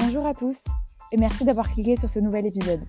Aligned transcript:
Bonjour 0.00 0.26
à 0.26 0.34
tous 0.34 0.56
et 1.10 1.16
merci 1.16 1.44
d'avoir 1.44 1.68
cliqué 1.70 1.96
sur 1.96 2.08
ce 2.08 2.20
nouvel 2.20 2.46
épisode. 2.46 2.82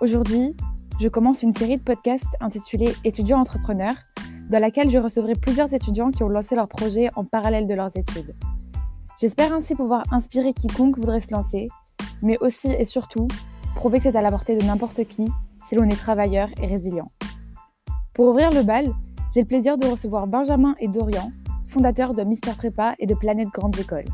Aujourd'hui, 0.00 0.56
je 0.98 1.08
commence 1.08 1.42
une 1.42 1.54
série 1.54 1.76
de 1.76 1.82
podcasts 1.82 2.24
intitulée 2.40 2.94
Étudiants 3.04 3.38
entrepreneurs, 3.38 3.96
dans 4.48 4.58
laquelle 4.58 4.90
je 4.90 4.96
recevrai 4.96 5.34
plusieurs 5.34 5.74
étudiants 5.74 6.10
qui 6.10 6.22
ont 6.22 6.30
lancé 6.30 6.54
leur 6.54 6.68
projet 6.68 7.10
en 7.16 7.24
parallèle 7.24 7.66
de 7.66 7.74
leurs 7.74 7.94
études. 7.98 8.34
J'espère 9.20 9.52
ainsi 9.52 9.74
pouvoir 9.74 10.04
inspirer 10.10 10.54
quiconque 10.54 10.96
voudrait 10.96 11.20
se 11.20 11.34
lancer, 11.34 11.68
mais 12.22 12.38
aussi 12.38 12.72
et 12.72 12.86
surtout 12.86 13.28
prouver 13.74 13.98
que 13.98 14.04
c'est 14.04 14.16
à 14.16 14.22
la 14.22 14.30
portée 14.30 14.56
de 14.56 14.64
n'importe 14.64 15.04
qui 15.04 15.28
si 15.68 15.74
l'on 15.74 15.84
est 15.84 16.00
travailleur 16.00 16.48
et 16.62 16.66
résilient. 16.66 17.08
Pour 18.14 18.28
ouvrir 18.28 18.50
le 18.50 18.62
bal, 18.62 18.90
j'ai 19.34 19.42
le 19.42 19.46
plaisir 19.46 19.76
de 19.76 19.86
recevoir 19.86 20.26
Benjamin 20.26 20.76
et 20.80 20.88
Dorian, 20.88 21.30
fondateurs 21.68 22.14
de 22.14 22.22
Mister 22.22 22.52
Prépa 22.56 22.94
et 22.98 23.06
de 23.06 23.14
Planète 23.14 23.48
Grande 23.48 23.78
École. 23.78 24.06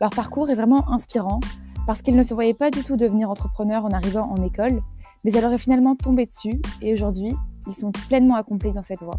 Leur 0.00 0.08
parcours 0.08 0.48
est 0.48 0.54
vraiment 0.54 0.90
inspirant 0.90 1.40
parce 1.86 2.00
qu'ils 2.00 2.16
ne 2.16 2.22
se 2.22 2.32
voyaient 2.32 2.54
pas 2.54 2.70
du 2.70 2.82
tout 2.82 2.96
devenir 2.96 3.28
entrepreneurs 3.28 3.84
en 3.84 3.90
arrivant 3.90 4.30
en 4.30 4.42
école, 4.42 4.80
mais 5.24 5.32
elle 5.32 5.42
leur 5.42 5.52
est 5.52 5.58
finalement 5.58 5.94
tombée 5.94 6.24
dessus 6.24 6.62
et 6.80 6.94
aujourd'hui, 6.94 7.34
ils 7.66 7.74
sont 7.74 7.92
pleinement 7.92 8.36
accomplis 8.36 8.72
dans 8.72 8.80
cette 8.80 9.02
voie. 9.02 9.18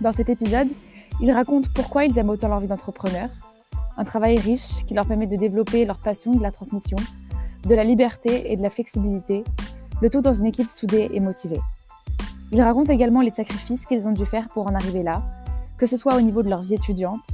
Dans 0.00 0.12
cet 0.12 0.28
épisode, 0.28 0.68
ils 1.20 1.32
racontent 1.32 1.68
pourquoi 1.74 2.04
ils 2.04 2.16
aiment 2.16 2.30
autant 2.30 2.46
leur 2.46 2.60
vie 2.60 2.68
d'entrepreneur, 2.68 3.28
un 3.96 4.04
travail 4.04 4.38
riche 4.38 4.84
qui 4.86 4.94
leur 4.94 5.06
permet 5.06 5.26
de 5.26 5.34
développer 5.34 5.84
leur 5.84 5.98
passion 5.98 6.34
de 6.34 6.42
la 6.42 6.52
transmission, 6.52 6.96
de 7.68 7.74
la 7.74 7.82
liberté 7.82 8.52
et 8.52 8.56
de 8.56 8.62
la 8.62 8.70
flexibilité, 8.70 9.42
le 10.00 10.08
tout 10.08 10.20
dans 10.20 10.32
une 10.32 10.46
équipe 10.46 10.68
soudée 10.68 11.10
et 11.12 11.18
motivée. 11.18 11.60
Ils 12.52 12.62
racontent 12.62 12.92
également 12.92 13.22
les 13.22 13.32
sacrifices 13.32 13.86
qu'ils 13.86 14.06
ont 14.06 14.12
dû 14.12 14.24
faire 14.24 14.46
pour 14.54 14.68
en 14.68 14.74
arriver 14.76 15.02
là, 15.02 15.24
que 15.78 15.86
ce 15.86 15.96
soit 15.96 16.14
au 16.14 16.20
niveau 16.20 16.44
de 16.44 16.48
leur 16.48 16.62
vie 16.62 16.74
étudiante 16.74 17.26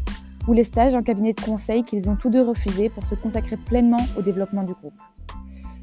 ou 0.48 0.52
les 0.52 0.64
stages 0.64 0.94
en 0.94 1.02
cabinet 1.02 1.32
de 1.32 1.40
conseil 1.40 1.82
qu'ils 1.82 2.08
ont 2.08 2.16
tous 2.16 2.30
deux 2.30 2.42
refusés 2.42 2.88
pour 2.88 3.04
se 3.04 3.14
consacrer 3.14 3.56
pleinement 3.56 4.04
au 4.16 4.22
développement 4.22 4.62
du 4.62 4.74
groupe. 4.74 4.94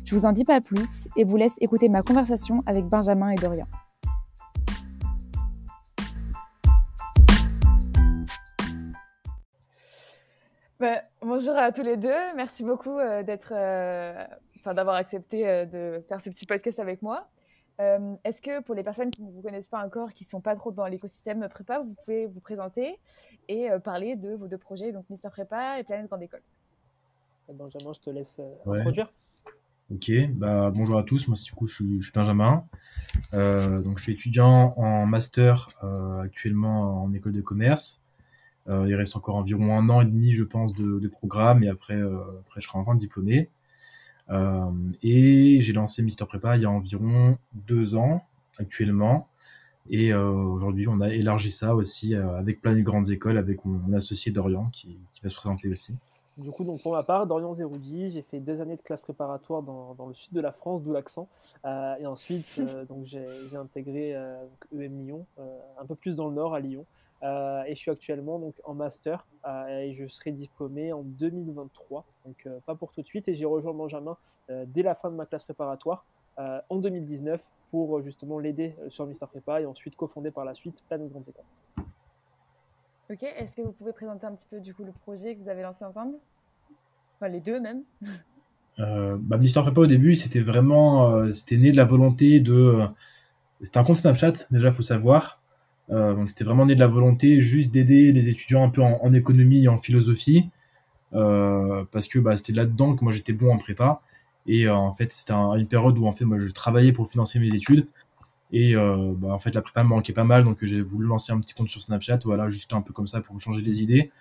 Je 0.05 0.15
vous 0.15 0.25
en 0.25 0.31
dis 0.31 0.45
pas 0.45 0.61
plus 0.61 1.07
et 1.17 1.23
vous 1.23 1.37
laisse 1.37 1.57
écouter 1.61 1.89
ma 1.89 2.01
conversation 2.01 2.61
avec 2.65 2.85
Benjamin 2.85 3.31
et 3.31 3.35
Dorian. 3.35 3.67
Bah, 10.79 11.01
bonjour 11.21 11.55
à 11.55 11.71
tous 11.71 11.83
les 11.83 11.95
deux. 11.95 12.11
Merci 12.35 12.63
beaucoup 12.63 12.99
euh, 12.99 13.23
d'être, 13.23 13.53
euh, 13.55 14.25
d'avoir 14.65 14.95
accepté 14.95 15.47
euh, 15.47 15.65
de 15.65 16.03
faire 16.09 16.19
ce 16.19 16.29
petit 16.29 16.45
podcast 16.45 16.77
avec 16.77 17.01
moi. 17.01 17.29
Euh, 17.79 18.15
est-ce 18.23 18.41
que 18.41 18.61
pour 18.61 18.75
les 18.75 18.83
personnes 18.83 19.09
qui 19.09 19.23
ne 19.23 19.31
vous 19.31 19.41
connaissent 19.41 19.69
pas 19.69 19.83
encore, 19.83 20.13
qui 20.13 20.23
ne 20.23 20.29
sont 20.29 20.41
pas 20.41 20.55
trop 20.55 20.71
dans 20.71 20.85
l'écosystème 20.85 21.47
prépa, 21.49 21.79
vous 21.79 21.95
pouvez 21.95 22.27
vous 22.27 22.39
présenter 22.39 22.99
et 23.47 23.71
euh, 23.71 23.79
parler 23.79 24.15
de 24.15 24.33
vos 24.33 24.47
deux 24.47 24.57
projets, 24.59 24.91
donc 24.91 25.09
Mister 25.09 25.29
Prépa 25.29 25.79
et 25.79 25.83
Planète 25.83 26.07
Grande 26.07 26.21
École 26.21 26.43
Benjamin, 27.51 27.91
je 27.93 27.99
te 27.99 28.09
laisse 28.09 28.39
euh, 28.39 28.77
introduire. 28.77 29.11
Ok, 29.91 30.11
bah, 30.33 30.71
bonjour 30.71 30.97
à 30.97 31.03
tous, 31.03 31.27
moi 31.27 31.35
du 31.43 31.51
coup 31.51 31.67
je 31.67 31.73
suis, 31.75 31.97
je 31.97 32.03
suis 32.03 32.13
Benjamin, 32.13 32.65
donc 33.33 33.97
je 33.97 34.03
suis 34.03 34.13
étudiant 34.13 34.73
en 34.77 35.05
master 35.05 35.67
actuellement 36.21 37.03
en 37.03 37.13
école 37.13 37.33
de 37.33 37.41
commerce. 37.41 38.01
il 38.67 38.95
reste 38.95 39.15
encore 39.15 39.35
environ 39.35 39.77
un 39.77 39.89
an 39.89 40.01
et 40.01 40.05
demi 40.05 40.33
je 40.33 40.43
pense 40.43 40.73
de, 40.73 40.99
de 40.99 41.07
programme 41.07 41.63
et 41.63 41.69
après, 41.69 41.99
après 42.01 42.61
je 42.61 42.67
serai 42.67 42.79
enfin 42.79 42.95
diplômé. 42.95 43.49
Euh, 44.29 44.71
et 45.01 45.59
j'ai 45.61 45.73
lancé 45.73 46.01
Mister 46.01 46.25
Prépa 46.25 46.55
il 46.55 46.63
y 46.63 46.65
a 46.65 46.69
environ 46.69 47.37
deux 47.53 47.95
ans 47.95 48.23
actuellement. 48.57 49.27
Et 49.89 50.13
euh, 50.13 50.31
aujourd'hui, 50.31 50.87
on 50.87 51.01
a 51.01 51.09
élargi 51.09 51.51
ça 51.51 51.75
aussi 51.75 52.15
euh, 52.15 52.37
avec 52.37 52.61
plein 52.61 52.73
de 52.73 52.81
grandes 52.81 53.09
écoles, 53.09 53.37
avec 53.37 53.65
mon, 53.65 53.93
associé 53.93 54.31
Dorian 54.31 54.69
qui, 54.71 54.97
qui, 55.11 55.21
va 55.21 55.29
se 55.29 55.35
présenter 55.35 55.67
aussi. 55.67 55.95
Du 56.37 56.49
coup, 56.51 56.63
donc 56.63 56.81
pour 56.81 56.93
ma 56.93 57.03
part, 57.03 57.27
Dorian 57.27 57.53
Zeroudi, 57.53 58.09
j'ai 58.09 58.21
fait 58.23 58.39
deux 58.39 58.59
années 58.61 58.77
de 58.77 58.81
classe 58.81 59.01
préparatoire 59.01 59.61
dans, 59.61 59.93
dans 59.93 60.07
le 60.07 60.13
sud 60.13 60.33
de 60.33 60.41
la 60.41 60.51
France, 60.51 60.81
d'où 60.81 60.93
l'accent. 60.93 61.27
Euh, 61.65 61.95
et 61.99 62.07
ensuite, 62.07 62.61
donc 62.89 63.05
j'ai 63.05 63.27
intégré 63.55 64.13
EM 64.73 65.01
e 65.01 65.03
Lyon, 65.03 65.25
un 65.37 65.85
peu 65.85 65.95
plus 65.95 66.15
dans 66.15 66.29
le 66.29 66.35
nord, 66.35 66.55
à 66.55 66.59
Lyon. 66.59 66.85
Euh, 67.23 67.63
et 67.63 67.75
je 67.75 67.79
suis 67.79 67.91
actuellement 67.91 68.37
donc 68.37 68.55
en 68.65 68.73
master 68.73 69.25
euh, 69.47 69.79
et 69.79 69.93
je 69.93 70.05
serai 70.07 70.31
diplômé 70.31 70.91
en 70.91 71.03
2023, 71.03 72.05
donc 72.25 72.35
euh, 72.45 72.59
pas 72.65 72.75
pour 72.75 72.91
tout 72.91 73.01
de 73.01 73.07
suite. 73.07 73.27
Et 73.29 73.35
j'ai 73.35 73.45
rejoint 73.45 73.73
Benjamin 73.73 74.17
dès 74.67 74.83
la 74.83 74.93
fin 74.93 75.09
de 75.09 75.15
ma 75.15 75.25
classe 75.25 75.45
préparatoire 75.45 76.05
en 76.37 76.77
2019 76.77 77.47
pour 77.71 78.01
justement 78.01 78.39
l'aider 78.39 78.75
sur 78.89 79.05
Mister 79.05 79.25
Prépa 79.25 79.61
et 79.61 79.65
ensuite 79.65 79.95
cofondé 79.95 80.31
par 80.31 80.43
la 80.43 80.53
suite 80.53 80.83
plein 80.89 80.97
de 80.97 81.07
grandes 81.07 81.29
écoles. 81.29 81.85
Ok, 83.09 83.23
est-ce 83.23 83.55
que 83.55 83.61
vous 83.61 83.71
pouvez 83.71 83.93
présenter 83.93 84.25
un 84.25 84.35
petit 84.35 84.47
peu 84.49 84.59
du 84.59 84.73
coup 84.73 84.83
le 84.83 84.91
projet 84.91 85.33
que 85.33 85.41
vous 85.41 85.47
avez 85.47 85.61
lancé 85.61 85.85
ensemble? 85.85 86.17
Enfin 87.15 87.29
les 87.29 87.39
deux 87.39 87.61
même 87.61 87.83
euh, 88.79 89.15
bah, 89.17 89.37
Mister 89.37 89.61
Prépa 89.61 89.79
au 89.79 89.87
début, 89.87 90.17
c'était 90.17 90.41
vraiment, 90.41 91.31
c'était 91.31 91.57
né 91.57 91.71
de 91.71 91.77
la 91.77 91.85
volonté 91.85 92.41
de, 92.41 92.85
c'était 93.61 93.77
un 93.77 93.85
compte 93.85 93.97
Snapchat 93.97 94.33
déjà, 94.51 94.73
faut 94.73 94.81
savoir, 94.81 95.39
euh, 95.91 96.13
donc 96.13 96.29
c'était 96.29 96.43
vraiment 96.43 96.65
né 96.65 96.75
de 96.75 96.79
la 96.79 96.87
volonté 96.87 97.41
juste 97.41 97.71
d'aider 97.71 98.11
les 98.11 98.29
étudiants 98.29 98.63
un 98.63 98.69
peu 98.69 98.81
en, 98.81 99.13
économie 99.13 99.65
et 99.65 99.67
en 99.67 99.77
philosophie, 99.77 100.49
euh, 101.13 101.83
parce 101.91 102.07
que 102.07 102.19
bah, 102.19 102.37
c'était 102.37 102.53
là-dedans 102.53 102.95
que 102.95 103.03
moi 103.03 103.11
j'étais 103.11 103.33
bon 103.33 103.53
en 103.53 103.57
prépa. 103.57 104.01
Et 104.45 104.67
euh, 104.67 104.75
en 104.75 104.93
fait, 104.93 105.11
c'était 105.11 105.33
une 105.33 105.67
période 105.67 105.97
où 105.97 106.05
en 106.05 106.13
fait 106.13 106.25
moi 106.25 106.39
je 106.39 106.47
travaillais 106.49 106.93
pour 106.93 107.09
financer 107.09 107.39
mes 107.39 107.53
études. 107.53 107.87
Et 108.51 108.75
bah, 108.75 109.29
en 109.29 109.39
fait 109.39 109.51
la 109.55 109.63
prépa 109.63 109.83
me 109.83 109.89
manquait 109.89 110.13
pas 110.13 110.23
mal, 110.23 110.43
donc 110.43 110.63
j'ai 110.63 110.81
voulu 110.81 111.07
lancer 111.07 111.33
un 111.33 111.39
petit 111.39 111.55
compte 111.55 111.69
sur 111.69 111.81
Snapchat, 111.81 112.19
voilà, 112.23 112.51
juste 112.51 112.71
un 112.73 112.81
peu 112.81 112.93
comme 112.93 113.07
ça 113.07 113.19
pour 113.19 113.39
changer 113.41 113.63
les 113.63 113.81
idées 113.81 114.11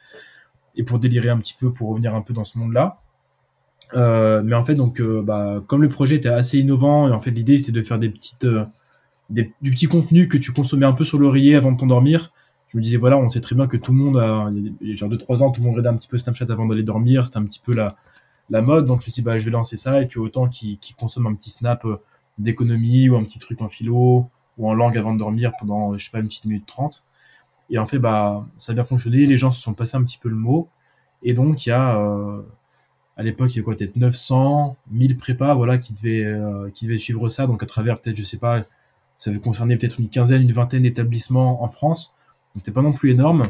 et 0.75 0.85
pour 0.85 0.99
délirer 0.99 1.29
un 1.29 1.37
petit 1.37 1.53
peu, 1.53 1.71
pour 1.71 1.91
revenir 1.91 2.15
un 2.15 2.23
peu 2.23 2.33
dans 2.33 2.47
ce 2.47 2.57
monde-là. 2.57 2.99
mais 3.95 4.55
en 4.55 4.65
fait, 4.65 4.75
donc, 4.75 5.03
bah, 5.03 5.63
comme 5.67 5.83
le 5.83 5.91
projet 5.91 6.17
était 6.17 6.31
assez 6.31 6.59
innovant, 6.59 7.09
et 7.09 7.13
en 7.13 7.21
fait 7.21 7.31
l'idée 7.31 7.59
c'était 7.59 7.73
de 7.73 7.83
faire 7.83 7.99
des 7.99 8.09
petites 8.09 8.47
du 9.31 9.71
petit 9.71 9.87
contenu 9.87 10.29
que 10.29 10.37
tu 10.37 10.53
consommais 10.53 10.87
un 10.87 10.93
peu 10.93 11.05
sur 11.05 11.19
l'oreiller 11.19 11.57
avant 11.57 11.73
de 11.73 11.79
t'endormir. 11.79 12.33
Je 12.69 12.79
me 12.79 12.83
disais, 12.83 12.97
voilà, 12.97 13.19
on 13.19 13.29
sait 13.29 13.41
très 13.41 13.55
bien 13.55 13.67
que 13.67 13.77
tout 13.77 13.93
le 13.93 13.99
monde, 13.99 14.17
a, 14.17 14.51
il 14.81 14.89
y 14.89 14.93
a 14.93 14.95
genre 14.95 15.11
2-3 15.11 15.43
ans, 15.43 15.51
tout 15.51 15.61
le 15.61 15.67
monde 15.67 15.77
regardait 15.77 15.95
un 15.95 15.99
petit 15.99 16.09
peu 16.09 16.19
Snapchat 16.19 16.47
avant 16.49 16.67
d'aller 16.67 16.83
dormir. 16.83 17.27
C'était 17.27 17.39
un 17.39 17.45
petit 17.45 17.61
peu 17.61 17.75
la, 17.75 17.97
la 18.51 18.63
mode. 18.63 18.87
Donc 18.87 19.01
je 19.01 19.07
me 19.07 19.13
suis 19.13 19.21
dit, 19.21 19.23
bah, 19.23 19.39
je 19.39 19.45
vais 19.45 19.51
lancer 19.51 19.77
ça. 19.77 20.01
Et 20.01 20.07
puis 20.07 20.19
autant 20.19 20.49
qui 20.49 20.79
qu 20.79 20.95
consomme 20.95 21.27
un 21.27 21.35
petit 21.35 21.51
snap 21.51 21.85
euh, 21.85 21.97
d'économie 22.39 23.09
ou 23.09 23.17
un 23.17 23.25
petit 23.25 23.39
truc 23.39 23.61
en 23.61 23.69
philo 23.69 24.29
ou 24.59 24.69
en 24.69 24.75
langue 24.75 24.97
avant 24.99 25.15
de 25.15 25.19
dormir 25.19 25.53
pendant, 25.59 25.97
je 25.97 26.05
sais 26.05 26.11
pas, 26.11 26.21
une 26.21 26.29
petite 26.29 26.45
minute 26.47 26.67
trente. 26.67 27.05
Et 27.71 27.79
en 27.79 27.87
fait, 27.87 27.99
bah, 27.99 28.47
ça 28.57 28.73
a 28.73 28.75
bien 28.75 28.85
fonctionné. 28.85 29.27
Les 29.27 29.37
gens 29.37 29.51
se 29.51 29.61
sont 29.61 29.75
passés 29.75 29.97
un 29.97 30.05
petit 30.05 30.19
peu 30.19 30.29
le 30.29 30.37
mot. 30.37 30.69
Et 31.23 31.33
donc, 31.35 31.67
il 31.67 31.71
y 31.71 31.73
a, 31.73 31.99
euh, 31.99 32.43
à 33.17 33.23
l'époque, 33.23 33.55
il 33.55 33.59
y 33.59 33.61
a 33.61 33.63
quoi, 33.63 33.75
peut-être 33.75 33.97
900, 33.97 34.77
1000 34.91 35.17
prépas, 35.17 35.55
voilà, 35.55 35.79
qui 35.79 35.95
devaient, 35.95 36.25
euh, 36.25 36.71
qui 36.71 36.99
suivre 36.99 37.29
ça. 37.29 37.47
Donc, 37.47 37.63
à 37.63 37.67
travers, 37.67 38.01
peut-être, 38.01 38.17
je 38.17 38.23
sais 38.23 38.37
pas, 38.39 38.65
ça 39.23 39.31
avait 39.31 39.39
concerné 39.39 39.77
peut-être 39.77 40.01
une 40.01 40.09
quinzaine, 40.09 40.43
une 40.43 40.53
vingtaine 40.53 40.83
d'établissements 40.83 41.63
en 41.63 41.69
France. 41.69 42.19
C'était 42.57 42.73
pas 42.73 42.83
non 42.83 42.93
plus 42.93 43.13
énorme. 43.13 43.43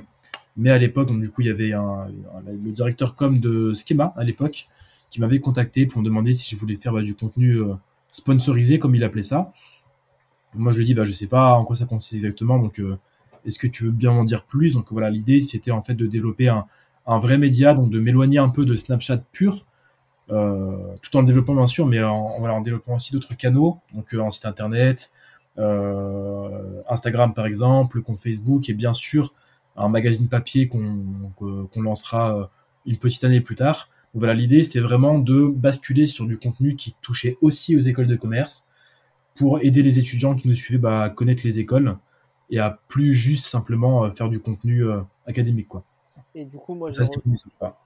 Mais 0.59 0.71
à 0.71 0.77
l'époque, 0.77 1.09
donc 1.09 1.23
du 1.23 1.31
coup, 1.31 1.41
il 1.41 1.47
y 1.47 1.51
avait 1.51 1.71
le 1.71 2.71
directeur 2.73 3.15
com 3.15 3.41
de 3.41 3.73
Schema 3.73 4.13
à 4.19 4.23
l'époque 4.23 4.69
qui 5.09 5.19
m'avait 5.19 5.41
contacté 5.41 5.87
pour 5.87 6.03
me 6.03 6.05
demander 6.05 6.35
si 6.35 6.55
je 6.55 6.61
voulais 6.61 6.77
faire 6.77 6.93
bah, 6.93 7.01
du 7.01 7.15
contenu 7.15 7.55
euh, 7.55 7.73
sponsorisé, 8.09 8.79
comme 8.79 8.95
il 8.95 9.03
appelait 9.03 9.23
ça. 9.23 9.51
Moi, 10.53 10.73
je 10.73 10.77
lui 10.77 10.85
ai 10.85 10.87
dit, 10.89 10.93
bah, 10.93 11.07
je 11.07 11.13
sais 11.13 11.27
pas 11.27 11.55
en 11.55 11.65
quoi 11.65 11.75
ça 11.75 11.87
consiste 11.87 12.17
exactement, 12.17 12.59
donc 12.59 12.79
euh, 12.79 12.99
est-ce 13.47 13.59
que 13.59 13.67
tu 13.67 13.85
veux 13.85 13.93
bien 13.93 14.13
m'en 14.13 14.25
dire 14.25 14.45
plus? 14.45 14.75
Donc 14.75 14.93
voilà, 14.93 15.09
l'idée, 15.09 15.41
c'était 15.41 15.71
en 15.71 15.83
fait 15.83 15.95
de 15.95 16.07
développer 16.07 16.49
un, 16.49 16.67
vrai 17.19 17.39
média, 17.39 17.73
donc 17.73 17.89
de 17.89 17.99
m'éloigner 17.99 18.37
un 18.37 18.51
peu 18.51 18.67
de 18.67 18.77
Snapchat 18.77 19.23
pur, 19.33 19.65
euh, 20.31 20.95
tout 21.01 21.17
en 21.17 21.23
développant 21.23 21.55
bien 21.55 21.67
sûr, 21.67 21.87
mais 21.87 22.03
en, 22.03 22.13
en 22.13 22.61
développant 22.61 22.97
aussi 22.97 23.15
d'autres 23.15 23.35
canaux, 23.39 23.79
donc 23.95 24.13
un 24.13 24.29
site 24.29 24.45
internet, 24.45 25.13
Instagram 25.59 27.35
par 27.35 27.47
exemple, 27.47 27.99
le 27.99 28.03
compte 28.03 28.19
Facebook 28.19 28.69
et 28.69 28.75
bien 28.75 28.95
sûr 28.95 29.33
un 29.77 29.89
magazine 29.89 30.29
papier 30.29 30.69
qu'on 30.69 31.73
lancera 31.77 32.37
euh, 32.37 32.47
une 32.87 32.99
petite 32.99 33.25
année 33.25 33.41
plus 33.41 33.57
tard. 33.57 33.89
voilà, 34.15 34.35
l'idée 34.35 34.63
c'était 34.63 34.81
vraiment 34.81 35.19
de 35.19 35.47
basculer 35.47 36.07
sur 36.07 36.27
du 36.27 36.39
contenu 36.39 36.77
qui 36.77 36.95
touchait 37.01 37.39
aussi 37.41 37.77
aux 37.77 37.81
écoles 37.81 38.07
de 38.07 38.17
commerce 38.17 38.67
pour 39.35 39.61
aider 39.63 39.83
les 39.83 39.99
étudiants 39.99 40.35
qui 40.35 40.49
nous 40.49 40.55
suivaient 40.55 40.79
bah, 40.81 41.03
à 41.03 41.11
connaître 41.11 41.43
les 41.45 41.59
écoles 41.59 41.97
et 42.51 42.59
à 42.59 42.79
plus 42.89 43.15
juste 43.15 43.47
simplement 43.47 44.05
euh, 44.05 44.11
faire 44.11 44.29
du 44.29 44.41
contenu 44.41 44.85
académique 45.27 45.69
quoi. 45.69 45.85
Et 46.35 46.47
du 46.47 46.57
coup, 46.57 46.75
moi, 46.75 46.91
ça, 46.91 47.03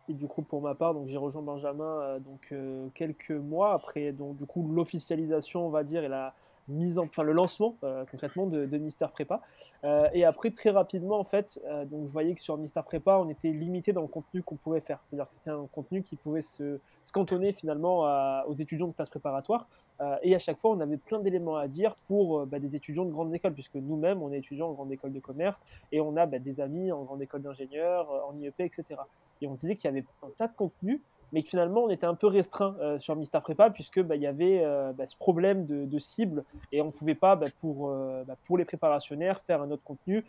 et 0.08 0.14
du 0.14 0.28
coup, 0.28 0.40
pour 0.40 0.62
ma 0.62 0.76
part, 0.76 0.94
donc 0.94 1.08
j'ai 1.08 1.16
rejoint 1.16 1.42
Benjamin 1.42 2.20
donc 2.20 2.54
quelques 2.94 3.32
mois 3.32 3.74
après 3.74 4.12
donc 4.12 4.36
du 4.36 4.46
coup 4.46 4.70
l'officialisation, 4.72 5.66
on 5.66 5.70
va 5.70 5.82
dire, 5.82 6.04
et 6.04 6.08
la 6.08 6.32
mise 6.68 6.98
en, 6.98 7.04
enfin 7.04 7.22
le 7.22 7.32
lancement 7.32 7.76
euh, 7.84 8.04
concrètement 8.10 8.46
de, 8.46 8.66
de, 8.66 8.78
Mister 8.78 9.06
Prépa. 9.12 9.40
Euh, 9.84 10.08
et 10.12 10.24
après 10.24 10.50
très 10.50 10.70
rapidement 10.70 11.18
en 11.18 11.24
fait, 11.24 11.60
euh, 11.66 11.84
donc 11.84 12.06
je 12.06 12.12
voyais 12.12 12.34
que 12.34 12.40
sur 12.40 12.56
Mister 12.56 12.80
Prépa, 12.84 13.18
on 13.18 13.28
était 13.28 13.50
limité 13.50 13.92
dans 13.92 14.02
le 14.02 14.08
contenu 14.08 14.42
qu'on 14.42 14.56
pouvait 14.56 14.80
faire. 14.80 15.00
C'est-à-dire 15.04 15.26
que 15.26 15.32
c'était 15.32 15.50
un 15.50 15.66
contenu 15.72 16.02
qui 16.02 16.16
pouvait 16.16 16.42
se, 16.42 16.78
se 17.02 17.12
cantonner 17.12 17.52
finalement 17.52 18.00
aux 18.46 18.54
étudiants 18.54 18.88
de 18.88 18.92
classe 18.92 19.08
préparatoire. 19.08 19.68
et 20.22 20.34
à 20.34 20.38
chaque 20.38 20.58
fois, 20.58 20.70
on 20.70 20.80
avait 20.80 20.96
plein 20.96 21.20
d'éléments 21.20 21.56
à 21.56 21.68
dire 21.68 21.96
pour 22.06 22.46
bah, 22.46 22.58
des 22.58 22.76
étudiants 22.76 23.04
de 23.04 23.10
grandes 23.10 23.34
écoles, 23.34 23.54
puisque 23.54 23.76
nous-mêmes, 23.76 24.22
on 24.22 24.32
est 24.32 24.38
étudiants 24.38 24.68
en 24.68 24.72
grande 24.72 24.92
école 24.92 25.12
de 25.12 25.20
commerce 25.20 25.60
et 25.92 26.00
on 26.00 26.16
a 26.16 26.26
bah, 26.26 26.38
des 26.38 26.60
amis 26.60 26.92
en 26.92 27.04
grande 27.04 27.22
école 27.22 27.42
d'ingénieurs, 27.42 28.10
en 28.28 28.36
IEP, 28.38 28.60
etc. 28.60 28.84
Et 29.40 29.46
on 29.46 29.56
se 29.56 29.62
disait 29.62 29.76
qu'il 29.76 29.84
y 29.84 29.92
avait 29.92 30.04
un 30.22 30.30
tas 30.36 30.48
de 30.48 30.54
contenu 30.54 31.02
mais 31.36 31.42
que 31.42 31.50
finalement 31.50 31.84
on 31.84 31.90
était 31.90 32.06
un 32.06 32.14
peu 32.14 32.28
restreint 32.28 32.74
euh, 32.80 32.98
sur 32.98 33.14
Mister 33.14 33.38
Prépa 33.42 33.68
puisque 33.68 34.00
bah, 34.00 34.16
il 34.16 34.22
y 34.22 34.26
avait 34.26 34.64
euh, 34.64 34.94
bah, 34.94 35.06
ce 35.06 35.14
problème 35.14 35.66
de, 35.66 35.98
cible 35.98 36.44
et 36.72 36.80
on 36.80 36.86
ne 36.86 36.90
pouvait 36.90 37.14
pas 37.14 37.36
bah, 37.36 37.48
pour, 37.60 37.94
pour 38.44 38.56
les 38.56 38.64
préparationnaires 38.64 39.40
faire 39.40 39.60
un 39.60 39.70
autre 39.70 39.82
contenu 39.82 40.24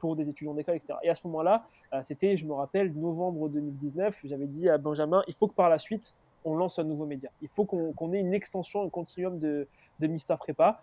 pour 0.00 0.16
des 0.16 0.28
étudiants 0.28 0.52
d'école, 0.52 0.76
etc. 0.76 0.98
Et 1.02 1.08
à 1.08 1.14
ce 1.14 1.20
moment-là, 1.26 1.64
c'était, 2.02 2.36
je 2.36 2.44
me 2.44 2.52
rappelle, 2.52 2.92
novembre 2.94 3.48
2019, 3.48 4.20
j'avais 4.24 4.46
dit 4.46 4.68
à 4.68 4.78
Benjamin, 4.78 5.22
il 5.28 5.34
faut 5.34 5.46
que 5.46 5.54
par 5.54 5.68
la 5.68 5.78
suite 5.78 6.14
on 6.44 6.54
lance 6.56 6.78
un 6.78 6.84
nouveau 6.84 7.06
média. 7.06 7.30
Il 7.42 7.48
faut 7.48 7.64
qu'on 7.64 8.12
ait 8.12 8.20
une 8.20 8.34
extension, 8.34 8.82
un 8.82 8.88
continuum 8.88 9.38
de, 9.38 9.66
de 10.00 10.06
Mister 10.06 10.34
Prépa, 10.38 10.82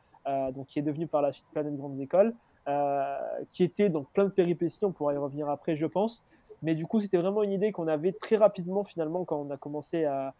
donc 0.53 0.68
qui 0.68 0.79
est 0.79 0.83
devenu 0.83 1.07
par 1.07 1.21
la 1.21 1.31
suite 1.31 1.45
Planète 1.51 1.75
Grandes 1.77 2.00
Écoles. 2.00 2.33
Euh, 2.68 3.18
qui 3.53 3.63
était 3.63 3.88
dans 3.88 4.03
plein 4.03 4.25
de 4.25 4.29
péripéties, 4.29 4.83
on 4.83 4.91
pourra 4.91 5.13
y 5.13 5.18
revenir 5.18 5.47
après, 5.47 5.77
je 5.77 5.85
pense. 5.85 6.25
Mais 6.63 6.75
du 6.75 6.86
coup, 6.86 7.00
c'était 7.00 7.18
vraiment 7.18 7.44
une 7.44 7.51
idée 7.51 7.71
qu'on 7.71 7.88
avait 7.88 8.12
très 8.12 8.36
rapidement 8.36 8.83
finalement 8.83 9.25
quand 9.25 9.38
on 9.39 9.50
a 9.51 9.57
commencé 9.57 10.06
à, 10.06 10.33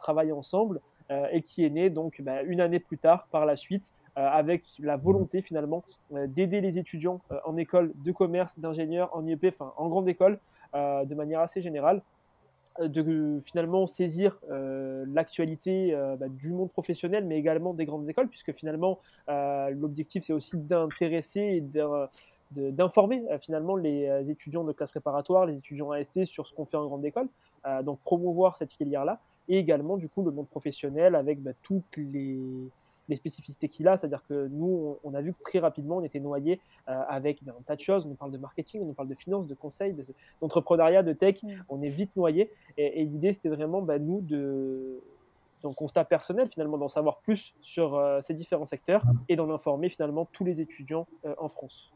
travailler 0.00 0.32
ensemble 0.32 0.80
euh, 1.10 1.26
et 1.30 1.42
qui 1.42 1.64
est 1.64 1.70
née 1.70 1.90
donc 1.90 2.20
bah, 2.22 2.42
une 2.42 2.60
année 2.60 2.80
plus 2.80 2.98
tard 2.98 3.28
par 3.30 3.46
la 3.46 3.56
suite 3.56 3.92
euh, 4.16 4.26
avec 4.26 4.64
la 4.78 4.96
volonté 4.96 5.42
finalement 5.42 5.84
d'aider 6.10 6.60
les 6.60 6.78
étudiants 6.78 7.20
en 7.44 7.56
école 7.56 7.92
de 8.04 8.12
commerce, 8.12 8.58
d'ingénieur, 8.58 9.10
en 9.14 9.26
IEP, 9.26 9.46
enfin 9.48 9.72
en 9.76 9.88
grande 9.88 10.08
école, 10.08 10.38
de 10.74 11.14
manière 11.14 11.40
assez 11.40 11.62
générale, 11.62 12.02
de 12.80 13.38
finalement 13.44 13.86
saisir 13.86 14.38
euh, 14.50 15.04
l'actualité 15.08 15.94
euh, 15.94 16.16
bah, 16.16 16.26
du 16.28 16.52
monde 16.52 16.70
professionnel, 16.70 17.24
mais 17.24 17.38
également 17.38 17.72
des 17.72 17.84
grandes 17.84 18.08
écoles, 18.08 18.28
puisque 18.28 18.52
finalement 18.52 18.98
euh, 19.28 19.70
l'objectif 19.70 20.24
c'est 20.24 20.32
aussi 20.32 20.56
d'intéresser 20.56 21.40
et 21.40 21.60
d'informer 22.50 23.24
finalement 23.40 23.76
les 23.76 24.30
étudiants 24.30 24.64
de 24.64 24.72
classe 24.72 24.90
préparatoire, 24.90 25.46
les 25.46 25.58
étudiants 25.58 25.90
AST 25.90 26.24
sur 26.24 26.46
ce 26.46 26.54
qu'on 26.54 26.64
fait 26.64 26.76
en 26.76 26.86
grande 26.86 27.04
école, 27.04 27.28
donc 27.82 28.00
promouvoir 28.00 28.56
cette 28.56 28.72
filière-là, 28.72 29.20
et 29.48 29.58
également 29.58 29.96
du 29.96 30.08
coup 30.08 30.22
le 30.22 30.30
monde 30.30 30.48
professionnel 30.48 31.14
avec 31.14 31.42
bah, 31.42 31.52
toutes 31.62 31.96
les 31.96 32.38
les 33.08 33.16
spécificités 33.16 33.68
qu'il 33.68 33.88
a. 33.88 33.96
C'est-à-dire 33.96 34.22
que 34.28 34.48
nous, 34.48 34.98
on, 35.02 35.14
a 35.14 35.20
vu 35.20 35.32
que 35.32 35.42
très 35.42 35.58
rapidement, 35.58 35.96
on 35.98 36.04
était 36.04 36.20
noyé 36.20 36.60
euh, 36.88 37.02
avec 37.08 37.42
ben, 37.44 37.54
un 37.58 37.62
tas 37.62 37.76
de 37.76 37.80
choses. 37.80 38.06
On 38.06 38.10
nous 38.10 38.14
parle 38.14 38.32
de 38.32 38.38
marketing, 38.38 38.82
on 38.82 38.86
nous 38.86 38.94
parle 38.94 39.08
de 39.08 39.14
finance, 39.14 39.46
de 39.46 39.54
conseil, 39.54 39.94
d'entrepreneuriat, 40.40 41.02
de, 41.02 41.12
tech. 41.12 41.42
Mm. 41.42 41.52
On 41.68 41.82
est 41.82 41.88
vite 41.88 42.14
noyé. 42.16 42.50
Et, 42.76 43.04
l'idée, 43.04 43.32
c'était 43.32 43.48
vraiment, 43.48 43.82
ben, 43.82 44.04
nous, 44.04 44.20
de 44.20 45.00
donc 45.62 45.76
constat 45.76 46.04
personnel 46.04 46.46
finalement 46.50 46.76
d'en 46.76 46.90
savoir 46.90 47.20
plus 47.20 47.54
sur 47.62 47.94
euh, 47.94 48.20
ces 48.20 48.34
différents 48.34 48.66
secteurs 48.66 49.02
mm. 49.06 49.18
et 49.30 49.36
d'en 49.36 49.50
informer 49.50 49.88
finalement 49.88 50.26
tous 50.30 50.44
les 50.44 50.60
étudiants 50.60 51.06
euh, 51.24 51.34
en 51.38 51.48
France. 51.48 51.93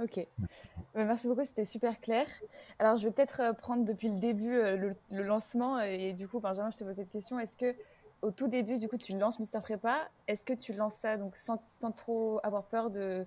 Ok, 0.00 0.24
merci 0.94 1.26
beaucoup, 1.26 1.44
c'était 1.44 1.64
super 1.64 2.00
clair. 2.00 2.26
Alors 2.78 2.96
je 2.96 3.04
vais 3.04 3.10
peut-être 3.10 3.56
prendre 3.56 3.84
depuis 3.84 4.08
le 4.08 4.18
début 4.18 4.52
le, 4.52 4.94
le, 5.10 5.22
lancement 5.22 5.80
et 5.80 6.12
du 6.12 6.28
coup 6.28 6.38
Benjamin, 6.38 6.70
je 6.70 6.78
te 6.78 6.84
pose 6.84 6.94
cette 6.94 7.10
question. 7.10 7.40
Est-ce 7.40 7.56
que 7.56 7.74
au 8.22 8.30
tout 8.30 8.48
début, 8.48 8.78
du 8.78 8.88
coup, 8.88 8.96
tu 8.96 9.16
lances 9.16 9.38
Mister 9.38 9.60
Prépa. 9.60 10.08
Est-ce 10.26 10.44
que 10.44 10.52
tu 10.52 10.72
lances 10.72 10.96
ça 10.96 11.16
donc 11.16 11.36
sans, 11.36 11.56
trop 11.92 12.40
avoir 12.42 12.64
peur 12.64 12.90
de, 12.90 13.26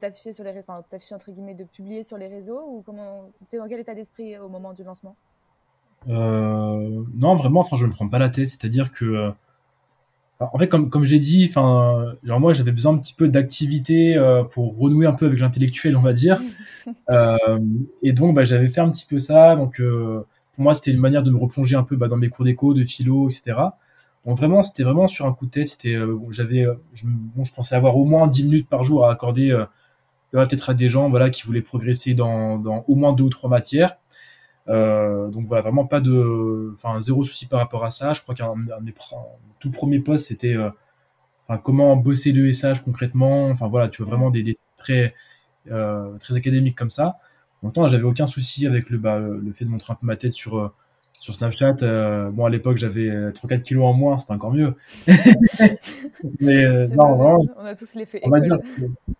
t'afficher 0.00 0.32
sur 0.32 0.44
les 0.44 0.50
réseaux, 0.50 0.66
enfin, 0.68 0.84
t'afficher 0.88 1.14
entre 1.14 1.32
guillemets, 1.32 1.54
de 1.54 1.64
publier 1.64 2.04
sur 2.04 2.18
les 2.18 2.28
réseaux 2.28 2.62
ou 2.68 2.82
comment 2.84 3.30
C'est 3.48 3.56
dans 3.56 3.68
quel 3.68 3.80
état 3.80 3.94
d'esprit 3.94 4.38
au 4.38 4.48
moment 4.48 4.72
du 4.72 4.84
lancement? 4.84 5.16
Euh, 6.08 7.04
Non, 7.14 7.34
vraiment, 7.34 7.60
enfin, 7.60 7.76
je 7.76 7.84
ne 7.84 7.90
me 7.90 7.94
prends 7.94 8.08
pas 8.08 8.18
la 8.18 8.28
tête. 8.28 8.48
C'est-à-dire 8.48 8.92
que, 8.92 9.32
euh, 10.40 10.44
en 10.52 10.58
fait, 10.58 10.68
comme, 10.68 10.90
comme 10.90 11.04
j'ai 11.04 11.18
dit, 11.18 11.46
enfin, 11.48 12.14
genre 12.22 12.40
moi, 12.40 12.52
j'avais 12.52 12.72
besoin 12.72 12.94
un 12.94 12.98
petit 12.98 13.14
peu 13.14 13.28
d'activité 13.28 14.16
euh, 14.16 14.44
pour 14.44 14.76
renouer 14.78 15.06
un 15.06 15.12
peu 15.12 15.26
avec 15.26 15.40
l'intellectuel, 15.40 15.96
on 15.96 16.02
va 16.02 16.12
dire. 16.12 16.40
et 18.02 18.12
donc, 18.12 18.34
bah, 18.34 18.44
j'avais 18.44 18.68
fait 18.68 18.80
un 18.80 18.90
petit 18.90 19.06
peu 19.06 19.20
ça. 19.20 19.56
Donc, 19.56 19.80
pour 19.80 20.62
moi, 20.64 20.74
c'était 20.74 20.90
une 20.90 21.00
manière 21.00 21.22
de 21.22 21.30
me 21.30 21.38
replonger 21.38 21.76
un 21.76 21.84
peu 21.84 21.96
bah, 21.96 22.08
dans 22.08 22.16
mes 22.16 22.28
cours 22.28 22.44
d'éco, 22.44 22.74
de 22.74 22.84
philo, 22.84 23.28
etc. 23.28 23.54
Donc 24.28 24.36
vraiment, 24.36 24.62
c'était 24.62 24.82
vraiment 24.82 25.08
sur 25.08 25.26
un 25.26 25.32
coup 25.32 25.46
de 25.46 25.50
tête. 25.50 25.68
C'était, 25.68 25.94
euh, 25.94 26.18
j'avais, 26.30 26.66
euh, 26.66 26.74
je, 26.92 27.06
bon, 27.06 27.44
je 27.44 27.54
pensais 27.54 27.74
avoir 27.74 27.96
au 27.96 28.04
moins 28.04 28.26
10 28.26 28.44
minutes 28.44 28.68
par 28.68 28.84
jour 28.84 29.06
à 29.06 29.10
accorder 29.10 29.50
euh, 29.52 29.64
peut-être 30.32 30.70
à 30.70 30.74
des 30.74 30.88
gens, 30.88 31.08
voilà, 31.08 31.30
qui 31.30 31.44
voulaient 31.44 31.62
progresser 31.62 32.14
dans, 32.14 32.58
dans, 32.58 32.84
au 32.88 32.94
moins 32.94 33.12
deux 33.12 33.24
ou 33.24 33.28
trois 33.30 33.48
matières. 33.48 33.96
Donc 34.68 35.46
voilà, 35.46 35.62
vraiment 35.62 35.86
pas 35.86 36.00
de, 36.00 36.72
enfin 36.74 37.00
zéro 37.00 37.24
souci 37.24 37.46
par 37.46 37.60
rapport 37.60 37.84
à 37.84 37.90
ça. 37.90 38.12
Je 38.12 38.22
crois 38.22 38.34
qu'un 38.34 38.54
de 38.54 38.84
mes 38.84 38.94
tout 39.60 39.70
premiers 39.70 40.00
posts 40.00 40.28
c'était, 40.28 40.56
enfin 41.46 41.60
comment 41.62 41.96
bosser 41.96 42.32
le 42.32 42.52
SH 42.52 42.82
concrètement. 42.84 43.48
Enfin 43.48 43.68
voilà, 43.68 43.88
tu 43.88 44.02
vois 44.02 44.10
vraiment 44.10 44.30
des, 44.30 44.42
des 44.42 44.58
très 44.76 45.14
très 45.66 46.36
académiques 46.36 46.76
comme 46.76 46.90
ça. 46.90 47.18
En 47.62 47.70
temps, 47.70 47.88
j'avais 47.88 48.04
aucun 48.04 48.28
souci 48.28 48.66
avec 48.66 48.88
le, 48.88 48.98
bah, 48.98 49.18
le 49.18 49.52
fait 49.52 49.64
de 49.64 49.70
montrer 49.70 49.92
un 49.92 49.96
peu 49.96 50.06
ma 50.06 50.16
tête 50.16 50.32
sur 50.32 50.72
sur 51.20 51.34
Snapchat, 51.34 51.76
euh, 51.82 52.30
bon 52.30 52.46
à 52.46 52.50
l'époque 52.50 52.76
j'avais 52.76 53.08
3-4 53.08 53.52
euh, 53.52 53.58
kilos 53.58 53.84
en 53.84 53.92
moins, 53.92 54.18
c'était 54.18 54.32
encore 54.32 54.52
mieux. 54.52 54.74
mais 56.40 56.64
euh, 56.64 56.86
non, 56.88 57.14
vraiment, 57.14 57.44
on 57.56 57.64
a 57.64 57.74
tous 57.74 57.94
l'effet 57.94 58.18
école. 58.18 58.42
Dire, 58.42 58.58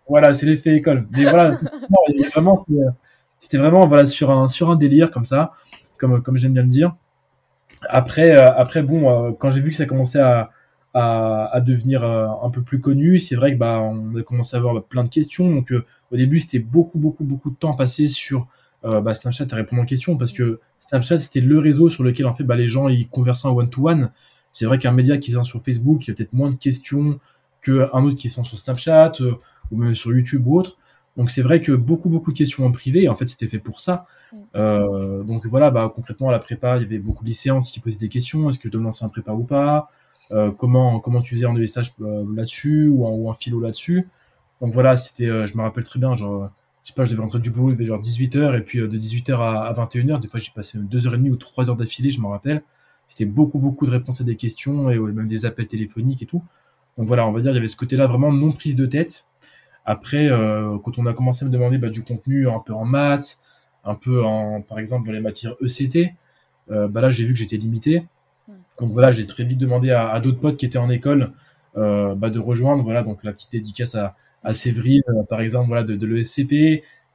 voilà, 0.07 0.33
c'est 0.33 0.45
l'effet 0.45 0.75
école. 0.75 1.07
Mais 1.11 1.23
voilà, 1.23 1.59
vraiment, 2.33 2.55
c'était 3.39 3.57
vraiment 3.57 3.87
voilà 3.87 4.05
sur 4.05 4.31
un 4.31 4.47
sur 4.47 4.69
un 4.69 4.75
délire 4.75 5.11
comme 5.11 5.25
ça, 5.25 5.53
comme 5.97 6.21
comme 6.21 6.37
j'aime 6.37 6.53
bien 6.53 6.63
le 6.63 6.69
dire. 6.69 6.95
Après 7.87 8.31
après 8.31 8.83
bon, 8.83 9.33
quand 9.33 9.49
j'ai 9.51 9.61
vu 9.61 9.69
que 9.69 9.75
ça 9.75 9.85
commençait 9.85 10.19
à 10.19 10.49
à, 10.93 11.61
devenir 11.61 12.03
un 12.03 12.49
peu 12.49 12.61
plus 12.61 12.79
connu, 12.79 13.19
c'est 13.19 13.35
vrai 13.35 13.53
que 13.53 13.57
bah 13.57 13.79
on 13.81 14.15
a 14.17 14.23
commencé 14.23 14.55
à 14.55 14.59
avoir 14.59 14.83
plein 14.83 15.03
de 15.03 15.09
questions. 15.09 15.49
Donc 15.49 15.73
au 16.11 16.17
début 16.17 16.39
c'était 16.39 16.59
beaucoup 16.59 16.97
beaucoup 16.97 17.23
beaucoup 17.23 17.51
de 17.51 17.55
temps 17.55 17.73
passé 17.73 18.07
sur 18.07 18.47
euh, 18.85 19.01
bah, 19.01 19.13
Snapchat 19.13 19.47
à 19.51 19.55
répondre 19.55 19.81
aux 19.81 19.85
questions 19.85 20.15
parce 20.15 20.31
que 20.31 20.59
Snapchat 20.79 21.19
c'était 21.19 21.41
le 21.41 21.59
réseau 21.59 21.89
sur 21.89 22.03
lequel 22.03 22.25
en 22.27 22.33
fait 22.33 22.45
bah, 22.45 22.55
les 22.55 22.67
gens 22.67 22.87
ils 22.87 23.07
conversent 23.09 23.45
en 23.45 23.51
one 23.51 23.69
to 23.69 23.89
one. 23.89 24.11
C'est 24.51 24.65
vrai 24.65 24.79
qu'un 24.79 24.91
média 24.91 25.17
qui 25.17 25.31
est 25.31 25.43
sur 25.43 25.61
Facebook, 25.61 26.07
il 26.07 26.09
y 26.09 26.11
a 26.11 26.15
peut-être 26.15 26.33
moins 26.33 26.49
de 26.49 26.55
questions 26.55 27.19
qu'un 27.61 28.03
autre 28.03 28.15
qui 28.15 28.27
est 28.27 28.29
sur 28.29 28.45
Snapchat 28.45 29.13
euh, 29.21 29.33
ou 29.71 29.77
même 29.77 29.95
sur 29.95 30.11
YouTube 30.11 30.47
ou 30.47 30.57
autre. 30.57 30.77
Donc 31.19 31.29
c'est 31.29 31.43
vrai 31.43 31.61
que 31.61 31.71
beaucoup 31.71 32.09
beaucoup 32.09 32.31
de 32.31 32.37
questions 32.37 32.65
en 32.65 32.71
privé. 32.71 33.07
En 33.07 33.15
fait 33.15 33.27
c'était 33.27 33.45
fait 33.45 33.59
pour 33.59 33.79
ça. 33.79 34.07
Euh, 34.55 35.21
donc 35.23 35.45
voilà, 35.45 35.69
bah, 35.69 35.91
concrètement 35.93 36.29
à 36.29 36.31
la 36.31 36.39
prépa 36.39 36.77
il 36.77 36.83
y 36.83 36.85
avait 36.85 36.97
beaucoup 36.97 37.23
de 37.23 37.29
lycéens 37.29 37.59
qui 37.59 37.79
posaient 37.79 37.97
des 37.97 38.09
questions. 38.09 38.49
Est-ce 38.49 38.57
que 38.57 38.69
je 38.69 38.71
dois 38.71 38.81
me 38.81 38.85
lancer 38.85 39.05
en 39.05 39.09
prépa 39.09 39.33
ou 39.33 39.43
pas? 39.43 39.91
Comment 40.57 40.99
comment 40.99 41.21
tu 41.21 41.35
faisais 41.35 41.45
un 41.45 41.55
ESH 41.55 41.93
là-dessus 41.99 42.87
ou 42.87 43.05
un, 43.07 43.11
ou 43.11 43.29
un 43.29 43.35
philo 43.35 43.59
là-dessus? 43.59 44.07
Donc 44.61 44.73
voilà, 44.73 44.97
c'était, 44.97 45.47
je 45.47 45.55
me 45.57 45.61
rappelle 45.61 45.83
très 45.83 45.99
bien, 45.99 46.15
genre 46.15 46.49
je 46.89 46.89
sais 46.89 46.95
pas, 46.95 47.05
je 47.05 47.11
devais 47.11 47.21
rentrer 47.21 47.39
du 47.39 47.51
boulot, 47.51 47.69
il 47.69 47.73
était 47.75 47.85
genre 47.85 48.01
18h, 48.01 48.57
et 48.57 48.61
puis 48.61 48.79
euh, 48.79 48.87
de 48.87 48.97
18h 48.97 49.33
à, 49.33 49.71
21h, 49.73 50.19
des 50.19 50.27
fois 50.27 50.39
j'ai 50.39 50.51
passé 50.53 50.79
2h30 50.79 51.29
ou 51.29 51.35
3h 51.35 51.77
d'affilée, 51.77 52.11
je 52.11 52.19
m'en 52.19 52.29
rappelle. 52.29 52.63
C'était 53.05 53.25
beaucoup, 53.25 53.59
beaucoup 53.59 53.85
de 53.85 53.91
réponses 53.91 54.21
à 54.21 54.23
des 54.23 54.35
questions, 54.35 54.89
et 54.89 54.97
même 54.97 55.27
des 55.27 55.45
appels 55.45 55.67
téléphoniques 55.67 56.23
et 56.23 56.25
tout. 56.25 56.43
Donc 56.97 57.07
voilà, 57.07 57.27
on 57.27 57.31
va 57.31 57.41
dire, 57.41 57.51
il 57.51 57.55
y 57.55 57.57
avait 57.57 57.67
ce 57.67 57.75
côté-là 57.75 58.07
vraiment 58.07 58.31
non 58.31 58.51
prise 58.51 58.75
de 58.75 58.85
tête. 58.87 59.25
Après, 59.89 60.27
euh, 60.29 60.77
quand 60.83 60.99
on 60.99 61.05
a 61.05 61.13
commencé 61.13 61.43
à 61.43 61.47
me 61.47 61.51
demander 61.51 61.77
bah, 61.77 61.89
du 61.89 62.03
contenu 62.03 62.47
un 62.47 62.59
peu 62.59 62.73
en 62.73 62.85
maths, 62.85 63.39
un 63.83 63.95
peu 63.95 64.23
en, 64.23 64.61
par 64.61 64.79
exemple, 64.79 65.07
dans 65.07 65.13
les 65.13 65.21
matières 65.21 65.55
ECT, 65.61 66.13
euh, 66.69 66.87
bah 66.87 67.01
là, 67.01 67.09
j'ai 67.09 67.25
vu 67.25 67.33
que 67.33 67.39
j'étais 67.39 67.57
limité. 67.57 68.05
Donc 68.79 68.91
voilà, 68.91 69.11
j'ai 69.11 69.25
très 69.25 69.43
vite 69.43 69.57
demandé 69.57 69.91
à, 69.91 70.19
d'autres 70.19 70.39
potes 70.39 70.57
qui 70.57 70.65
étaient 70.65 70.77
en 70.77 70.89
école 70.89 71.31
bah, 71.75 72.29
de 72.29 72.39
rejoindre. 72.39 72.83
Voilà, 72.83 73.03
donc 73.03 73.23
la 73.23 73.33
petite 73.33 73.51
dédicace 73.51 73.95
à, 73.95 74.15
à 74.43 74.53
Séverine, 74.53 75.01
euh, 75.09 75.23
par 75.23 75.41
exemple, 75.41 75.67
voilà, 75.67 75.83
de, 75.83 75.95
de 75.95 76.07
l'ESCP. 76.07 76.51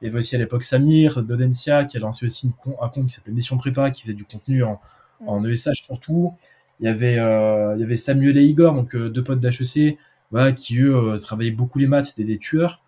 Il 0.01 0.05
y 0.05 0.07
avait 0.07 0.19
aussi 0.19 0.35
à 0.35 0.39
l'époque 0.39 0.63
Samir 0.63 1.23
d'Odencia 1.23 1.85
qui 1.85 1.97
a 1.97 1.99
lancé 1.99 2.25
aussi 2.25 2.51
un 2.81 2.89
compte 2.89 3.07
qui 3.07 3.13
s'appelait 3.13 3.33
Mission 3.33 3.57
Prépa, 3.57 3.91
qui 3.91 4.03
faisait 4.03 4.13
du 4.13 4.25
contenu 4.25 4.63
en, 4.63 4.79
en 5.25 5.43
ESH 5.45 5.83
surtout. 5.85 6.33
Il 6.79 6.85
y 6.85 6.89
avait, 6.89 7.17
euh, 7.17 7.73
il 7.75 7.81
y 7.81 7.83
avait 7.83 7.95
Samuel 7.95 8.37
et 8.37 8.43
Igor, 8.43 8.73
donc 8.73 8.95
euh, 8.95 9.09
deux 9.09 9.23
potes 9.23 9.39
d'HEC, 9.39 9.97
voilà, 10.35 10.51
qui 10.51 10.79
eux 10.79 11.17
travaillaient 11.21 11.51
beaucoup 11.51 11.79
les 11.79 11.87
maths, 11.87 12.05
c'était 12.07 12.25
des 12.25 12.37
tueurs. 12.37 12.81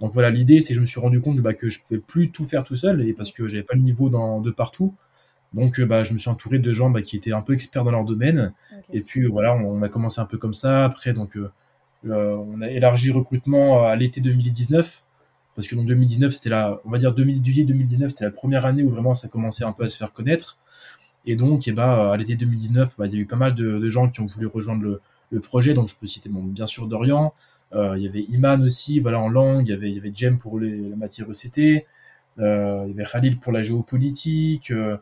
Donc 0.00 0.14
voilà, 0.14 0.30
l'idée, 0.30 0.62
c'est 0.62 0.68
que 0.68 0.76
je 0.76 0.80
me 0.80 0.86
suis 0.86 1.00
rendu 1.00 1.20
compte 1.20 1.38
bah, 1.40 1.52
que 1.52 1.68
je 1.68 1.82
pouvais 1.82 2.00
plus 2.00 2.30
tout 2.30 2.46
faire 2.46 2.64
tout 2.64 2.76
seul, 2.76 3.06
et 3.06 3.12
parce 3.12 3.30
que 3.30 3.46
j'avais 3.46 3.62
pas 3.62 3.74
le 3.74 3.82
niveau 3.82 4.08
dans, 4.08 4.40
de 4.40 4.50
partout. 4.50 4.94
Donc 5.52 5.78
bah, 5.82 6.02
je 6.02 6.14
me 6.14 6.18
suis 6.18 6.30
entouré 6.30 6.58
de 6.58 6.72
gens 6.72 6.88
bah, 6.88 7.02
qui 7.02 7.16
étaient 7.16 7.32
un 7.32 7.42
peu 7.42 7.52
experts 7.52 7.84
dans 7.84 7.90
leur 7.90 8.04
domaine. 8.04 8.54
Et 8.90 9.02
puis 9.02 9.26
voilà, 9.26 9.54
on, 9.54 9.82
a 9.82 9.90
commencé 9.90 10.18
un 10.18 10.24
peu 10.24 10.38
comme 10.38 10.54
ça. 10.54 10.86
Après, 10.86 11.12
donc 11.12 11.36
euh, 11.36 11.50
on 12.06 12.62
a 12.62 12.70
élargi 12.70 13.08
le 13.08 13.18
recrutement 13.18 13.84
à 13.84 13.94
l'été 13.96 14.22
2019 14.22 15.04
parce 15.54 15.68
que 15.68 15.76
en 15.76 15.84
2019 15.84 16.32
c'était 16.32 16.48
la 16.48 16.80
on 16.84 16.90
va 16.90 16.98
dire 16.98 17.14
2018-2019 17.14 18.08
c'était 18.08 18.24
la 18.24 18.30
première 18.30 18.66
année 18.66 18.82
où 18.82 18.90
vraiment 18.90 19.14
ça 19.14 19.28
commençait 19.28 19.64
un 19.64 19.72
peu 19.72 19.84
à 19.84 19.88
se 19.88 19.96
faire 19.96 20.12
connaître 20.12 20.58
et 21.26 21.36
donc 21.36 21.66
et 21.66 21.70
eh 21.70 21.72
bah, 21.72 22.12
à 22.12 22.16
l'été 22.16 22.34
2019 22.34 22.96
bah, 22.98 23.06
il 23.06 23.14
y 23.14 23.16
a 23.16 23.20
eu 23.20 23.26
pas 23.26 23.36
mal 23.36 23.54
de, 23.54 23.88
gens 23.88 24.10
qui 24.10 24.20
ont 24.20 24.26
voulu 24.26 24.46
rejoindre 24.46 24.82
le, 24.82 25.00
projet 25.42 25.74
donc 25.74 25.88
je 25.88 25.94
peux 25.96 26.06
citer 26.06 26.28
bon, 26.28 26.42
bien 26.42 26.66
sûr 26.66 26.86
Dorian 26.86 27.34
euh, 27.74 27.96
il 27.96 28.04
y 28.04 28.08
avait 28.08 28.22
Iman 28.22 28.62
aussi 28.62 29.00
voilà 29.00 29.20
en 29.20 29.28
langue 29.28 29.68
il 29.68 29.70
y 29.70 29.74
avait 29.74 29.90
il 29.90 29.96
y 29.96 29.98
avait 29.98 30.12
Jem 30.14 30.38
pour 30.38 30.60
les, 30.60 30.76
la 30.76 30.96
matière 30.96 31.26
ECT 31.30 31.86
euh, 32.38 32.84
il 32.86 32.90
y 32.90 33.00
avait 33.00 33.10
Khalil 33.10 33.38
pour 33.38 33.52
la 33.52 33.62
géopolitique 33.62 34.70
euh, 34.70 34.96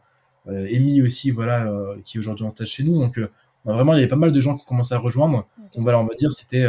Amy 0.47 1.02
aussi 1.02 1.31
voilà 1.31 1.71
qui 2.05 2.17
est 2.17 2.21
aujourd'hui 2.21 2.45
en 2.45 2.50
stage 2.50 2.69
chez 2.69 2.83
nous 2.83 2.99
donc 2.99 3.21
bah, 3.64 3.75
vraiment 3.75 3.95
il 3.95 3.97
y 3.97 4.00
avait 4.00 4.09
pas 4.09 4.17
mal 4.17 4.33
de 4.33 4.41
gens 4.41 4.57
qui 4.57 4.64
commençaient 4.64 4.95
à 4.95 4.99
rejoindre 4.99 5.47
donc 5.75 5.83
voilà 5.83 5.99
on 6.00 6.05
va 6.05 6.14
dire 6.14 6.33
c'était 6.33 6.67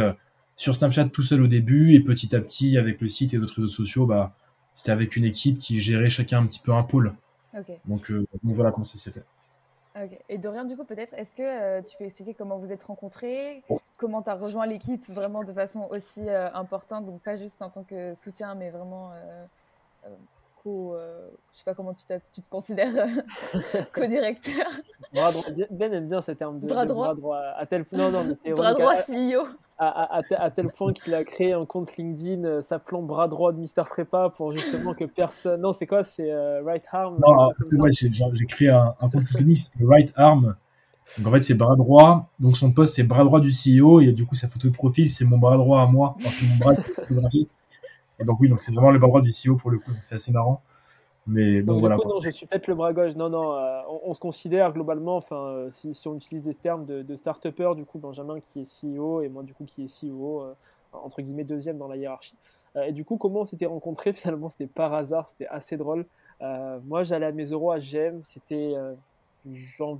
sur 0.56 0.74
Snapchat 0.74 1.06
tout 1.06 1.22
seul 1.22 1.42
au 1.42 1.46
début 1.46 1.94
et 1.94 2.00
petit 2.00 2.34
à 2.34 2.40
petit 2.40 2.78
avec 2.78 3.00
le 3.00 3.08
site 3.08 3.34
et 3.34 3.38
d'autres 3.38 3.56
réseaux 3.56 3.68
sociaux, 3.68 4.06
bah, 4.06 4.34
c'était 4.72 4.92
avec 4.92 5.16
une 5.16 5.24
équipe 5.24 5.58
qui 5.58 5.80
gérait 5.80 6.10
chacun 6.10 6.40
un 6.40 6.46
petit 6.46 6.60
peu 6.60 6.72
un 6.72 6.82
pôle. 6.82 7.14
Donc, 7.86 8.10
euh, 8.10 8.26
donc, 8.42 8.54
voilà 8.54 8.72
comment 8.72 8.84
ça 8.84 8.98
s'est 8.98 9.10
fait. 9.10 9.24
Et 10.28 10.38
Dorian, 10.38 10.64
du 10.64 10.76
coup, 10.76 10.84
peut-être, 10.84 11.14
est-ce 11.14 11.36
que 11.36 11.80
tu 11.82 11.96
peux 11.96 12.04
expliquer 12.04 12.34
comment 12.34 12.58
vous 12.58 12.72
êtes 12.72 12.82
rencontrés, 12.82 13.62
comment 13.96 14.22
tu 14.22 14.30
as 14.30 14.34
rejoint 14.34 14.66
l'équipe 14.66 15.06
vraiment 15.08 15.44
de 15.44 15.52
façon 15.52 15.86
aussi 15.90 16.28
importante, 16.30 17.06
donc 17.06 17.20
pas 17.22 17.36
juste 17.36 17.62
en 17.62 17.70
tant 17.70 17.84
que 17.84 18.14
soutien, 18.14 18.54
mais 18.54 18.70
vraiment 18.70 19.12
euh, 20.66 21.28
je 21.52 21.58
sais 21.58 21.64
pas 21.64 21.74
comment 21.74 21.92
tu, 21.92 22.04
tu 22.32 22.42
te 22.42 22.50
considères 22.50 23.06
co-directeur. 23.92 24.66
ben 25.70 25.92
aime 25.92 26.08
bien 26.08 26.22
ce 26.22 26.32
terme 26.32 26.60
de 26.60 26.66
bras 26.66 26.86
droit. 26.86 27.14
à 27.56 27.66
tel 27.66 27.84
non, 27.92 28.10
non, 28.10 28.24
bras 28.54 28.72
droit 28.72 28.96
CEO. 28.96 29.46
À, 29.76 30.20
à, 30.38 30.50
tel 30.50 30.68
point 30.68 30.92
qu'il 30.92 31.14
a 31.14 31.24
créé 31.24 31.52
un 31.52 31.66
compte 31.66 31.96
LinkedIn 31.96 32.44
euh, 32.44 32.62
s'appelant 32.62 33.02
bras 33.02 33.26
droit 33.26 33.52
de 33.52 33.58
Mister 33.58 33.82
Prépa 33.84 34.30
pour 34.30 34.52
justement 34.52 34.94
que 34.94 35.04
personne. 35.04 35.60
Non, 35.60 35.72
c'est 35.72 35.88
quoi 35.88 36.04
C'est 36.04 36.30
euh, 36.30 36.62
Right 36.62 36.84
Arm 36.92 37.18
Non, 37.20 37.50
j'ai 37.90 38.46
créé 38.46 38.68
un, 38.68 38.94
compte 39.00 39.28
LinkedIn 39.30 39.54
qui 39.54 39.56
s'appelle 39.56 39.86
Right 39.88 40.12
Arm. 40.14 40.54
Donc 41.18 41.26
en 41.26 41.32
fait, 41.32 41.42
c'est 41.42 41.54
bras 41.54 41.74
droit. 41.74 42.30
Donc 42.38 42.56
son 42.56 42.70
poste, 42.70 42.94
c'est 42.94 43.02
bras 43.02 43.24
droit 43.24 43.40
du 43.40 43.50
CEO. 43.50 44.00
Et 44.00 44.12
du 44.12 44.24
coup, 44.24 44.36
sa 44.36 44.46
photo 44.46 44.68
de 44.68 44.74
profil, 44.74 45.10
c'est 45.10 45.24
mon 45.24 45.38
bras 45.38 45.56
droit 45.56 45.82
à 45.82 45.86
moi. 45.86 46.14
Enfin, 46.18 46.30
c'est 46.30 46.46
mon 46.46 46.56
bras 46.56 46.74
de 46.74 46.82
donc 48.22 48.40
oui, 48.40 48.48
donc 48.48 48.62
c'est 48.62 48.72
vraiment 48.72 48.90
le 48.90 48.98
bras 48.98 49.08
droit 49.08 49.22
du 49.22 49.30
CEO 49.30 49.56
pour 49.56 49.70
le 49.70 49.78
coup, 49.78 49.90
c'est 50.02 50.14
assez 50.14 50.32
marrant. 50.32 50.62
Mais 51.26 51.62
bon, 51.62 51.80
voilà. 51.80 51.96
non, 51.96 52.20
je 52.20 52.30
suis 52.30 52.46
peut-être 52.46 52.66
le 52.66 52.74
bras 52.74 52.92
gauche. 52.92 53.14
Non, 53.14 53.30
non, 53.30 53.54
euh, 53.54 53.80
on, 54.02 54.12
se 54.12 54.20
considère 54.20 54.72
globalement, 54.72 55.16
enfin, 55.16 55.36
euh, 55.36 55.70
si, 55.70 55.94
si, 55.94 56.06
on 56.06 56.16
utilise 56.16 56.42
des 56.42 56.54
termes 56.54 56.84
de, 56.84 57.02
de 57.02 57.16
start-upper, 57.16 57.72
du 57.76 57.84
coup, 57.86 57.98
Benjamin 57.98 58.40
qui 58.40 58.60
est 58.60 58.82
CEO 58.82 59.22
et 59.22 59.28
moi, 59.28 59.42
du 59.42 59.54
coup, 59.54 59.64
qui 59.64 59.84
est 59.84 60.00
CEO, 60.02 60.42
euh, 60.42 60.54
entre 60.92 61.22
guillemets, 61.22 61.44
deuxième 61.44 61.78
dans 61.78 61.88
la 61.88 61.96
hiérarchie. 61.96 62.36
et 62.76 62.92
du 62.92 63.04
coup, 63.04 63.16
comment 63.16 63.40
on 63.40 63.44
s'était 63.44 63.66
rencontrés? 63.66 64.12
Finalement, 64.12 64.50
c'était 64.50 64.66
par 64.66 64.92
hasard, 64.92 65.30
c'était 65.30 65.46
assez 65.46 65.76
drôle. 65.78 66.04
moi, 66.40 67.04
j'allais 67.04 67.26
à 67.26 67.32
mes 67.32 67.46
euros 67.46 67.70
à 67.70 67.80
GEM, 67.80 68.20
c'était 68.24 68.74
juin, 69.50 69.98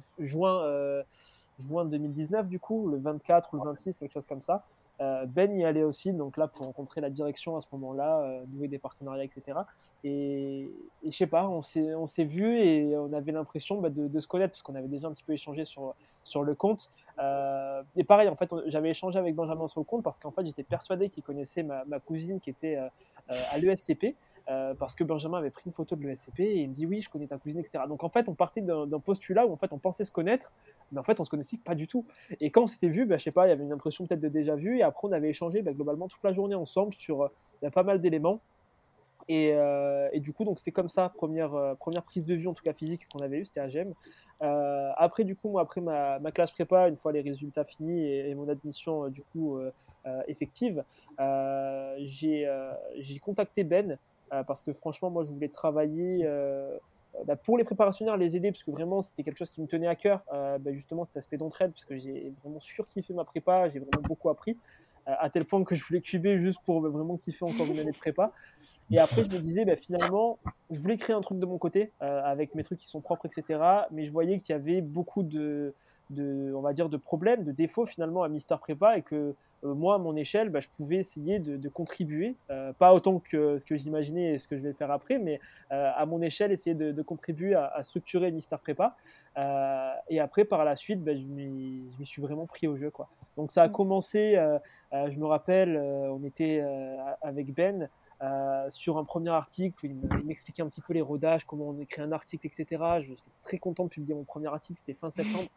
juin 1.58 1.84
2019, 1.86 2.48
du 2.48 2.60
coup, 2.60 2.88
le 2.88 2.98
24 2.98 3.54
ou 3.54 3.56
le 3.56 3.64
26, 3.70 3.96
quelque 3.96 4.12
chose 4.12 4.26
comme 4.26 4.42
ça. 4.42 4.62
Euh, 5.00 5.26
ben 5.26 5.58
y 5.58 5.64
allait 5.64 5.82
aussi, 5.82 6.12
donc 6.12 6.36
là 6.36 6.46
pour 6.46 6.66
rencontrer 6.66 7.00
la 7.00 7.10
direction 7.10 7.56
à 7.56 7.60
ce 7.60 7.66
moment-là, 7.72 8.20
euh, 8.20 8.44
nouer 8.52 8.68
des 8.68 8.78
partenariats, 8.78 9.24
etc. 9.24 9.58
Et, 10.04 10.70
je 11.04 11.10
sais 11.10 11.26
pas, 11.26 11.48
on 11.48 11.62
s'est, 11.62 12.24
vu 12.24 12.58
et 12.58 12.96
on 12.96 13.12
avait 13.12 13.32
l'impression 13.32 13.80
bah, 13.80 13.90
de, 13.90 14.20
se 14.20 14.28
connaître 14.28 14.52
parce 14.52 14.62
qu'on 14.62 14.76
avait 14.76 14.88
déjà 14.88 15.08
un 15.08 15.12
petit 15.12 15.24
peu 15.24 15.32
échangé 15.32 15.64
sur, 15.64 15.94
sur 16.22 16.44
le 16.44 16.54
compte. 16.54 16.90
Euh, 17.18 17.82
et 17.96 18.04
pareil, 18.04 18.28
en 18.28 18.36
fait, 18.36 18.48
j'avais 18.66 18.90
échangé 18.90 19.18
avec 19.18 19.34
Benjamin 19.34 19.66
sur 19.66 19.80
le 19.80 19.84
compte 19.84 20.04
parce 20.04 20.18
qu'en 20.20 20.30
fait 20.30 20.46
j'étais 20.46 20.62
persuadé 20.62 21.10
qu'il 21.10 21.24
connaissait 21.24 21.64
ma, 21.64 21.98
cousine 21.98 22.38
qui 22.40 22.50
était 22.50 22.76
à 23.28 23.58
l'ESCP. 23.58 24.14
Euh, 24.50 24.74
parce 24.74 24.94
que 24.94 25.04
Benjamin 25.04 25.38
avait 25.38 25.50
pris 25.50 25.62
une 25.64 25.72
photo 25.72 25.96
de 25.96 26.02
l'ESCP 26.02 26.40
et 26.40 26.60
il 26.60 26.68
me 26.68 26.74
dit 26.74 26.84
oui, 26.84 27.00
je 27.00 27.08
connais 27.08 27.26
ta 27.26 27.38
cousine, 27.38 27.60
etc. 27.60 27.84
Donc 27.88 28.04
en 28.04 28.10
fait, 28.10 28.28
on 28.28 28.34
partait 28.34 28.60
d'un 28.60 29.00
postulat 29.00 29.46
où 29.46 29.52
en 29.52 29.56
fait 29.56 29.72
on 29.72 29.78
pensait 29.78 30.04
se 30.04 30.12
connaître, 30.12 30.52
mais 30.92 30.98
en 30.98 31.02
fait 31.02 31.18
on 31.18 31.24
se 31.24 31.30
connaissait 31.30 31.56
pas 31.56 31.74
du 31.74 31.88
tout. 31.88 32.04
Et 32.40 32.50
quand 32.50 32.64
on 32.64 32.66
s'était 32.66 32.88
vu, 32.88 33.06
bah, 33.06 33.16
je 33.16 33.24
sais 33.24 33.30
pas, 33.30 33.46
il 33.46 33.50
y 33.50 33.52
avait 33.52 33.64
une 33.64 33.72
impression 33.72 34.06
peut-être 34.06 34.20
de 34.20 34.28
déjà 34.28 34.54
vu, 34.54 34.78
et 34.78 34.82
après 34.82 35.08
on 35.08 35.12
avait 35.12 35.30
échangé 35.30 35.62
bah, 35.62 35.72
globalement 35.72 36.08
toute 36.08 36.22
la 36.22 36.34
journée 36.34 36.54
ensemble 36.54 36.92
sur 36.92 37.22
euh, 37.22 37.70
pas 37.70 37.84
mal 37.84 38.02
d'éléments. 38.02 38.40
Et, 39.28 39.52
euh, 39.54 40.10
et, 40.12 40.20
du 40.20 40.34
coup, 40.34 40.44
donc 40.44 40.58
c'était 40.58 40.72
comme 40.72 40.90
ça, 40.90 41.08
première, 41.08 41.76
première 41.78 42.02
prise 42.02 42.26
de 42.26 42.34
vue, 42.34 42.46
en 42.46 42.52
tout 42.52 42.62
cas 42.62 42.74
physique, 42.74 43.08
qu'on 43.08 43.20
avait 43.20 43.38
eu, 43.38 43.46
c'était 43.46 43.60
à. 43.60 43.68
Euh, 44.42 44.90
après, 44.98 45.24
du 45.24 45.36
coup, 45.36 45.48
moi, 45.48 45.62
après 45.62 45.80
ma, 45.80 46.18
classe 46.32 46.50
prépa, 46.50 46.88
une 46.88 46.98
fois 46.98 47.12
les 47.12 47.22
résultats 47.22 47.64
finis 47.64 48.04
et, 48.04 48.28
et 48.28 48.34
mon 48.34 48.46
admission, 48.50 49.08
du 49.08 49.22
coup, 49.22 49.58
effective, 50.26 50.84
j'ai 51.18 52.46
contacté 53.22 53.64
Ben, 53.64 53.96
parce 54.30 54.62
que 54.62 54.72
franchement, 54.72 55.10
moi, 55.10 55.22
je 55.22 55.30
voulais 55.30 55.48
travailler 55.48 56.20
euh, 56.24 56.76
bah, 57.26 57.36
pour 57.36 57.58
les 57.58 57.64
préparationnaires, 57.64 58.16
les 58.16 58.36
aider, 58.36 58.50
parce 58.50 58.64
que 58.64 58.70
vraiment, 58.70 59.02
c'était 59.02 59.22
quelque 59.22 59.38
chose 59.38 59.50
qui 59.50 59.60
me 59.60 59.66
tenait 59.66 59.86
à 59.86 59.94
cœur, 59.94 60.22
euh, 60.32 60.58
bah, 60.58 60.72
justement, 60.72 61.04
cet 61.04 61.16
aspect 61.16 61.36
d'entraide, 61.36 61.72
parce 61.72 61.84
que 61.84 61.96
j'ai 61.96 62.32
vraiment 62.42 62.60
surkiffé 62.60 63.14
ma 63.14 63.24
prépa, 63.24 63.68
j'ai 63.70 63.78
vraiment 63.78 64.02
beaucoup 64.02 64.28
appris 64.28 64.56
à 65.06 65.28
tel 65.28 65.44
point 65.44 65.62
que 65.64 65.74
je 65.74 65.84
voulais 65.84 66.00
cuber 66.00 66.38
juste 66.38 66.60
pour 66.64 66.80
vraiment 66.80 67.18
kiffer 67.18 67.44
encore 67.44 67.66
une 67.66 67.78
année 67.78 67.92
de 67.92 67.96
prépa. 67.96 68.32
Et 68.90 68.98
après, 68.98 69.22
je 69.22 69.28
me 69.28 69.38
disais, 69.38 69.66
bah, 69.66 69.76
finalement, 69.76 70.38
je 70.70 70.78
voulais 70.80 70.96
créer 70.96 71.14
un 71.14 71.20
truc 71.20 71.38
de 71.38 71.44
mon 71.44 71.58
côté, 71.58 71.92
avec 72.00 72.54
mes 72.54 72.64
trucs 72.64 72.78
qui 72.78 72.86
sont 72.86 73.02
propres, 73.02 73.26
etc. 73.26 73.60
Mais 73.90 74.04
je 74.04 74.12
voyais 74.12 74.38
qu'il 74.38 74.54
y 74.54 74.56
avait 74.56 74.80
beaucoup 74.80 75.22
de, 75.22 75.74
de, 76.10 76.52
on 76.54 76.60
va 76.60 76.72
dire, 76.72 76.88
de 76.88 76.96
problèmes, 76.96 77.44
de 77.44 77.52
défauts 77.52 77.86
finalement 77.86 78.22
à 78.22 78.28
Mister 78.28 78.56
Prépa 78.60 78.98
et 78.98 79.02
que 79.02 79.34
euh, 79.64 79.74
moi, 79.74 79.94
à 79.94 79.98
mon 79.98 80.16
échelle, 80.16 80.50
bah, 80.50 80.60
je 80.60 80.68
pouvais 80.68 80.96
essayer 80.96 81.38
de, 81.38 81.68
contribuer, 81.68 82.36
euh, 82.50 82.72
pas 82.72 82.94
autant 82.94 83.18
que 83.18 83.58
ce 83.58 83.66
que 83.66 83.76
j'imaginais 83.76 84.34
et 84.34 84.38
ce 84.38 84.46
que 84.46 84.56
je 84.56 84.62
vais 84.62 84.72
faire 84.72 84.90
après, 84.90 85.18
mais 85.18 85.40
euh, 85.72 85.90
à 85.96 86.06
mon 86.06 86.20
échelle, 86.22 86.52
essayer 86.52 86.74
de, 86.74 87.02
contribuer 87.02 87.54
à, 87.54 87.82
structurer 87.82 88.30
Mister 88.30 88.56
Prépa. 88.62 88.96
et 90.08 90.20
après, 90.20 90.44
par 90.44 90.64
la 90.64 90.76
suite, 90.76 91.02
bah, 91.02 91.14
je 91.14 91.22
m'y 91.22 91.82
suis 92.04 92.22
vraiment 92.22 92.46
pris 92.46 92.66
au 92.66 92.76
jeu. 92.76 92.90
Quoi. 92.90 93.08
Donc 93.36 93.52
ça 93.52 93.62
a 93.62 93.68
commencé, 93.68 94.38
je 94.92 95.18
me 95.18 95.26
rappelle, 95.26 95.76
on 95.76 96.22
était 96.24 96.62
avec 97.22 97.54
Ben, 97.54 97.88
euh, 98.22 98.68
sur 98.70 98.96
un 98.98 99.04
premier 99.04 99.30
article 99.30 99.86
il 99.86 99.94
m'expliquait 100.24 100.62
un 100.62 100.68
petit 100.68 100.80
peu 100.80 100.92
les 100.92 101.00
rodages, 101.00 101.44
comment 101.44 101.68
on 101.68 101.80
écrit 101.80 102.02
un 102.02 102.12
article, 102.12 102.46
etc. 102.46 102.82
J'étais 103.00 103.22
très 103.42 103.58
content 103.58 103.84
de 103.84 103.88
publier 103.88 104.14
mon 104.14 104.24
premier 104.24 104.48
article, 104.48 104.78
c'était 104.78 104.94
fin 104.94 105.10
septembre 105.10 105.48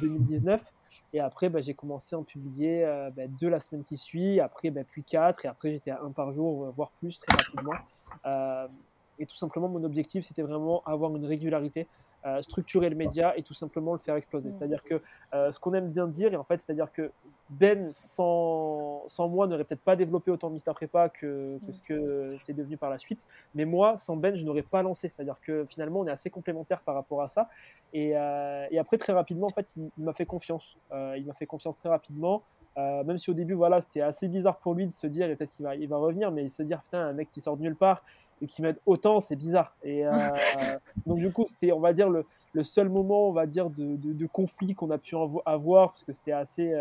2019. 0.00 0.62
Euh, 0.90 0.96
et 1.12 1.20
après, 1.20 1.50
bah, 1.50 1.60
j'ai 1.60 1.74
commencé 1.74 2.16
à 2.16 2.18
en 2.18 2.22
publier 2.22 2.84
euh, 2.84 3.10
bah, 3.10 3.26
deux 3.26 3.48
la 3.48 3.60
semaine 3.60 3.84
qui 3.84 3.96
suit, 3.96 4.40
après 4.40 4.70
bah, 4.70 4.82
puis 4.84 5.02
quatre, 5.02 5.44
et 5.44 5.48
après 5.48 5.72
j'étais 5.72 5.90
à 5.90 6.00
un 6.02 6.10
par 6.12 6.32
jour, 6.32 6.72
voire 6.74 6.90
plus, 6.98 7.18
très 7.18 7.36
rapidement. 7.36 8.68
et 9.18 9.26
tout 9.26 9.36
simplement, 9.36 9.68
mon 9.68 9.84
objectif, 9.84 10.24
c'était 10.24 10.42
vraiment 10.42 10.82
avoir 10.84 11.14
une 11.14 11.26
régularité. 11.26 11.86
Structurer 12.40 12.90
le 12.90 12.96
média 12.96 13.36
et 13.36 13.42
tout 13.42 13.54
simplement 13.54 13.92
le 13.92 13.98
faire 13.98 14.16
exploser. 14.16 14.52
C'est-à-dire 14.52 14.82
que 14.82 15.00
ce 15.32 15.58
qu'on 15.58 15.72
aime 15.74 15.88
bien 15.88 16.06
dire, 16.06 16.32
et 16.32 16.36
en 16.36 16.44
fait, 16.44 16.60
c'est-à-dire 16.60 16.92
que 16.92 17.10
ben, 17.50 17.88
sans, 17.92 19.04
sans 19.08 19.28
moi, 19.28 19.46
n'aurait 19.46 19.64
peut-être 19.64 19.80
pas 19.80 19.96
développé 19.96 20.30
autant 20.30 20.48
de 20.48 20.54
Mister 20.54 20.72
Prépa 20.74 21.08
que, 21.08 21.58
que 21.66 21.72
ce 21.72 21.82
que 21.82 22.36
c'est 22.40 22.52
devenu 22.52 22.76
par 22.76 22.90
la 22.90 22.98
suite. 22.98 23.26
Mais 23.54 23.64
moi, 23.64 23.96
sans 23.96 24.16
Ben, 24.16 24.36
je 24.36 24.44
n'aurais 24.44 24.62
pas 24.62 24.82
lancé. 24.82 25.08
C'est-à-dire 25.08 25.36
que 25.40 25.64
finalement, 25.66 26.00
on 26.00 26.06
est 26.06 26.10
assez 26.10 26.30
complémentaires 26.30 26.80
par 26.80 26.94
rapport 26.94 27.22
à 27.22 27.28
ça. 27.28 27.48
Et, 27.94 28.16
euh, 28.16 28.66
et 28.70 28.78
après, 28.78 28.98
très 28.98 29.12
rapidement, 29.14 29.46
en 29.46 29.50
fait, 29.50 29.74
il, 29.76 30.04
m'a 30.04 30.12
fait 30.12 30.26
confiance. 30.26 30.76
Euh, 30.92 31.14
il 31.16 31.24
m'a 31.24 31.34
fait 31.34 31.46
confiance 31.46 31.76
très 31.76 31.88
rapidement. 31.88 32.42
Euh, 32.76 33.02
même 33.04 33.18
si 33.18 33.30
au 33.30 33.34
début, 33.34 33.54
voilà, 33.54 33.80
c'était 33.80 34.02
assez 34.02 34.28
bizarre 34.28 34.58
pour 34.58 34.74
lui 34.74 34.86
de 34.86 34.92
se 34.92 35.06
dire, 35.06 35.28
et 35.28 35.34
peut-être 35.34 35.50
qu'il 35.52 35.64
va, 35.64 35.74
il 35.74 35.88
va 35.88 35.96
revenir, 35.96 36.30
mais 36.30 36.48
se 36.48 36.62
dire, 36.62 36.82
putain, 36.82 37.00
un 37.00 37.12
mec 37.12 37.30
qui 37.32 37.40
sort 37.40 37.56
de 37.56 37.62
nulle 37.62 37.76
part 37.76 38.04
et 38.42 38.46
qui 38.46 38.62
m'aide 38.62 38.78
autant, 38.86 39.20
c'est 39.20 39.36
bizarre. 39.36 39.74
Et 39.82 40.04
donc, 41.06 41.18
du 41.18 41.32
coup, 41.32 41.44
c'était, 41.46 41.72
on 41.72 41.80
va 41.80 41.92
dire, 41.92 42.08
le, 42.08 42.24
le, 42.52 42.64
seul 42.64 42.88
moment, 42.88 43.28
on 43.28 43.32
va 43.32 43.46
dire, 43.46 43.70
de, 43.70 43.96
de, 43.96 44.12
de 44.12 44.26
conflit 44.26 44.74
qu'on 44.74 44.90
a 44.90 44.98
pu 44.98 45.16
avoir, 45.44 45.92
parce 45.92 46.04
que 46.04 46.12
c'était 46.12 46.32
assez 46.32 46.72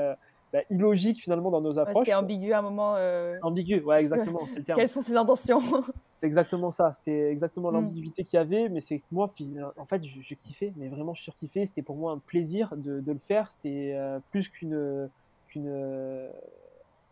bah, 0.53 0.59
illogique 0.69 1.19
finalement 1.19 1.51
dans 1.51 1.59
nos 1.59 1.77
approches. 1.77 2.05
c'était 2.05 2.15
ambigu 2.15 2.53
à 2.53 2.59
un 2.59 2.61
moment. 2.61 2.93
Euh... 2.95 3.37
Ambigu, 3.41 3.81
ouais, 3.81 3.99
exactement. 3.99 4.39
Quelles 4.65 4.89
sont 4.89 5.01
ses 5.01 5.15
intentions? 5.15 5.59
C'est 6.15 6.25
exactement 6.25 6.71
ça. 6.71 6.93
C'était 6.93 7.29
exactement 7.29 7.69
mm. 7.69 7.73
l'ambiguïté 7.75 8.23
qu'il 8.23 8.37
y 8.37 8.39
avait, 8.39 8.69
mais 8.69 8.81
c'est 8.81 8.99
que 8.99 9.05
moi, 9.11 9.29
en 9.77 9.85
fait, 9.85 10.03
je, 10.03 10.33
kiffais, 10.33 10.73
mais 10.75 10.87
vraiment, 10.87 11.13
je 11.13 11.21
surkiffais. 11.21 11.67
C'était 11.67 11.83
pour 11.83 11.95
moi 11.95 12.11
un 12.13 12.17
plaisir 12.17 12.73
de, 12.75 13.01
de 13.01 13.11
le 13.11 13.19
faire. 13.19 13.51
C'était 13.51 13.93
euh, 13.93 14.19
plus 14.31 14.49
qu'une 14.49 15.09
qu'une 15.47 15.67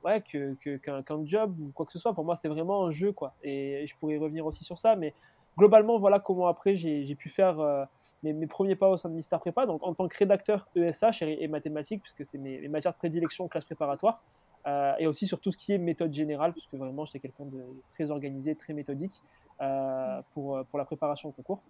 ouais, 0.06 0.22
qu'un 0.22 0.56
que, 1.04 1.26
job 1.26 1.56
ou 1.60 1.72
quoi 1.74 1.86
que 1.86 1.92
ce 1.92 2.00
soit. 2.00 2.14
Pour 2.14 2.24
moi, 2.24 2.36
c'était 2.36 2.48
vraiment 2.48 2.86
un 2.86 2.92
jeu, 2.92 3.12
quoi. 3.12 3.34
Et, 3.44 3.86
je 3.88 3.96
pourrais 3.98 4.18
revenir 4.18 4.46
aussi 4.46 4.64
sur 4.64 4.80
ça, 4.80 4.96
mais 4.96 5.14
globalement, 5.58 5.98
voilà 5.98 6.20
comment 6.20 6.48
après 6.48 6.76
j'ai 6.76 7.16
pu 7.16 7.30
faire 7.30 7.60
euh, 7.60 7.84
mes, 8.24 8.34
mes, 8.34 8.48
premiers 8.48 8.76
pas 8.76 8.90
au 8.90 8.98
sein 8.98 9.10
de 9.10 9.16
Mister 9.16 9.38
Prépa. 9.40 9.66
Donc 9.66 9.84
en 9.84 9.94
tant 9.94 10.08
que 10.08 10.18
rédacteur 10.18 10.68
ESH 10.76 11.22
et, 11.24 11.48
mathématiques, 11.48 12.02
puisque 12.02 12.24
c'était 12.24 12.38
mes, 12.38 12.68
matières 12.68 12.94
de 12.94 12.98
prédilection 12.98 13.46
en 13.46 13.48
classe 13.48 13.66
préparatoire, 13.66 14.22
euh, 14.68 14.94
et 15.00 15.08
aussi 15.08 15.28
sur 15.28 15.40
tout 15.40 15.52
ce 15.52 15.58
qui 15.58 15.74
est 15.74 15.78
méthode 15.78 16.14
générale, 16.14 16.54
puisque 16.54 16.74
vraiment 16.74 17.06
j'étais 17.06 17.20
quelqu'un 17.20 17.46
de 17.46 17.64
très 17.94 18.12
organisé, 18.12 18.56
très 18.56 18.74
méthodique 18.74 19.22
euh, 19.62 20.22
pour, 20.32 20.64
pour 20.66 20.80
la 20.80 20.86
préparation 20.86 21.30
au 21.30 21.32
concours. 21.32 21.62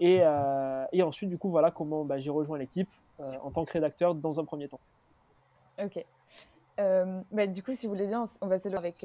Et, 0.00 0.20
et, 0.92 1.02
ensuite, 1.02 1.28
du 1.28 1.38
coup, 1.38 1.50
voilà 1.50 1.72
comment 1.72 2.04
bah, 2.04 2.20
j'ai 2.20 2.30
rejoint 2.30 2.56
l'équipe 2.56 2.88
en 3.18 3.50
tant 3.50 3.64
que 3.64 3.72
rédacteur 3.72 4.14
dans 4.14 4.38
un 4.38 4.44
premier 4.44 4.68
temps. 4.68 4.78
Ok. 5.82 6.04
Bah, 6.78 7.46
du 7.46 7.62
coup, 7.62 7.74
si 7.74 7.86
vous 7.86 7.94
voulez 7.94 8.06
bien, 8.06 8.24
on 8.40 8.46
va 8.46 8.58
s'éloigner 8.58 8.88
avec 8.88 9.04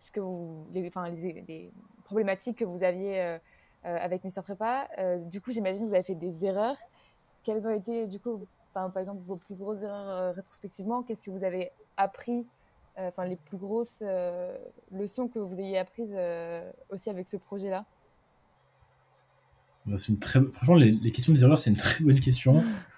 ce 0.00 0.10
que 0.10 0.18
vous, 0.18 0.66
les, 0.72 0.86
enfin, 0.88 1.08
les, 1.10 1.70
problématiques 2.04 2.58
que 2.58 2.64
vous 2.64 2.82
aviez 2.82 3.20
euh, 3.20 3.38
euh, 3.84 3.96
avec 4.00 4.24
Mister 4.24 4.40
Prépa. 4.42 4.88
Euh, 4.98 5.18
du 5.18 5.40
coup, 5.40 5.52
j'imagine 5.52 5.82
que 5.82 5.88
vous 5.88 5.94
avez 5.94 6.02
fait 6.02 6.14
des 6.16 6.44
erreurs. 6.44 6.76
Quelles 7.44 7.68
ont 7.68 7.70
été, 7.70 8.06
du 8.06 8.18
coup, 8.18 8.46
par 8.72 8.96
exemple, 8.96 9.22
vos 9.22 9.36
plus 9.36 9.54
grosses 9.54 9.82
erreurs 9.82 10.34
rétrospectivement? 10.34 11.02
Qu'est-ce 11.02 11.22
que 11.22 11.30
vous 11.30 11.44
avez 11.44 11.70
appris 11.96 12.46
Enfin, 12.96 13.24
les 13.24 13.36
plus 13.36 13.56
grosses 13.56 14.02
leçons 14.90 15.28
que 15.28 15.38
vous 15.38 15.58
ayez 15.58 15.78
apprises 15.78 16.14
aussi 16.90 17.08
avec 17.08 17.28
ce 17.28 17.38
projet-là? 17.38 17.86
Bah, 19.86 19.96
une 20.06 20.18
très... 20.18 20.42
Franchement, 20.52 20.74
les, 20.74 20.90
les 20.90 21.10
questions 21.10 21.32
des 21.32 21.42
erreurs, 21.42 21.56
c'est 21.56 21.70
une 21.70 21.76
très 21.76 22.04
bonne 22.04 22.20
question. 22.20 22.62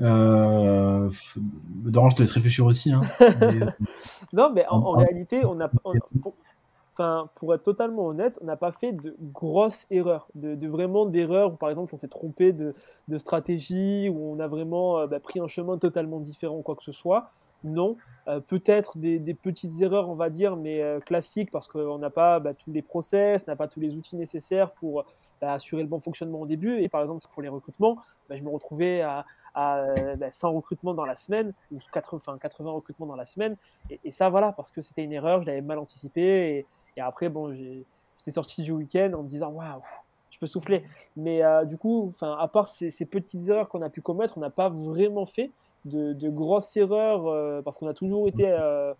Euh, 0.00 1.10
Doran, 1.36 2.10
je 2.10 2.16
te 2.16 2.22
laisse 2.22 2.32
réfléchir 2.32 2.66
aussi. 2.66 2.92
Hein. 2.92 3.00
non, 4.32 4.50
mais 4.52 4.66
en, 4.68 4.92
réalité, 4.92 5.44
on 5.44 5.60
a, 5.60 5.70
enfin, 6.92 7.28
pour 7.34 7.54
être 7.54 7.62
totalement 7.62 8.04
honnête, 8.04 8.38
on 8.42 8.46
n'a 8.46 8.56
pas 8.56 8.70
fait 8.70 8.92
de 8.92 9.16
grosses 9.32 9.86
erreurs, 9.90 10.28
de, 10.34 10.66
vraiment 10.66 11.06
d'erreurs 11.06 11.52
où 11.52 11.56
par 11.56 11.68
exemple 11.68 11.94
on 11.94 11.96
s'est 11.96 12.08
trompé 12.08 12.52
de, 12.52 12.72
stratégie, 13.18 14.08
où 14.08 14.32
on 14.32 14.40
a 14.40 14.48
vraiment 14.48 14.98
euh, 14.98 15.06
bah, 15.06 15.20
pris 15.20 15.40
un 15.40 15.48
chemin 15.48 15.78
totalement 15.78 16.20
différent, 16.20 16.62
quoi 16.62 16.76
que 16.76 16.84
ce 16.84 16.92
soit. 16.92 17.30
Non, 17.64 17.96
euh, 18.28 18.40
peut-être 18.40 18.98
des, 18.98 19.34
petites 19.34 19.80
erreurs, 19.80 20.08
on 20.08 20.14
va 20.14 20.30
dire, 20.30 20.56
mais 20.56 20.82
euh, 20.82 21.00
classiques 21.00 21.50
parce 21.50 21.66
qu'on 21.68 21.98
n'a 21.98 22.10
pas 22.10 22.38
bah, 22.38 22.54
tous 22.54 22.70
les 22.70 22.82
process, 22.82 23.46
n'a 23.46 23.56
pas 23.56 23.66
tous 23.66 23.80
les 23.80 23.94
outils 23.94 24.16
nécessaires 24.16 24.70
pour 24.72 25.04
bah, 25.40 25.54
assurer 25.54 25.82
le 25.82 25.88
bon 25.88 25.98
fonctionnement 25.98 26.40
au 26.40 26.46
début. 26.46 26.80
Et 26.80 26.88
par 26.88 27.02
exemple, 27.02 27.24
pour 27.32 27.42
les 27.42 27.48
recrutements, 27.48 27.98
je 28.30 28.42
me 28.42 28.50
retrouvais 28.50 29.00
à, 29.00 29.24
100 29.56 30.52
recrutements 30.52 30.94
dans 30.94 31.04
la 31.04 31.14
semaine 31.14 31.52
ou 31.72 31.78
80, 31.92 32.38
80 32.38 32.70
recrutements 32.70 33.06
dans 33.06 33.16
la 33.16 33.24
semaine. 33.24 33.56
Et, 34.04 34.12
ça, 34.12 34.28
voilà, 34.28 34.52
parce 34.52 34.70
que 34.70 34.82
c'était 34.82 35.02
une 35.02 35.12
erreur, 35.12 35.42
je 35.42 35.46
l'avais 35.46 35.62
mal 35.62 35.78
anticipé. 35.78 36.66
Et, 36.96 37.00
après, 37.00 37.28
bon, 37.28 37.52
j'étais 37.54 38.30
sorti 38.30 38.62
du 38.62 38.72
week-end 38.72 39.12
en 39.14 39.22
me 39.22 39.28
disant, 39.28 39.50
waouh, 39.50 39.82
je 40.30 40.38
peux 40.38 40.46
souffler. 40.46 40.84
Mais 41.16 41.42
euh, 41.42 41.64
du 41.64 41.78
coup, 41.78 42.12
à 42.20 42.48
part 42.48 42.68
ces, 42.68 42.90
ces 42.90 43.06
petites 43.06 43.48
erreurs 43.48 43.68
qu'on 43.68 43.82
a 43.82 43.90
pu 43.90 44.02
commettre, 44.02 44.36
on 44.36 44.40
n'a 44.40 44.50
pas 44.50 44.68
vraiment 44.68 45.26
fait 45.26 45.50
de, 45.86 46.28
grosses 46.28 46.76
erreurs 46.76 47.26
euh, 47.26 47.62
parce 47.62 47.78
qu'on 47.78 47.86
a 47.86 47.94
toujours 47.94 48.28
été 48.28 48.46
euh, 48.48 48.92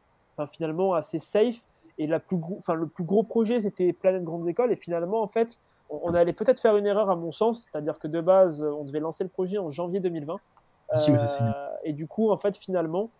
finalement 0.48 0.94
assez 0.94 1.18
safe. 1.18 1.60
Et 1.98 2.06
la 2.06 2.20
plus 2.20 2.38
enfin, 2.56 2.74
le 2.74 2.86
plus 2.86 3.04
gros 3.04 3.22
projet, 3.22 3.60
c'était 3.60 3.92
Planète 3.92 4.24
Grandes 4.24 4.48
Écoles. 4.48 4.72
Et 4.72 4.76
finalement, 4.76 5.22
en 5.22 5.28
fait, 5.28 5.58
on, 5.90 6.14
allait 6.14 6.32
peut-être 6.32 6.60
faire 6.60 6.76
une 6.76 6.86
erreur 6.86 7.10
à 7.10 7.16
mon 7.16 7.32
sens. 7.32 7.68
C'est-à-dire 7.70 7.98
que 7.98 8.08
de 8.08 8.20
base, 8.20 8.62
on 8.62 8.84
devait 8.84 9.00
lancer 9.00 9.24
le 9.24 9.30
projet 9.30 9.58
en 9.58 9.70
janvier 9.70 10.00
2020. 10.00 10.36
Euh, 10.94 11.68
et 11.84 11.92
du 11.92 12.06
coup, 12.06 12.30
en 12.30 12.36
fait, 12.36 12.56
finalement, 12.56 13.10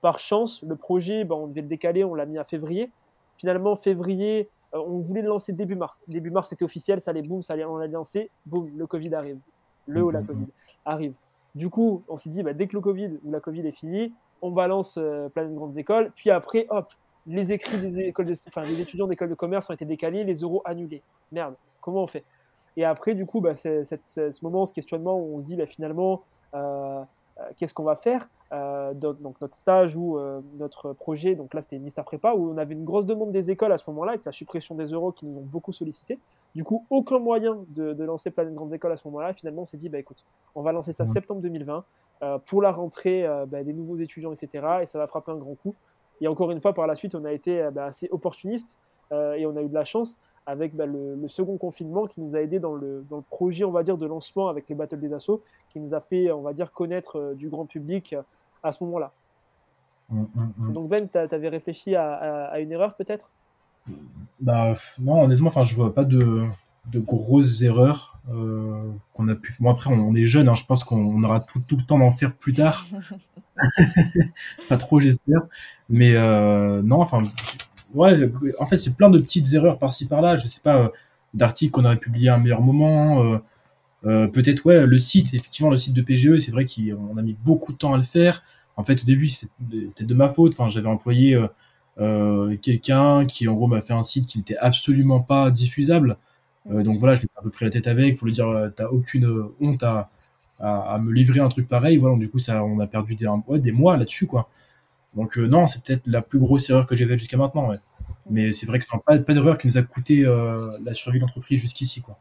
par 0.00 0.18
chance, 0.20 0.62
le 0.62 0.76
projet, 0.76 1.24
ben, 1.24 1.34
on 1.34 1.46
devait 1.48 1.62
le 1.62 1.68
décaler, 1.68 2.04
on 2.04 2.14
l'a 2.14 2.26
mis 2.26 2.38
à 2.38 2.44
février. 2.44 2.90
Finalement, 3.36 3.76
février, 3.76 4.48
on 4.72 4.98
voulait 5.00 5.22
le 5.22 5.28
lancer 5.28 5.52
début 5.52 5.76
mars. 5.76 6.02
Début 6.08 6.30
mars, 6.30 6.48
c'était 6.48 6.64
officiel, 6.64 7.00
ça 7.00 7.10
allait, 7.10 7.22
boum, 7.22 7.42
ça 7.42 7.54
allait, 7.54 7.64
on 7.64 7.76
l'a 7.76 7.86
lancé, 7.86 8.30
boum, 8.46 8.70
le 8.76 8.86
Covid 8.86 9.14
arrive. 9.14 9.38
Le 9.86 10.02
ou 10.02 10.10
la 10.10 10.20
mmh, 10.20 10.26
Covid 10.26 10.46
arrive. 10.84 11.14
Du 11.54 11.70
coup, 11.70 12.02
on 12.08 12.16
s'est 12.16 12.30
dit, 12.30 12.42
bah, 12.42 12.52
dès 12.52 12.66
que 12.66 12.74
le 12.74 12.80
Covid 12.80 13.18
ou 13.24 13.30
la 13.30 13.40
Covid 13.40 13.66
est 13.66 13.72
fini, 13.72 14.12
on 14.42 14.50
balance 14.50 14.96
euh, 14.98 15.28
plein 15.28 15.48
de 15.48 15.54
grandes 15.54 15.76
écoles. 15.78 16.12
Puis 16.16 16.30
après, 16.30 16.66
hop, 16.70 16.92
les 17.26 17.52
écrits 17.52 17.78
des 17.78 17.98
écoles 18.00 18.26
de, 18.26 18.34
enfin, 18.48 18.62
les 18.62 18.80
étudiants 18.80 19.06
d'école 19.06 19.30
de 19.30 19.34
commerce 19.34 19.70
ont 19.70 19.74
été 19.74 19.84
décalés, 19.84 20.24
les 20.24 20.40
euros 20.40 20.62
annulés. 20.64 21.02
Merde, 21.32 21.54
comment 21.86 22.02
on 22.02 22.06
fait 22.06 22.24
Et 22.76 22.84
après, 22.84 23.14
du 23.14 23.24
coup, 23.24 23.40
bah, 23.40 23.56
c'est, 23.56 23.84
ce 23.84 24.44
moment, 24.44 24.66
ce 24.66 24.74
questionnement 24.74 25.18
où 25.18 25.36
on 25.36 25.40
se 25.40 25.46
dit, 25.46 25.56
bah, 25.56 25.66
finalement, 25.66 26.22
euh, 26.54 27.02
euh, 27.38 27.42
qu'est-ce 27.56 27.74
qu'on 27.74 27.84
va 27.84 27.96
faire 27.96 28.28
euh, 28.52 28.94
donc 28.94 29.40
notre 29.40 29.56
stage 29.56 29.96
ou 29.96 30.18
euh, 30.18 30.40
notre 30.56 30.92
projet, 30.92 31.34
donc 31.34 31.52
là 31.52 31.62
c'était 31.62 31.78
Mister 31.78 32.00
Prépa, 32.02 32.32
où 32.34 32.52
on 32.52 32.58
avait 32.58 32.74
une 32.74 32.84
grosse 32.84 33.04
demande 33.04 33.32
des 33.32 33.50
écoles 33.50 33.72
à 33.72 33.78
ce 33.78 33.90
moment-là, 33.90 34.12
avec 34.12 34.24
la 34.24 34.30
suppression 34.30 34.76
des 34.76 34.86
euros 34.86 35.10
qui 35.10 35.26
nous 35.26 35.36
ont 35.40 35.44
beaucoup 35.44 35.72
sollicité. 35.72 36.20
Du 36.54 36.62
coup, 36.62 36.86
aucun 36.88 37.18
moyen 37.18 37.58
de, 37.70 38.04
lancer 38.04 38.30
plein 38.30 38.44
de 38.44 38.54
grandes 38.54 38.72
écoles 38.72 38.92
à 38.92 38.96
ce 38.96 39.06
moment-là. 39.08 39.34
Finalement, 39.34 39.62
on 39.62 39.66
s'est 39.66 39.76
dit, 39.76 39.88
bah 39.88 39.98
écoute, 39.98 40.24
on 40.54 40.62
va 40.62 40.70
lancer 40.70 40.92
ça 40.92 41.02
en 41.02 41.06
septembre 41.08 41.40
2020 41.40 41.84
pour 42.46 42.62
la 42.62 42.72
rentrée 42.72 43.28
bah, 43.48 43.62
des 43.62 43.74
nouveaux 43.74 43.98
étudiants, 43.98 44.32
etc. 44.32 44.64
Et 44.80 44.86
ça 44.86 44.98
va 44.98 45.06
frapper 45.06 45.32
un 45.32 45.36
grand 45.36 45.54
coup. 45.56 45.74
Et 46.22 46.28
encore 46.28 46.50
une 46.52 46.60
fois, 46.60 46.72
par 46.72 46.86
la 46.86 46.94
suite, 46.94 47.14
on 47.14 47.26
a 47.26 47.32
été 47.32 47.68
bah, 47.72 47.86
assez 47.86 48.08
opportuniste 48.10 48.78
et 49.12 49.44
on 49.44 49.54
a 49.56 49.60
eu 49.60 49.68
de 49.68 49.74
la 49.74 49.84
chance 49.84 50.18
avec 50.46 50.74
bah, 50.74 50.86
le, 50.86 51.28
second 51.28 51.58
confinement 51.58 52.06
qui 52.06 52.20
nous 52.20 52.36
a 52.36 52.40
aidé 52.40 52.60
dans 52.60 52.74
le, 52.74 53.04
dans 53.10 53.16
le, 53.16 53.22
projet, 53.22 53.64
on 53.64 53.72
va 53.72 53.82
dire, 53.82 53.98
de 53.98 54.06
lancement 54.06 54.48
avec 54.48 54.68
les 54.68 54.74
Battles 54.74 55.00
des 55.00 55.12
Assauts, 55.12 55.42
qui 55.70 55.80
nous 55.80 55.92
a 55.92 56.00
fait, 56.00 56.30
on 56.30 56.42
va 56.42 56.52
dire, 56.52 56.72
connaître 56.72 57.18
euh, 57.18 57.34
du 57.34 57.48
grand 57.48 57.66
public 57.66 58.12
euh, 58.12 58.22
à 58.62 58.72
ce 58.72 58.82
moment-là. 58.84 59.12
Mmh, 60.08 60.20
mmh, 60.20 60.52
mmh. 60.56 60.72
Donc 60.72 60.88
Ben, 60.88 61.08
tu 61.08 61.18
avais 61.18 61.48
réfléchi 61.48 61.96
à, 61.96 62.14
à, 62.14 62.60
une 62.60 62.70
erreur 62.70 62.94
peut-être? 62.94 63.30
Bah, 64.40 64.74
Non, 65.00 65.24
honnêtement, 65.24 65.48
enfin, 65.48 65.64
je 65.64 65.74
vois 65.74 65.92
pas 65.92 66.04
de, 66.04 66.44
de 66.92 67.00
grosses 67.00 67.62
erreurs 67.62 68.20
euh, 68.30 68.88
qu'on 69.14 69.26
a 69.28 69.34
pu. 69.34 69.54
Bon, 69.58 69.70
après, 69.70 69.90
on, 69.92 70.14
est 70.14 70.26
jeune, 70.26 70.48
hein, 70.48 70.54
je 70.54 70.64
pense 70.64 70.84
qu'on 70.84 71.22
aura 71.24 71.40
tout, 71.40 71.60
tout, 71.60 71.76
le 71.76 71.82
temps 71.82 71.98
d'en 71.98 72.12
faire 72.12 72.34
plus 72.34 72.52
tard. 72.52 72.86
pas 74.68 74.76
trop, 74.76 75.00
j'espère. 75.00 75.40
Mais 75.88 76.12
non, 76.82 77.00
enfin, 77.00 77.24
ouais, 77.94 78.30
en 78.58 78.66
fait, 78.66 78.76
c'est 78.76 78.96
plein 78.96 79.10
de 79.10 79.18
petites 79.18 79.52
erreurs 79.54 79.78
par-ci 79.78 80.06
par-là. 80.06 80.36
Je 80.36 80.46
sais 80.46 80.60
pas, 80.62 80.78
euh, 80.78 80.88
d'articles 81.34 81.72
qu'on 81.72 81.84
aurait 81.84 81.98
publié 81.98 82.28
à 82.28 82.36
un 82.36 82.38
meilleur 82.38 82.62
moment. 82.62 83.22
Euh, 83.24 83.38
euh, 84.06 84.26
peut-être, 84.28 84.64
ouais, 84.66 84.86
le 84.86 84.98
site, 84.98 85.34
effectivement, 85.34 85.70
le 85.70 85.78
site 85.78 85.94
de 85.94 86.02
PGE, 86.02 86.38
c'est 86.38 86.52
vrai 86.52 86.66
qu'on 86.66 87.16
a 87.16 87.22
mis 87.22 87.36
beaucoup 87.44 87.72
de 87.72 87.78
temps 87.78 87.94
à 87.94 87.96
le 87.96 88.02
faire. 88.02 88.42
En 88.76 88.84
fait, 88.84 89.02
au 89.02 89.06
début, 89.06 89.28
c'était 89.28 90.04
de 90.04 90.14
ma 90.14 90.28
faute. 90.28 90.54
Enfin, 90.54 90.68
j'avais 90.68 90.88
employé 90.88 91.38
quelqu'un 92.62 93.26
qui, 93.26 93.48
en 93.48 93.54
gros, 93.54 93.66
m'a 93.66 93.82
fait 93.82 93.94
un 93.94 94.02
site 94.02 94.26
qui 94.26 94.38
n'était 94.38 94.56
absolument 94.58 95.20
pas 95.20 95.50
diffusable. 95.50 96.18
donc 96.68 96.98
voilà, 96.98 97.14
je 97.14 97.22
l'ai 97.22 97.28
un 97.38 97.42
peu 97.42 97.50
pris 97.50 97.64
la 97.64 97.70
tête 97.70 97.86
avec 97.86 98.18
pour 98.18 98.26
lui 98.26 98.34
dire, 98.34 98.70
t'as 98.76 98.88
aucune 98.88 99.48
honte 99.60 99.82
à, 99.82 100.10
à, 100.60 100.98
me 101.02 101.12
livrer 101.12 101.40
un 101.40 101.48
truc 101.48 101.68
pareil. 101.68 101.96
Voilà, 101.96 102.16
du 102.18 102.28
coup, 102.30 102.38
ça, 102.38 102.64
on 102.64 102.78
a 102.80 102.86
perdu 102.86 103.14
des, 103.14 103.26
des 103.58 103.72
mois 103.72 103.96
là-dessus, 103.96 104.26
quoi. 104.26 104.50
Donc 105.16 105.38
euh, 105.38 105.46
non, 105.46 105.66
c'est 105.66 105.82
peut-être 105.82 106.06
la 106.06 106.22
plus 106.22 106.38
grosse 106.38 106.68
erreur 106.70 106.86
que 106.86 106.94
j'ai 106.94 107.06
faite 107.06 107.18
jusqu'à 107.18 107.36
maintenant. 107.36 107.70
Mais 108.28 108.52
c'est 108.52 108.66
vrai 108.66 108.78
que 108.78 108.84
non, 108.92 109.00
pas, 109.00 109.18
pas 109.18 109.34
d'erreur 109.34 109.58
qui 109.58 109.66
nous 109.66 109.78
a 109.78 109.82
coûté 109.82 110.24
euh, 110.24 110.76
la 110.84 110.94
survie 110.94 111.18
de 111.18 111.22
l'entreprise 111.22 111.60
jusqu'ici. 111.60 112.02
Quoi. 112.02 112.16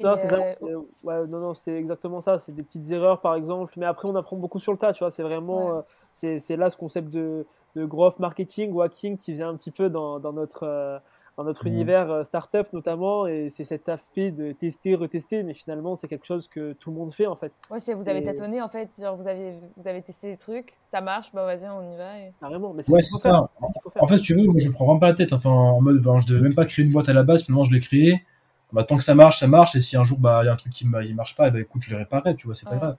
Non, 0.00 0.14
c'est 0.16 0.28
ça. 0.28 0.38
Euh, 0.62 0.80
ouais, 1.04 1.26
non, 1.26 1.38
non, 1.38 1.54
c'était 1.54 1.76
exactement 1.76 2.20
ça. 2.20 2.38
C'est 2.38 2.52
des 2.52 2.62
petites 2.62 2.90
erreurs, 2.90 3.20
par 3.20 3.34
exemple. 3.34 3.72
Mais 3.76 3.86
après, 3.86 4.08
on 4.08 4.16
apprend 4.16 4.36
beaucoup 4.36 4.58
sur 4.58 4.72
le 4.72 4.78
tas. 4.78 4.92
Tu 4.92 5.00
vois, 5.00 5.10
c'est 5.10 5.22
vraiment, 5.22 5.84
c'est 6.10 6.56
là 6.56 6.70
ce 6.70 6.76
concept 6.76 7.10
de, 7.10 7.46
de 7.76 7.84
growth 7.84 8.18
marketing 8.18 8.72
ou 8.72 8.80
hacking 8.80 9.16
qui 9.16 9.34
vient 9.34 9.50
un 9.50 9.56
petit 9.56 9.70
peu 9.70 9.90
dans, 9.90 10.18
dans 10.18 10.32
notre 10.32 11.00
dans 11.36 11.44
notre 11.44 11.66
univers 11.66 12.10
euh, 12.10 12.24
startup 12.24 12.72
notamment, 12.72 13.26
et 13.26 13.48
c'est 13.50 13.64
cet 13.64 13.88
aspect 13.88 14.30
de 14.30 14.52
tester, 14.52 14.94
retester, 14.94 15.42
mais 15.42 15.54
finalement 15.54 15.96
c'est 15.96 16.08
quelque 16.08 16.26
chose 16.26 16.48
que 16.48 16.74
tout 16.74 16.90
le 16.90 16.96
monde 16.96 17.12
fait 17.12 17.26
en 17.26 17.36
fait. 17.36 17.52
Ouais, 17.70 17.80
c'est 17.80 17.94
vous 17.94 18.08
avez 18.08 18.22
tâtonné 18.22 18.60
en 18.60 18.68
fait, 18.68 18.90
genre 19.00 19.16
vous 19.16 19.28
avez 19.28 19.54
vous 19.76 19.88
avez 19.88 20.02
testé 20.02 20.30
des 20.30 20.36
trucs, 20.36 20.74
ça 20.90 21.00
marche, 21.00 21.32
bah 21.32 21.44
vas-y 21.44 21.68
on 21.68 21.92
y 21.92 21.96
va. 21.96 22.18
Et... 22.18 22.32
Carrément, 22.40 22.74
mais 22.74 22.82
c'est 22.82 22.92
ouais, 22.92 23.02
ça. 23.02 23.48
En 24.00 24.06
fait, 24.06 24.18
tu 24.18 24.34
veux, 24.34 24.44
moi 24.44 24.56
je 24.58 24.68
me 24.68 24.72
prends 24.72 24.84
vraiment 24.84 25.00
pas 25.00 25.08
la 25.08 25.14
tête. 25.14 25.32
Enfin, 25.32 25.50
en 25.50 25.80
mode, 25.80 25.98
enfin, 26.04 26.20
je 26.20 26.26
devais 26.26 26.42
même 26.42 26.54
pas 26.54 26.66
créer 26.66 26.84
une 26.84 26.92
boîte 26.92 27.08
à 27.08 27.12
la 27.12 27.22
base, 27.22 27.44
finalement 27.44 27.64
je 27.64 27.72
l'ai 27.72 27.80
créée. 27.80 28.22
Bah, 28.72 28.84
tant 28.84 28.96
que 28.96 29.04
ça 29.04 29.14
marche, 29.14 29.40
ça 29.40 29.46
marche, 29.46 29.76
et 29.76 29.80
si 29.80 29.98
un 29.98 30.04
jour 30.04 30.18
bah 30.18 30.40
il 30.42 30.46
y 30.46 30.48
a 30.48 30.52
un 30.52 30.56
truc 30.56 30.72
qui 30.72 30.86
ne 30.86 31.14
marche 31.14 31.36
pas, 31.36 31.50
bah 31.50 31.60
écoute, 31.60 31.82
je 31.82 31.90
le 31.90 31.98
réparerai, 31.98 32.36
tu 32.36 32.46
vois, 32.46 32.54
c'est 32.54 32.68
pas 32.68 32.76
grave. 32.76 32.96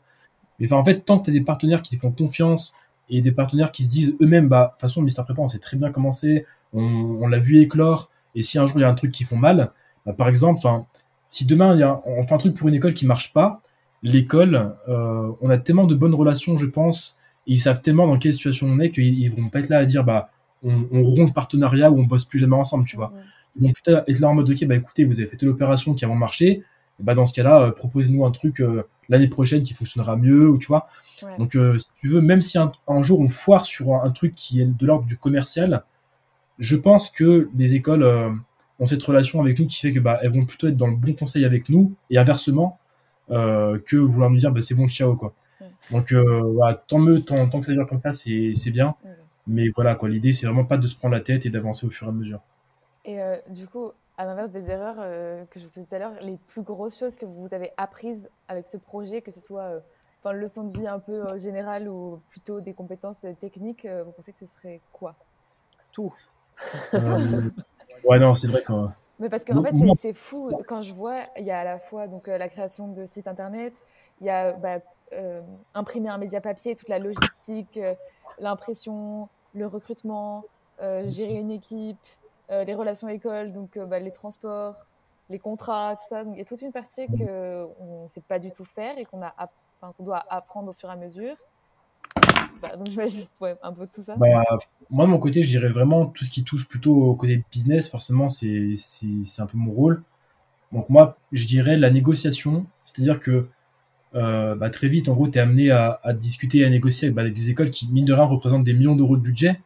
Mais 0.60 0.68
enfin, 0.68 0.78
en 0.78 0.84
fait, 0.84 1.00
tant 1.02 1.18
que 1.18 1.26
tu 1.26 1.30
as 1.32 1.34
des 1.34 1.42
partenaires 1.42 1.82
qui 1.82 1.98
font 1.98 2.12
confiance 2.12 2.76
et 3.10 3.22
des 3.22 3.32
partenaires 3.32 3.72
qui 3.72 3.86
se 3.86 3.92
disent 3.92 4.16
eux-mêmes, 4.22 4.48
bah, 4.48 4.66
de 4.66 4.72
toute 4.72 4.82
façon, 4.82 5.02
Mister 5.02 5.24
Prépa, 5.24 5.42
on 5.42 5.48
sait 5.48 5.58
très 5.58 5.78
bien 5.78 5.92
commencer, 5.92 6.46
on, 6.74 6.84
on 7.22 7.28
l'a 7.28 7.40
vu 7.40 7.60
éclore, 7.60 8.12
et 8.36 8.42
si 8.42 8.58
un 8.60 8.66
jour 8.66 8.80
il 8.80 8.82
y 8.82 8.86
a 8.86 8.90
un 8.90 8.96
truc 8.96 9.12
qui 9.12 9.24
font 9.24 9.38
mal, 9.38 9.72
bah, 10.06 10.14
par 10.14 10.28
exemple, 10.28 10.60
si 11.30 11.46
demain 11.46 11.74
il 11.74 11.80
y 11.80 11.84
a, 11.84 12.02
on 12.06 12.26
fait 12.26 12.34
un 12.34 12.38
truc 12.38 12.56
pour 12.56 12.68
une 12.68 12.76
école 12.76 12.94
qui 12.94 13.06
marche 13.06 13.34
pas, 13.34 13.62
l'école, 14.04 14.76
euh, 14.90 15.32
on 15.42 15.50
a 15.50 15.58
tellement 15.58 15.86
de 15.86 15.96
bonnes 15.96 16.14
relations, 16.14 16.58
je 16.58 16.66
pense, 16.66 17.18
et 17.48 17.54
ils 17.54 17.60
savent 17.60 17.82
tellement 17.82 18.06
dans 18.06 18.18
quelle 18.20 18.34
situation 18.34 18.68
on 18.68 18.80
est 18.80 18.92
qu'ils 18.92 19.32
vont 19.32 19.50
pas 19.50 19.60
être 19.60 19.70
là 19.70 19.80
à 19.80 19.86
dire 19.86 20.04
bah 20.04 20.30
on, 20.64 20.86
on 20.92 21.04
rompt 21.04 21.28
le 21.28 21.34
partenariat 21.34 21.92
ou 21.92 22.00
on 22.00 22.04
bosse 22.04 22.26
plus 22.26 22.40
jamais 22.40 22.56
ensemble, 22.56 22.86
tu 22.86 22.96
vois. 22.96 23.14
Ils 23.56 23.68
vont 23.68 23.74
peut-être 23.74 24.04
être 24.08 24.20
là 24.20 24.30
en 24.30 24.34
mode 24.34 24.50
ok 24.50 24.66
bah 24.66 24.76
écoutez 24.76 25.06
vous 25.06 25.20
avez 25.20 25.28
fait 25.28 25.42
l'opération 25.44 25.94
qui 25.94 26.06
a 26.06 26.08
marché, 26.08 26.64
et 27.00 27.04
bah 27.04 27.16
dans 27.16 27.26
ce 27.26 27.34
cas-là 27.34 27.62
euh, 27.62 27.72
proposez-nous 27.72 28.26
un 28.26 28.32
truc 28.32 28.60
euh, 28.60 28.84
l'année 29.10 29.28
prochaine 29.28 29.64
qui 29.64 29.74
fonctionnera 29.74 30.16
mieux 30.16 30.50
ou 30.50 30.58
tu 30.58 30.68
vois. 30.68 30.88
Donc 31.38 31.58
si 31.78 31.88
tu 32.02 32.10
veux 32.10 32.22
même 32.22 32.42
si 32.42 32.58
un, 32.58 32.72
jour 33.02 33.22
on 33.22 33.30
foire 33.30 33.66
sur 33.66 33.96
un 33.96 34.10
truc 34.12 34.36
qui 34.36 34.62
est 34.62 34.66
de 34.66 34.86
l'ordre 34.86 35.06
du 35.06 35.18
commercial, 35.18 35.84
je 36.60 36.76
pense 36.76 37.10
que 37.10 37.50
les 37.56 37.76
écoles 37.76 38.04
euh, 38.04 38.30
ont 38.80 38.86
cette 38.86 39.04
relation 39.04 39.42
avec 39.42 39.60
nous 39.60 39.68
qui 39.68 39.80
fait 39.80 39.92
que 39.92 40.00
bah, 40.00 40.20
elles 40.22 40.32
vont 40.32 40.46
plutôt 40.46 40.68
être 40.68 40.78
dans 40.78 40.88
le 40.88 40.96
bon 40.96 41.14
conseil 41.14 41.46
avec 41.46 41.70
nous 41.70 41.94
et 42.10 42.18
inversement 42.18 42.80
euh, 43.32 43.80
que 43.80 43.96
vouloir 43.96 44.30
nous 44.30 44.38
dire 44.38 44.52
bah, 44.52 44.62
c'est 44.62 44.76
bon 44.76 44.88
ciao 44.88 45.16
quoi. 45.16 45.34
Donc 45.92 46.12
euh, 46.12 46.42
voilà, 46.42 46.76
tant 46.76 47.00
mieux 47.00 47.22
tant, 47.22 47.48
que 47.48 47.66
ça 47.66 47.72
dure 47.72 47.88
comme 47.88 48.00
ça 48.00 48.14
c'est 48.14 48.72
bien. 48.72 48.96
Mais 49.46 49.70
voilà 49.76 49.96
quoi, 49.96 50.10
l'idée 50.10 50.34
c'est 50.34 50.46
vraiment 50.46 50.66
pas 50.66 50.78
de 50.78 50.88
se 50.88 50.96
prendre 50.96 51.14
la 51.14 51.22
tête 51.22 51.46
et 51.46 51.50
d'avancer 51.50 51.86
au 51.86 51.90
fur 51.90 52.08
et 52.08 52.10
à 52.10 52.14
mesure. 52.14 52.40
Et 53.06 53.20
du 53.50 53.68
coup, 53.68 53.92
à 54.18 54.26
l'inverse 54.26 54.52
des 54.52 54.70
erreurs 54.70 54.96
que 55.50 55.60
je 55.60 55.66
vous 55.66 55.72
disais 55.72 55.86
tout 55.86 55.96
à 55.96 56.00
l'heure, 56.00 56.14
les 56.22 56.38
plus 56.48 56.62
grosses 56.62 56.98
choses 56.98 57.18
que 57.18 57.26
vous 57.26 57.54
avez 57.54 57.72
apprises 57.76 58.30
avec 58.48 58.68
ce 58.68 58.78
projet, 58.78 59.22
que 59.22 59.32
ce 59.32 59.42
soit 59.42 59.82
enfin, 60.22 60.34
leçon 60.34 60.64
de 60.64 60.78
vie 60.78 60.88
un 60.88 61.00
peu 61.00 61.38
générale 61.38 61.90
ou 61.90 62.22
plutôt 62.30 62.62
des 62.62 62.74
compétences 62.74 63.26
techniques, 63.42 63.86
vous 64.06 64.12
pensez 64.14 64.32
que 64.32 64.38
ce 64.38 64.46
serait 64.46 64.80
quoi? 64.94 65.16
Tout. 65.92 66.14
Euh, 66.94 67.50
ouais, 68.04 68.20
non, 68.20 68.34
c'est 68.34 68.48
vrai 68.48 68.64
que. 68.64 68.74
Mais 69.20 69.30
parce 69.30 69.46
qu'en 69.46 69.62
fait, 69.64 69.74
c'est 70.00 70.14
fou. 70.14 70.52
Quand 70.68 70.82
je 70.82 70.94
vois, 70.94 71.22
il 71.38 71.46
y 71.46 71.52
a 71.52 71.60
à 71.60 71.64
la 71.64 71.80
fois 71.80 72.08
donc, 72.08 72.28
euh, 72.28 72.38
la 72.38 72.50
création 72.50 72.88
de 72.88 73.06
sites 73.06 73.28
internet, 73.28 73.74
il 74.22 74.28
y 74.28 74.30
a 74.30 74.54
bah, 74.54 74.80
euh, 75.14 75.42
imprimer 75.74 76.10
un 76.10 76.18
média 76.18 76.42
papier, 76.42 76.76
toute 76.76 76.90
la 76.90 77.00
logistique, 77.00 77.80
l'impression, 78.40 79.30
le 79.54 79.68
recrutement, 79.68 80.44
gérer 81.06 81.36
une 81.36 81.52
équipe, 81.52 81.98
les 82.50 82.74
relations 82.74 83.08
écoles, 83.08 83.54
donc 83.54 83.78
bah, 83.78 84.00
les 84.00 84.12
transports, 84.12 84.76
les 85.30 85.40
contrats, 85.40 85.96
tout 85.96 86.08
ça. 86.08 86.24
Donc, 86.24 86.34
il 86.36 86.40
y 86.40 86.42
a 86.42 86.46
toute 86.46 86.62
une 86.62 86.72
partie 86.72 87.08
qu'on 87.08 88.04
ne 88.04 88.08
sait 88.10 88.22
pas 88.22 88.40
du 88.40 88.52
tout 88.52 88.66
faire 88.66 88.98
et 88.98 89.06
qu'on 89.06 89.22
a, 89.22 89.34
doit 90.00 90.24
apprendre 90.30 90.70
au 90.70 90.74
fur 90.74 90.90
et 90.90 90.94
à 90.94 90.96
mesure. 90.96 91.36
Bah, 92.64 92.78
Donc 92.78 92.90
j'imagine 92.90 93.26
ouais, 93.42 93.56
un 93.62 93.74
peu 93.74 93.86
tout 93.94 94.02
ça. 94.02 94.16
Bah, 94.16 94.46
moi, 94.90 95.06
de 95.06 95.12
mon 95.12 95.20
côté, 95.20 95.44
je 95.44 95.50
dirais 95.50 95.68
vraiment 95.68 96.06
tout 96.06 96.24
ce 96.24 96.30
qui 96.30 96.44
touche 96.44 96.68
plutôt 96.68 96.96
au 96.96 97.16
côté 97.16 97.44
business. 97.52 97.90
Forcément, 97.90 98.30
c'est 98.30 98.76
un 99.38 99.46
peu 99.46 99.58
mon 99.58 99.72
rôle. 99.72 100.02
Donc 100.72 100.90
moi, 100.90 101.18
je 101.34 101.46
dirais 101.46 101.78
la 101.78 101.90
négociation. 101.90 102.66
C'est-à-dire 102.86 103.20
que 103.20 103.48
euh, 104.16 104.56
bah, 104.56 104.70
très 104.70 104.88
vite, 104.88 105.10
en 105.10 105.14
gros, 105.14 105.28
tu 105.28 105.38
es 105.38 105.42
amené 105.42 105.72
à, 105.72 106.00
discuter 106.14 106.60
et 106.60 106.66
à 106.66 106.70
négocier 106.70 107.08
avec, 107.08 107.16
bah, 107.16 107.30
des 107.30 107.50
écoles 107.50 107.70
qui, 107.70 107.90
mine 107.92 108.06
de 108.06 108.14
rien, 108.14 108.24
représentent 108.24 108.64
des 108.64 108.74
millions 108.74 108.96
d'euros 108.96 109.18
de 109.18 109.22
budget. 109.22 109.60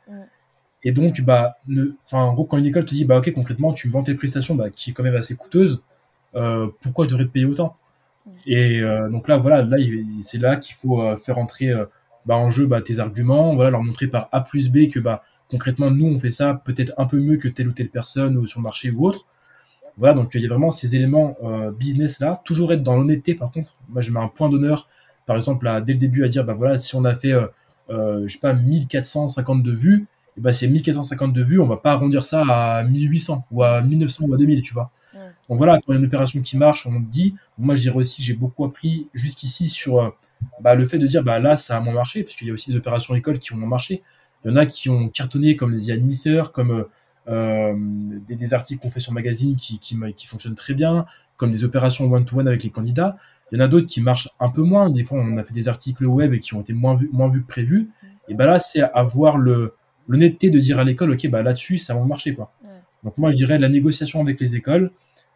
Et 0.83 0.91
donc, 0.91 1.21
bah, 1.21 1.57
ne, 1.67 1.95
en 2.12 2.33
gros, 2.33 2.45
quand 2.45 2.57
une 2.57 2.65
école 2.65 2.86
te 2.86 2.95
dit, 2.95 3.05
bah, 3.05 3.17
ok, 3.19 3.31
concrètement, 3.33 3.73
tu 3.73 3.88
me 3.88 3.93
vends 3.93 4.03
tes 4.03 4.15
prestations, 4.15 4.55
bah, 4.55 4.69
qui 4.71 4.89
est 4.89 4.93
quand 4.93 5.03
même 5.03 5.15
assez 5.15 5.36
coûteuse, 5.36 5.81
euh, 6.36 6.67
pourquoi 6.81 7.05
je 7.05 7.10
devrais 7.10 7.25
te 7.25 7.31
payer 7.31 7.45
autant? 7.45 7.75
Et 8.45 8.81
euh, 8.81 9.10
donc 9.10 9.27
là, 9.27 9.38
voilà, 9.38 9.62
là, 9.62 9.77
c'est 10.21 10.38
là 10.38 10.55
qu'il 10.55 10.75
faut 10.75 11.15
faire 11.17 11.38
entrer 11.38 11.73
bah, 12.27 12.35
en 12.35 12.51
jeu 12.51 12.65
bah, 12.65 12.81
tes 12.81 12.99
arguments, 12.99 13.55
voilà, 13.55 13.71
leur 13.71 13.83
montrer 13.83 14.07
par 14.07 14.27
A 14.31 14.41
plus 14.41 14.69
B 14.69 14.89
que 14.89 14.99
bah, 14.99 15.23
concrètement, 15.49 15.89
nous, 15.89 16.05
on 16.05 16.19
fait 16.19 16.31
ça 16.31 16.61
peut-être 16.65 16.93
un 16.97 17.05
peu 17.05 17.17
mieux 17.17 17.37
que 17.37 17.47
telle 17.47 17.69
ou 17.69 17.71
telle 17.71 17.89
personne 17.89 18.37
ou 18.37 18.45
sur 18.45 18.59
le 18.59 18.63
marché 18.63 18.91
ou 18.91 19.07
autre. 19.07 19.25
Voilà, 19.97 20.13
donc 20.13 20.31
il 20.35 20.41
y 20.41 20.45
a 20.45 20.49
vraiment 20.49 20.69
ces 20.69 20.95
éléments 20.95 21.37
euh, 21.43 21.71
business 21.71 22.19
là. 22.19 22.41
Toujours 22.43 22.71
être 22.73 22.83
dans 22.83 22.95
l'honnêteté, 22.95 23.33
par 23.33 23.51
contre. 23.51 23.73
Moi, 23.89 24.01
je 24.01 24.11
mets 24.11 24.19
un 24.19 24.27
point 24.27 24.49
d'honneur, 24.49 24.87
par 25.25 25.37
exemple, 25.37 25.67
dès 25.85 25.93
le 25.93 25.99
début, 25.99 26.23
à 26.23 26.27
dire, 26.27 26.43
bah 26.43 26.53
voilà, 26.53 26.77
si 26.77 26.95
on 26.95 27.05
a 27.05 27.15
fait, 27.15 27.31
euh, 27.31 27.47
euh, 27.89 28.27
je 28.27 28.33
sais 28.33 28.39
pas, 28.39 28.53
1452 28.53 29.73
vues, 29.73 30.05
et 30.37 30.41
bah, 30.41 30.53
c'est 30.53 30.67
1452 30.67 31.43
vues, 31.43 31.59
on 31.59 31.65
va 31.65 31.77
pas 31.77 31.93
arrondir 31.93 32.25
ça 32.25 32.43
à 32.47 32.83
1800 32.83 33.45
ou 33.51 33.63
à 33.63 33.81
1900 33.81 34.25
ou 34.27 34.33
à 34.33 34.37
2000, 34.37 34.61
tu 34.61 34.73
vois. 34.73 34.91
Donc 35.49 35.59
voilà, 35.59 35.75
quand 35.77 35.93
il 35.93 35.93
y 35.93 35.95
a 35.95 35.99
une 35.99 36.05
opération 36.05 36.41
qui 36.41 36.57
marche, 36.57 36.85
on 36.85 36.99
dit. 36.99 37.33
Moi, 37.57 37.73
je 37.73 37.81
dirais 37.81 37.95
aussi, 37.95 38.21
j'ai 38.21 38.33
beaucoup 38.33 38.65
appris 38.65 39.07
jusqu'ici 39.13 39.69
sur 39.69 40.13
bah, 40.62 40.76
le 40.76 40.86
fait 40.86 40.97
de 40.97 41.08
dire, 41.08 41.23
bah 41.23 41.39
là, 41.39 41.58
ça 41.58 41.78
a 41.78 41.80
moins 41.80 41.93
marché, 41.93 42.23
parce 42.23 42.36
qu'il 42.36 42.47
y 42.47 42.52
a 42.52 42.54
aussi 42.54 42.71
des 42.71 42.78
opérations 42.78 43.15
écoles 43.15 43.39
qui 43.39 43.54
ont 43.54 43.58
moins 43.58 43.69
marché. 43.69 44.04
Il 44.43 44.52
y 44.52 44.54
en 44.54 44.58
a 44.58 44.65
qui 44.65 44.89
ont 44.89 45.10
cartonné 45.10 45.56
comme 45.56 45.71
les 45.71 45.91
admisseurs, 45.91 46.52
comme 46.52 46.86
euh, 47.28 47.73
des, 48.28 48.54
articles 48.54 48.82
qu'on 48.82 48.91
fait 48.91 49.00
sur 49.00 49.12
magazine 49.12 49.56
qui, 49.56 49.80
qui, 49.80 49.97
qui, 50.15 50.28
fonctionnent 50.28 50.56
très 50.56 50.73
bien, 50.73 51.06
comme 51.36 51.52
des 51.52 51.63
opérations 51.63 52.12
one-to-one 52.12 52.47
avec 52.47 52.63
les 52.63 52.69
candidats. 52.69 53.17
Il 53.52 53.58
y 53.58 53.62
en 53.62 53.65
a 53.65 53.67
d'autres 53.67 53.88
qui 53.88 54.02
marchent 54.02 54.30
un 54.39 54.50
peu 54.50 54.62
moins. 54.62 54.89
Des 54.89 55.04
fois, 55.04 55.19
on 55.19 55.38
a 55.38 55.43
fait 55.43 55.54
des 55.54 55.67
articles 55.67 56.06
web 56.06 56.34
et 56.34 56.39
qui 56.39 56.54
ont 56.54 56.62
été 56.62 56.73
moins 56.73 56.95
vus, 56.95 57.10
moins 57.12 57.30
vus 57.30 57.41
que 57.41 57.47
prévu. 57.47 57.89
Et 58.30 58.34
ben 58.34 58.45
là, 58.45 58.60
c'est 58.60 58.82
avoir 58.82 59.38
le, 59.38 59.73
l'honnêteté 60.08 60.50
de 60.50 60.60
dire 60.60 60.80
à 60.80 60.84
l'école, 60.84 61.12
ok, 61.12 61.28
bah 61.30 61.43
là-dessus, 61.43 61.78
ça 61.78 61.93
va 61.93 62.04
marcher. 62.04 62.34
Quoi. 62.34 62.52
Donc 63.04 63.17
moi, 63.17 63.32
je 63.32 63.38
dirais 63.38 63.58
la 63.58 63.69
négociation 63.69 64.21
avec 64.21 64.39
les 64.39 64.56
écoles, 64.56 64.91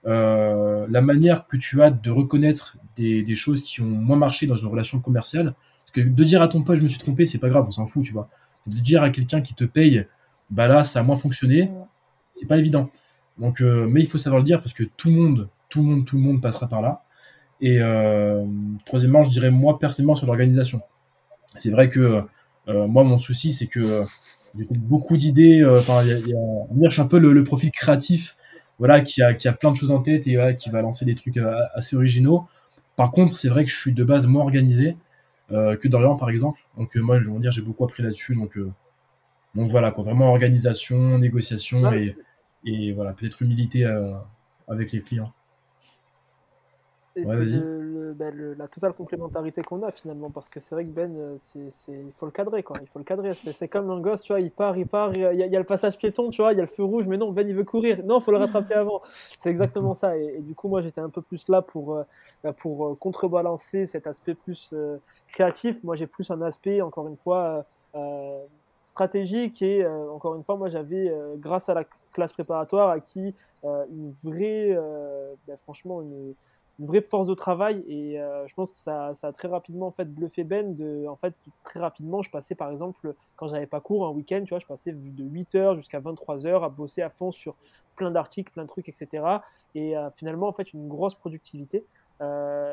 euh, 0.06 0.86
la 0.90 1.02
manière 1.02 1.48
que 1.48 1.58
tu 1.58 1.82
as 1.82 1.90
de 1.90 2.10
reconnaître 2.10 2.78
des, 2.96 3.24
des, 3.24 3.36
choses 3.36 3.64
qui 3.64 3.82
ont 3.82 3.86
moins 3.86 4.18
marché 4.18 4.48
dans 4.48 4.58
une 4.58 4.68
relation 4.68 5.00
commerciale. 5.00 5.56
Parce 5.84 5.92
que 5.94 6.02
de 6.02 6.24
dire 6.24 6.42
à 6.42 6.48
ton 6.48 6.64
pote, 6.64 6.78
je 6.78 6.84
me 6.84 6.88
suis 6.88 7.00
trompé, 7.00 7.26
c'est 7.26 7.40
pas 7.40 7.50
grave, 7.50 7.66
on 7.68 7.72
s'en 7.72 7.86
fout, 7.86 8.04
tu 8.04 8.14
vois. 8.14 8.30
De 8.68 8.78
dire 8.80 9.04
à 9.04 9.10
quelqu'un 9.10 9.42
qui 9.42 9.56
te 9.56 9.64
paye, 9.64 10.06
bah 10.50 10.68
là, 10.68 10.84
ça 10.84 11.00
a 11.00 11.04
moins 11.04 11.16
fonctionné. 11.18 11.72
C'est 12.32 12.46
pas 12.46 12.58
évident. 12.58 12.90
Donc, 13.38 13.62
euh, 13.62 13.88
mais 13.90 14.02
il 14.02 14.08
faut 14.08 14.18
savoir 14.18 14.40
le 14.40 14.46
dire 14.46 14.62
parce 14.62 14.74
que 14.74 14.84
tout 14.84 15.10
le 15.10 15.16
monde, 15.16 15.50
tout 15.70 15.82
le 15.82 15.88
monde, 15.88 16.06
tout 16.06 16.16
le 16.18 16.22
monde 16.22 16.42
passera 16.42 16.68
par 16.68 16.82
là. 16.82 17.04
Et 17.62 17.80
euh, 17.80 18.46
troisièmement, 18.86 19.24
je 19.24 19.30
dirais 19.30 19.52
moi 19.52 19.80
personnellement 19.80 20.16
sur 20.16 20.28
l'organisation. 20.28 20.82
C'est 21.58 21.72
vrai 21.72 21.90
que 21.90 22.24
euh, 22.68 22.88
moi, 22.88 23.04
mon 23.04 23.20
souci, 23.20 23.54
c'est 23.54 23.68
que 23.68 24.04
j'ai 24.58 24.66
beaucoup 24.70 25.18
d'idées. 25.18 25.66
Enfin, 25.66 26.04
je 26.04 26.90
suis 26.90 27.02
un 27.02 27.08
peu 27.08 27.20
le, 27.20 27.44
profil 27.44 27.72
créatif, 27.72 28.36
voilà, 28.80 29.02
qui 29.02 29.22
a, 29.22 29.34
qui 29.34 29.48
a 29.48 29.54
plein 29.54 29.72
de 29.72 29.78
choses 29.78 29.92
en 29.92 30.02
tête 30.02 30.28
et 30.28 30.38
qui 30.58 30.70
va 30.70 30.82
lancer 30.82 31.06
des 31.06 31.16
trucs 31.16 31.40
assez 31.74 31.96
originaux. 31.96 32.48
Par 33.02 33.12
contre, 33.12 33.36
c'est 33.36 33.50
vrai 33.50 33.66
que 33.66 33.72
je 33.72 33.78
suis 33.78 33.94
de 33.94 34.04
base 34.04 34.28
moins 34.28 34.44
organisé 34.44 34.96
que 35.50 35.88
Dorian, 35.88 36.16
par 36.16 36.30
exemple. 36.30 36.62
Donc, 36.78 36.96
moi, 36.96 37.20
je 37.20 37.30
veux 37.30 37.40
dire, 37.40 37.52
j'ai 37.52 37.64
beaucoup 37.64 37.84
appris 37.84 38.04
là-dessus. 38.04 38.36
Donc, 38.36 38.58
donc 39.56 39.70
voilà, 39.70 39.92
quoi, 39.92 40.04
vraiment 40.04 40.30
organisation, 40.30 41.18
négociation 41.18 41.92
et, 41.94 42.16
et, 42.66 42.94
voilà, 42.94 43.14
peut-être 43.14 43.42
humilité 43.42 43.86
euh, 43.86 44.14
avec 44.68 44.92
les 44.92 45.02
clients. 45.02 45.34
Et 47.16 47.24
ben, 48.14 48.56
la 48.58 48.68
totale 48.68 48.94
complémentarité 48.94 49.62
qu'on 49.62 49.84
a 49.84 49.92
finalement, 49.92 50.30
parce 50.30 50.50
que 50.50 50.60
c'est 50.60 50.76
vrai 50.76 50.86
que 50.86 50.90
Ben, 50.90 51.16
euh, 51.16 51.36
c'est, 51.40 51.70
il 51.90 52.12
faut 52.18 52.26
le 52.26 52.32
cadrer, 52.32 52.64
quoi. 52.64 52.78
Il 52.82 52.88
faut 52.88 53.00
le 53.00 53.06
cadrer. 53.06 53.34
C'est, 53.34 53.68
comme 53.68 53.90
un 53.90 54.00
gosse, 54.00 54.24
tu 54.24 54.34
vois, 54.34 54.40
il 54.40 54.52
part, 54.52 54.78
il 54.78 54.88
part, 54.88 55.14
il 55.14 55.22
y, 55.22 55.56
a, 55.56 55.60
le 55.60 55.66
passage 55.66 55.98
piéton, 55.98 56.30
tu 56.30 56.42
vois, 56.42 56.54
il 56.54 56.58
y 56.58 56.60
a 56.60 56.64
le 56.64 56.68
feu 56.68 56.84
rouge, 56.84 57.08
mais 57.08 57.18
non, 57.18 57.32
Ben, 57.32 57.48
il 57.48 57.56
veut 57.56 57.64
courir. 57.64 58.04
Non, 58.06 58.20
il 58.20 58.24
faut 58.24 58.32
le 58.32 58.38
rattraper 58.38 58.76
avant. 58.76 59.02
C'est 59.38 59.50
exactement 59.50 59.94
ça. 59.94 60.18
Et, 60.18 60.40
du 60.40 60.56
coup, 60.56 60.68
moi, 60.68 60.82
j'étais 60.82 61.02
un 61.02 61.10
peu 61.10 61.22
plus 61.22 61.48
là 61.48 61.62
pour, 61.62 61.96
euh, 61.96 62.04
ben, 62.44 62.54
pour 62.54 62.98
contrebalancer 63.00 63.86
cet 63.86 64.08
aspect 64.08 64.36
plus 64.36 64.74
créatif. 65.32 65.84
Moi, 65.84 65.96
j'ai 65.96 66.08
plus 66.08 66.30
un 66.32 66.42
aspect, 66.42 66.82
encore 66.82 67.08
une 67.08 67.18
fois, 67.18 67.66
stratégique 68.92 69.62
et 69.62 69.84
euh, 69.84 70.12
encore 70.12 70.36
une 70.36 70.44
fois 70.44 70.58
moi 70.58 70.70
j'avais 70.70 71.10
euh, 71.10 71.36
grâce 71.38 71.70
à 71.70 71.74
la 71.74 71.86
classe 72.12 72.34
préparatoire 72.34 72.90
acquis 72.90 73.34
euh, 73.64 73.86
une 73.90 74.14
vraie 74.24 74.78
ben, 75.48 75.58
franchement 75.58 76.02
une, 76.02 76.34
vraie 76.86 77.02
force 77.02 77.28
de 77.28 77.34
travail 77.34 77.84
et 77.88 78.18
je 78.48 78.54
pense 78.54 78.72
que 78.72 78.78
ça, 78.78 79.14
ça, 79.14 79.28
a 79.28 79.32
très 79.32 79.48
rapidement 79.48 79.88
en 79.88 79.92
fait 79.92 80.06
bluffé 80.06 80.44
Ben 80.44 80.76
de 80.76 81.06
en 81.08 81.16
fait 81.16 81.34
très 81.64 81.80
rapidement 81.80 82.22
je 82.22 82.30
passais 82.30 82.56
par 82.56 82.72
exemple 82.72 83.14
quand 83.36 83.48
j'avais 83.48 83.68
pas 83.68 83.82
cours 83.82 84.06
un 84.06 84.12
week-end 84.12 84.42
tu 84.44 84.50
vois 84.50 84.60
je 84.60 84.66
passais 84.66 84.92
de 84.92 85.24
8h 85.24 85.76
jusqu'à 85.76 86.00
23h 86.00 86.64
à 86.64 86.70
bosser 86.70 87.02
à 87.02 87.10
fond 87.10 87.32
sur 87.32 87.56
plein 87.96 88.12
d'articles 88.12 88.52
plein 88.52 88.64
de 88.64 88.68
trucs 88.68 88.90
etc 88.90 89.24
et 89.76 89.96
finalement 90.16 90.48
en 90.48 90.54
fait 90.54 90.74
une 90.74 90.88
grosse 90.88 91.16
productivité 91.16 91.84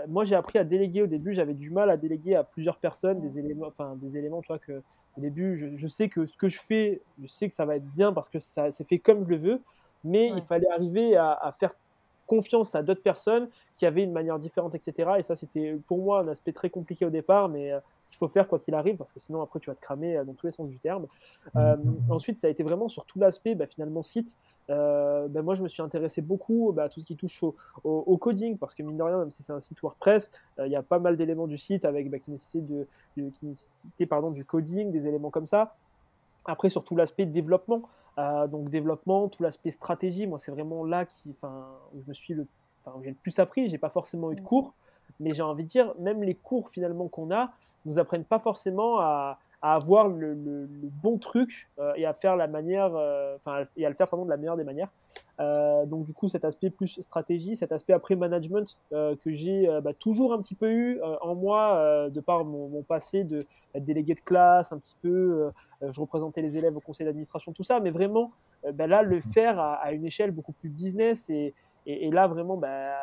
moi, 0.07 0.25
j'ai 0.25 0.35
appris 0.35 0.59
à 0.59 0.65
déléguer 0.65 1.03
au 1.03 1.07
début. 1.07 1.35
J'avais 1.35 1.55
du 1.55 1.71
mal 1.71 1.91
à 1.91 1.97
déléguer 1.97 2.35
à 2.35 2.45
plusieurs 2.45 2.77
personnes 2.77 3.21
des 3.21 3.39
éléments, 3.39 3.67
enfin 3.67 3.97
des 3.97 4.17
éléments, 4.17 4.43
tu 4.43 4.49
vois, 4.49 4.59
que 4.59 4.83
au 5.17 5.21
début, 5.21 5.57
je, 5.77 5.87
sais 5.89 6.09
que 6.09 6.27
ce 6.27 6.37
que 6.37 6.49
je 6.49 6.59
fais, 6.61 7.01
je 7.21 7.27
sais 7.27 7.49
que 7.49 7.55
ça 7.55 7.65
va 7.65 7.77
être 7.77 7.87
bien 7.95 8.13
parce 8.13 8.29
que 8.29 8.39
ça 8.39 8.71
c'est 8.71 8.85
fait 8.85 8.99
comme 8.99 9.25
je 9.25 9.31
le 9.31 9.37
veux, 9.37 9.63
mais 10.05 10.29
il 10.29 10.43
fallait 10.43 10.71
arriver 10.71 11.17
à, 11.17 11.53
faire 11.59 11.75
confiance 12.29 12.77
à 12.77 12.83
d'autres 12.85 13.03
personnes 13.03 13.49
qui 13.77 13.87
avaient 13.87 14.05
une 14.05 14.13
manière 14.13 14.39
différente, 14.39 14.77
etc. 14.77 15.11
Et 15.19 15.23
ça, 15.23 15.35
c'était 15.35 15.77
pour 15.89 15.99
moi 15.99 16.21
un 16.21 16.29
aspect 16.29 16.53
très 16.53 16.71
compliqué 16.71 17.05
au 17.05 17.11
départ, 17.11 17.49
mais 17.49 17.73
euh, 17.73 17.81
il 18.13 18.17
faut 18.17 18.29
faire 18.29 18.49
quoi 18.49 18.59
qu'il 18.59 18.75
arrive, 18.75 18.97
parce 18.97 19.13
que 19.13 19.21
sinon 19.21 19.43
après 19.43 19.61
tu 19.61 19.71
vas 19.71 19.75
te 19.75 19.81
cramer 19.81 20.17
euh, 20.17 20.25
dans 20.25 20.35
tous 20.35 20.47
les 20.47 20.53
sens 20.53 20.69
du 20.69 20.79
terme. 20.79 21.07
Euh, 21.57 21.77
ensuite, 22.11 22.39
ça 22.39 22.47
a 22.47 22.51
été 22.51 22.63
vraiment 22.63 22.89
sur 22.89 23.05
tout 23.05 23.19
l'aspect 23.19 23.55
bah, 23.55 23.67
finalement 23.67 24.03
site. 24.03 24.37
Euh, 24.71 25.29
bah, 25.29 25.43
moi, 25.43 25.55
je 25.55 25.63
me 25.63 25.69
suis 25.69 25.83
intéressé 25.83 26.21
beaucoup 26.21 26.73
bah, 26.75 26.85
à 26.85 26.89
tout 26.89 27.01
ce 27.01 27.07
qui 27.07 27.17
touche 27.17 27.43
au, 27.85 28.17
coding, 28.19 28.59
parce 28.59 28.75
que 28.75 28.83
mine 28.83 28.97
de 28.97 29.03
rien, 29.03 29.19
même 29.19 29.31
si 29.31 29.43
c'est 29.43 29.53
un 29.53 29.61
site 29.61 29.81
WordPress, 29.81 30.31
il 30.65 30.71
y 30.71 30.77
a 30.77 30.83
pas 30.83 30.99
mal 30.99 31.17
d'éléments 31.17 31.47
du 31.47 31.59
site 31.59 31.85
avec 31.85 32.11
qui 32.23 32.31
nécessitent 32.31 32.67
de, 32.67 32.87
qui 33.97 34.07
pardon, 34.07 34.31
du 34.31 34.45
coding, 34.45 34.91
des 34.91 35.07
éléments 35.07 35.31
comme 35.31 35.47
ça. 35.47 35.77
Après, 36.45 36.71
sur 36.71 36.85
tout 36.85 36.97
l'aspect 36.97 37.27
développement, 37.27 37.83
donc 38.49 38.69
développement, 38.71 39.29
tout 39.29 39.43
l'aspect 39.43 39.71
stratégie, 39.71 40.27
moi, 40.27 40.39
c'est 40.39 40.51
vraiment 40.51 40.85
là 40.85 41.05
qui, 41.07 41.31
où 41.31 42.01
je 42.01 42.09
me 42.09 42.15
suis 42.15 42.35
le, 42.35 42.47
j'ai 43.03 43.11
le 43.11 43.17
plus 43.17 43.39
appris. 43.39 43.69
J'ai 43.69 43.79
pas 43.79 43.91
forcément 43.91 44.33
eu 44.33 44.37
de 44.37 44.41
cours, 44.41 44.75
mais 45.21 45.35
j'ai 45.35 45.43
envie 45.43 45.65
de 45.65 45.69
dire, 45.69 45.95
même 45.99 46.23
les 46.23 46.35
cours 46.35 46.69
finalement 46.71 47.09
qu'on 47.09 47.31
a, 47.31 47.51
nous 47.85 47.99
apprennent 47.99 48.25
pas 48.25 48.39
forcément 48.39 48.99
à, 48.99 49.39
avoir 49.61 50.09
le, 50.09 50.69
bon 51.03 51.19
truc 51.19 51.69
euh, 51.79 51.93
et 51.97 52.07
à 52.07 52.13
faire 52.13 52.37
la 52.37 52.47
manière, 52.47 52.95
euh, 52.95 53.37
enfin, 53.37 53.65
et 53.77 53.85
à 53.85 53.89
le 53.89 53.95
faire 53.95 54.09
pardon, 54.09 54.25
de 54.25 54.31
la 54.31 54.37
meilleure 54.37 54.57
des 54.57 54.65
manières. 54.65 54.91
Euh, 55.41 55.85
donc 55.87 56.05
du 56.05 56.15
coup, 56.15 56.29
cet 56.29 56.45
aspect 56.45 56.71
plus 56.71 57.01
stratégie, 57.01 57.57
cet 57.57 57.73
aspect 57.73 57.93
après 57.93 58.15
management 58.15 58.79
que 58.91 59.33
j'ai 59.33 59.69
bah, 59.83 59.93
toujours 59.95 60.33
un 60.33 60.41
petit 60.41 60.55
peu 60.55 60.71
eu 60.71 61.01
en 61.21 61.35
moi 61.35 62.09
de 62.11 62.21
par 62.21 62.45
mon, 62.45 62.83
passé 62.83 63.25
de 63.25 63.47
délégué 63.75 64.15
de 64.15 64.21
classe, 64.21 64.73
un 64.73 64.79
petit 64.79 64.97
peu, 65.03 65.51
je 65.83 66.01
représentais 66.01 66.43
les 66.43 66.57
élèves 66.57 66.77
au 66.77 66.81
conseil 66.81 67.07
d'administration, 67.07 67.53
tout 67.53 67.65
ça, 67.65 67.81
mais 67.81 67.91
vraiment, 67.91 68.33
bah, 68.75 68.87
là, 68.87 69.03
le 69.03 69.21
faire 69.21 69.59
à, 69.59 69.93
une 69.93 70.05
échelle 70.05 70.31
beaucoup 70.31 70.53
plus 70.53 70.69
business 70.69 71.29
et, 71.31 71.55
et, 71.87 72.11
là 72.11 72.27
vraiment, 72.27 72.57
bah, 72.57 72.97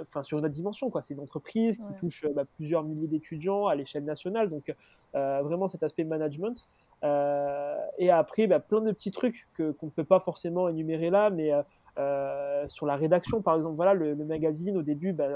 enfin, 0.00 0.22
sur 0.22 0.38
une 0.38 0.44
autre 0.44 0.54
dimension. 0.54 0.90
Quoi. 0.90 1.02
C'est 1.02 1.14
une 1.14 1.20
entreprise 1.20 1.78
qui 1.78 2.00
touche 2.00 2.26
bah, 2.34 2.44
plusieurs 2.56 2.84
milliers 2.84 3.06
d'étudiants 3.06 3.66
à 3.66 3.74
l'échelle 3.74 4.04
nationale. 4.04 4.48
Donc, 4.48 4.68
euh, 4.68 4.74
vraiment 5.14 5.68
cet 5.68 5.82
aspect 5.82 6.04
management. 6.04 6.64
Euh, 7.04 7.76
et 7.98 8.10
après, 8.10 8.46
bah, 8.46 8.60
plein 8.60 8.80
de 8.80 8.92
petits 8.92 9.10
trucs 9.10 9.46
qu'on 9.56 9.86
ne 9.86 9.90
peut 9.90 10.04
pas 10.04 10.20
forcément 10.20 10.68
énumérer 10.68 11.10
là, 11.10 11.30
mais 11.30 11.52
euh, 11.98 12.68
sur 12.68 12.86
la 12.86 12.96
rédaction, 12.96 13.40
par 13.40 13.56
exemple, 13.56 13.76
voilà, 13.76 13.94
le, 13.94 14.14
magazine, 14.16 14.76
au 14.76 14.82
début, 14.82 15.12
bah, 15.12 15.28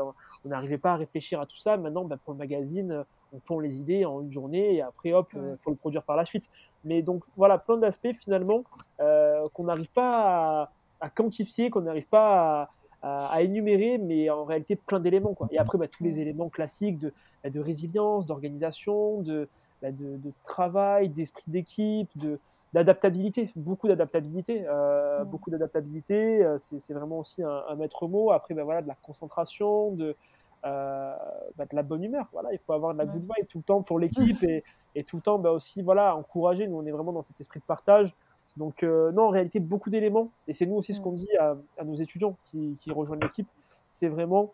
on 0.45 0.49
n'arrivait 0.49 0.79
pas 0.79 0.93
à 0.93 0.97
réfléchir 0.97 1.41
à 1.41 1.47
tout 1.47 1.57
ça. 1.57 1.77
Maintenant, 1.77 2.05
bah, 2.05 2.17
pour 2.25 2.33
le 2.33 2.39
magazine, 2.39 3.05
on 3.33 3.39
pond 3.39 3.61
les 3.61 3.79
idées 3.79 4.05
en 4.05 4.21
une 4.21 4.33
journée 4.33 4.77
et 4.77 4.83
après, 4.83 5.13
hop, 5.13 5.29
il 5.35 5.57
faut 5.59 5.71
le 5.71 5.77
produire 5.77 6.03
par 6.03 6.17
la 6.17 6.25
suite. 6.25 6.49
Mais 6.85 7.03
donc, 7.03 7.25
voilà, 7.37 7.59
plein 7.59 7.77
d'aspects 7.77 8.13
finalement 8.19 8.65
qu'on 8.99 9.65
n'arrive 9.65 9.91
pas 9.91 10.63
à, 10.63 10.71
à 11.01 11.11
quantifier, 11.11 11.71
qu'on 11.71 11.83
n'arrive 11.83 12.09
pas 12.09 12.63
à, 12.63 12.71
à, 13.03 13.43
énumérer, 13.43 13.99
mais 13.99 14.31
en 14.31 14.45
réalité 14.45 14.77
plein 14.77 15.01
d'éléments. 15.01 15.35
Quoi. 15.35 15.49
Et 15.51 15.59
après, 15.59 15.77
bah, 15.77 15.89
tous 15.89 16.05
les 16.05 16.21
éléments 16.21 16.49
classiques 16.49 16.99
de, 16.99 17.13
bah, 17.43 17.51
de 17.51 17.61
résilience, 17.61 18.27
d'organisation, 18.27 19.21
de, 19.21 19.49
bah, 19.83 19.91
de, 19.91 20.19
travail, 20.45 21.09
d'esprit 21.09 21.51
d'équipe, 21.51 22.09
de, 22.17 22.39
d'adaptabilité, 22.73 23.51
beaucoup 23.57 23.89
d'adaptabilité, 23.89 24.65
euh, 24.69 25.25
beaucoup 25.25 25.51
d'adaptabilité, 25.51 26.45
euh, 26.45 26.59
c'est, 26.59 26.95
vraiment 26.95 27.19
aussi 27.19 27.43
un, 27.43 27.75
maître 27.75 28.07
mot. 28.07 28.31
Après, 28.31 28.55
ben 28.55 28.63
voilà, 28.63 28.83
de 28.83 28.89
la 28.89 28.97
concentration, 29.03 29.91
de, 29.91 30.15
bah, 30.63 31.19
de 31.59 31.75
la 31.77 31.83
bonne 31.83 32.05
humeur. 32.05 32.29
Voilà, 32.33 32.53
il 32.53 32.59
faut 32.59 32.73
avoir 32.73 32.93
de 32.93 32.99
la 32.99 33.07
good 33.07 33.23
vibe 33.23 33.49
tout 33.49 33.59
le 33.59 33.65
temps 33.65 33.83
pour 33.83 33.99
l'équipe 33.99 34.43
et, 34.45 34.63
et, 34.95 35.03
tout 35.03 35.17
le 35.17 35.23
temps 35.23 35.39
bah, 35.41 35.51
aussi 35.51 35.83
voilà, 35.83 36.15
encourager. 36.15 36.69
Nous, 36.69 36.77
on 36.77 36.87
est 36.87 36.93
vraiment 36.93 37.13
dans 37.13 37.23
cet 37.23 37.41
esprit 37.41 37.59
de 37.59 37.65
partage. 37.65 38.15
Donc, 38.57 38.83
non, 38.83 39.23
en 39.23 39.31
réalité, 39.31 39.61
beaucoup 39.61 39.91
d'éléments. 39.91 40.31
Et 40.49 40.55
c'est 40.55 40.67
nous 40.67 40.77
aussi 40.77 40.93
ce 40.95 41.01
qu'on 41.01 41.13
dit 41.13 41.29
à, 41.39 41.57
nos 41.85 41.95
étudiants 41.95 42.37
qui, 42.45 42.77
qui 42.79 42.91
rejoignent 42.91 43.23
l'équipe. 43.23 43.49
C'est 43.89 44.09
vraiment 44.09 44.53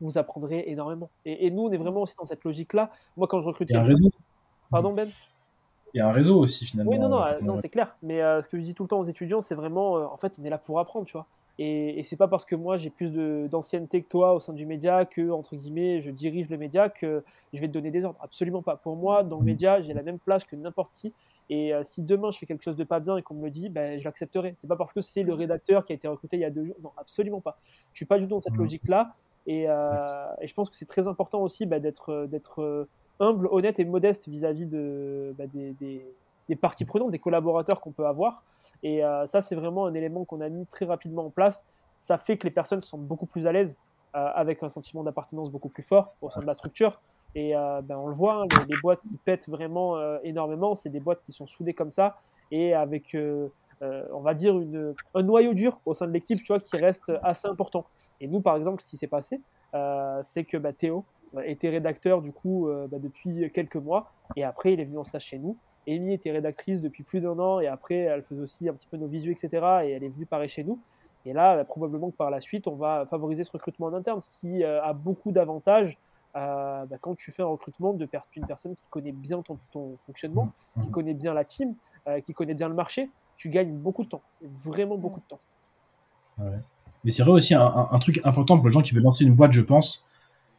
vous 0.00 0.18
apprendrez 0.18 0.64
énormément. 0.66 1.10
Et, 1.24 1.50
nous, 1.50 1.62
on 1.62 1.72
est 1.72 1.76
vraiment 1.76 2.02
aussi 2.02 2.16
dans 2.16 2.26
cette 2.26 2.44
logique-là. 2.44 2.90
Moi, 3.16 3.26
quand 3.26 3.40
je 3.40 3.48
recrute. 3.48 3.70
Il 3.70 3.74
y 3.74 3.76
a 3.76 3.80
un 3.80 3.84
réseau. 3.84 4.10
Pardon, 4.70 4.92
Ben? 4.92 5.08
Il 5.92 5.98
y 5.98 6.00
a 6.00 6.08
un 6.08 6.12
réseau 6.12 6.38
aussi, 6.40 6.66
finalement. 6.66 6.90
Oui, 6.90 6.98
non, 6.98 7.08
non, 7.08 7.22
euh, 7.22 7.38
non 7.40 7.58
c'est 7.60 7.68
clair. 7.68 7.96
Mais 8.02 8.20
euh, 8.20 8.42
ce 8.42 8.48
que 8.48 8.58
je 8.58 8.62
dis 8.64 8.74
tout 8.74 8.82
le 8.82 8.88
temps 8.88 8.98
aux 8.98 9.04
étudiants, 9.04 9.40
c'est 9.40 9.54
vraiment. 9.54 9.96
Euh, 9.96 10.04
en 10.06 10.16
fait, 10.16 10.32
on 10.40 10.44
est 10.44 10.50
là 10.50 10.58
pour 10.58 10.80
apprendre, 10.80 11.06
tu 11.06 11.12
vois. 11.12 11.26
Et, 11.60 12.00
et 12.00 12.02
c'est 12.02 12.16
pas 12.16 12.26
parce 12.26 12.44
que 12.44 12.56
moi, 12.56 12.76
j'ai 12.76 12.90
plus 12.90 13.12
d'ancienneté 13.48 14.02
que 14.02 14.08
toi 14.08 14.34
au 14.34 14.40
sein 14.40 14.52
du 14.52 14.66
média, 14.66 15.04
que, 15.04 15.30
entre 15.30 15.54
guillemets, 15.54 16.00
je 16.00 16.10
dirige 16.10 16.50
le 16.50 16.58
média, 16.58 16.88
que 16.88 17.22
je 17.52 17.60
vais 17.60 17.68
te 17.68 17.72
donner 17.72 17.92
des 17.92 18.04
ordres. 18.04 18.18
Absolument 18.20 18.60
pas. 18.60 18.74
Pour 18.74 18.96
moi, 18.96 19.22
dans 19.22 19.36
le 19.36 19.42
mmh. 19.42 19.46
média, 19.46 19.80
j'ai 19.80 19.94
la 19.94 20.02
même 20.02 20.18
place 20.18 20.42
que 20.42 20.56
n'importe 20.56 20.92
qui. 20.96 21.12
Et 21.50 21.72
si 21.82 22.02
demain 22.02 22.30
je 22.30 22.38
fais 22.38 22.46
quelque 22.46 22.62
chose 22.62 22.76
de 22.76 22.84
pas 22.84 23.00
bien 23.00 23.16
et 23.16 23.22
qu'on 23.22 23.34
me 23.34 23.44
le 23.44 23.50
dit, 23.50 23.68
ben, 23.68 23.98
je 23.98 24.04
l'accepterai. 24.04 24.54
C'est 24.56 24.66
pas 24.66 24.76
parce 24.76 24.92
que 24.92 25.02
c'est 25.02 25.22
le 25.22 25.34
rédacteur 25.34 25.84
qui 25.84 25.92
a 25.92 25.96
été 25.96 26.08
recruté 26.08 26.36
il 26.36 26.40
y 26.40 26.44
a 26.44 26.50
deux 26.50 26.64
jours. 26.64 26.76
Non, 26.82 26.92
absolument 26.96 27.40
pas. 27.40 27.58
Je 27.92 27.98
suis 27.98 28.06
pas 28.06 28.18
du 28.18 28.24
tout 28.24 28.30
dans 28.30 28.40
cette 28.40 28.54
mmh. 28.54 28.58
logique-là. 28.58 29.14
Euh, 29.48 30.26
et, 30.40 30.46
je 30.46 30.54
pense 30.54 30.70
que 30.70 30.76
c'est 30.76 30.86
très 30.86 31.06
important 31.06 31.42
aussi 31.42 31.66
bah, 31.66 31.78
d'être 31.78 32.10
euh, 32.60 32.88
humble, 33.20 33.48
honnête 33.50 33.78
et 33.78 33.84
modeste 33.84 34.28
vis-à-vis 34.28 34.66
de, 34.66 35.34
bah, 35.36 35.46
des, 35.46 35.72
des, 36.48 36.56
parties 36.56 36.84
prenantes, 36.84 37.10
des 37.10 37.18
collaborateurs 37.18 37.80
qu'on 37.80 37.92
peut 37.92 38.06
avoir. 38.06 38.42
Et 38.82 39.04
euh, 39.04 39.26
ça, 39.26 39.42
c'est 39.42 39.54
vraiment 39.54 39.86
un 39.86 39.94
élément 39.94 40.24
qu'on 40.24 40.40
a 40.40 40.48
mis 40.48 40.66
très 40.66 40.86
rapidement 40.86 41.26
en 41.26 41.30
place. 41.30 41.66
Ça 42.00 42.18
fait 42.18 42.36
que 42.36 42.44
les 42.44 42.52
personnes 42.52 42.82
sont 42.82 42.98
beaucoup 42.98 43.26
plus 43.26 43.46
à 43.46 43.52
l'aise 43.52 43.76
avec 44.12 44.62
un 44.62 44.68
sentiment 44.68 45.02
d'appartenance 45.02 45.50
beaucoup 45.50 45.68
plus 45.68 45.82
fort 45.82 46.14
au 46.22 46.30
sein 46.30 46.40
de 46.40 46.46
la 46.46 46.54
structure. 46.54 47.00
Et 47.34 47.52
ben, 47.54 47.96
on 47.96 48.06
le 48.06 48.14
voit, 48.14 48.42
hein, 48.42 48.46
les, 48.58 48.74
les, 48.74 48.80
boîtes 48.80 49.00
qui 49.08 49.16
pètent 49.16 49.48
vraiment 49.48 49.96
énormément, 50.22 50.74
c'est 50.74 50.88
des 50.88 51.00
boîtes 51.00 51.20
qui 51.26 51.32
sont 51.32 51.46
soudées 51.46 51.74
comme 51.74 51.90
ça 51.90 52.20
et 52.52 52.74
avec 52.74 53.16
euh, 53.84 54.04
on 54.12 54.20
va 54.20 54.34
dire, 54.34 54.58
une, 54.58 54.94
un 55.14 55.22
noyau 55.22 55.52
dur 55.52 55.78
au 55.84 55.94
sein 55.94 56.06
de 56.06 56.12
l'équipe, 56.12 56.38
tu 56.38 56.46
vois, 56.48 56.60
qui 56.60 56.76
reste 56.76 57.12
assez 57.22 57.48
important. 57.48 57.84
Et 58.20 58.26
nous, 58.26 58.40
par 58.40 58.56
exemple, 58.56 58.80
ce 58.80 58.86
qui 58.86 58.96
s'est 58.96 59.06
passé, 59.06 59.40
euh, 59.74 60.20
c'est 60.24 60.44
que 60.44 60.56
bah, 60.56 60.72
Théo 60.72 61.04
était 61.44 61.68
rédacteur 61.68 62.22
du 62.22 62.30
coup 62.30 62.68
euh, 62.68 62.86
bah, 62.86 62.98
depuis 63.00 63.50
quelques 63.50 63.76
mois, 63.76 64.12
et 64.36 64.44
après 64.44 64.72
il 64.72 64.80
est 64.80 64.84
venu 64.84 64.98
en 64.98 65.04
stage 65.04 65.24
chez 65.24 65.38
nous. 65.38 65.56
Amy 65.88 66.14
était 66.14 66.30
rédactrice 66.30 66.80
depuis 66.80 67.02
plus 67.02 67.20
d'un 67.20 67.38
an, 67.38 67.60
et 67.60 67.66
après 67.66 67.96
elle 67.96 68.22
faisait 68.22 68.40
aussi 68.40 68.68
un 68.68 68.72
petit 68.72 68.86
peu 68.86 68.96
nos 68.96 69.08
visuels, 69.08 69.32
etc. 69.32 69.48
Et 69.84 69.90
elle 69.90 70.04
est 70.04 70.08
venue 70.08 70.26
pareil 70.26 70.48
chez 70.48 70.64
nous. 70.64 70.78
Et 71.26 71.32
là, 71.32 71.56
bah, 71.56 71.64
probablement 71.64 72.10
que 72.10 72.16
par 72.16 72.30
la 72.30 72.40
suite, 72.40 72.68
on 72.68 72.76
va 72.76 73.04
favoriser 73.06 73.44
ce 73.44 73.50
recrutement 73.50 73.86
en 73.86 73.94
interne, 73.94 74.20
ce 74.20 74.30
qui 74.40 74.62
a 74.64 74.92
beaucoup 74.92 75.32
d'avantages 75.32 75.98
quand 76.34 77.14
tu 77.16 77.30
fais 77.30 77.42
un 77.42 77.46
recrutement 77.46 77.92
de 77.92 78.08
d'une 78.32 78.46
personne 78.46 78.74
qui 78.76 78.86
connaît 78.90 79.12
bien 79.12 79.40
ton, 79.42 79.58
ton 79.70 79.96
fonctionnement, 79.96 80.52
mmh. 80.76 80.82
qui 80.82 80.90
connaît 80.90 81.14
bien 81.14 81.32
la 81.32 81.44
team, 81.44 81.74
qui 82.26 82.32
connaît 82.34 82.54
bien 82.54 82.68
le 82.68 82.74
marché 82.74 83.08
tu 83.36 83.50
gagnes 83.50 83.72
beaucoup 83.72 84.04
de 84.04 84.08
temps, 84.08 84.22
vraiment 84.64 84.96
beaucoup 84.96 85.20
de 85.20 85.26
temps. 85.26 85.40
Mais 87.04 87.10
c'est 87.10 87.22
vrai 87.22 87.32
aussi 87.32 87.54
un, 87.54 87.98
truc 88.00 88.20
important 88.24 88.56
pour 88.56 88.66
les 88.66 88.72
gens 88.72 88.82
qui 88.82 88.94
veulent 88.94 89.02
lancer 89.02 89.24
une 89.24 89.34
boîte, 89.34 89.52
je 89.52 89.60
pense. 89.60 90.04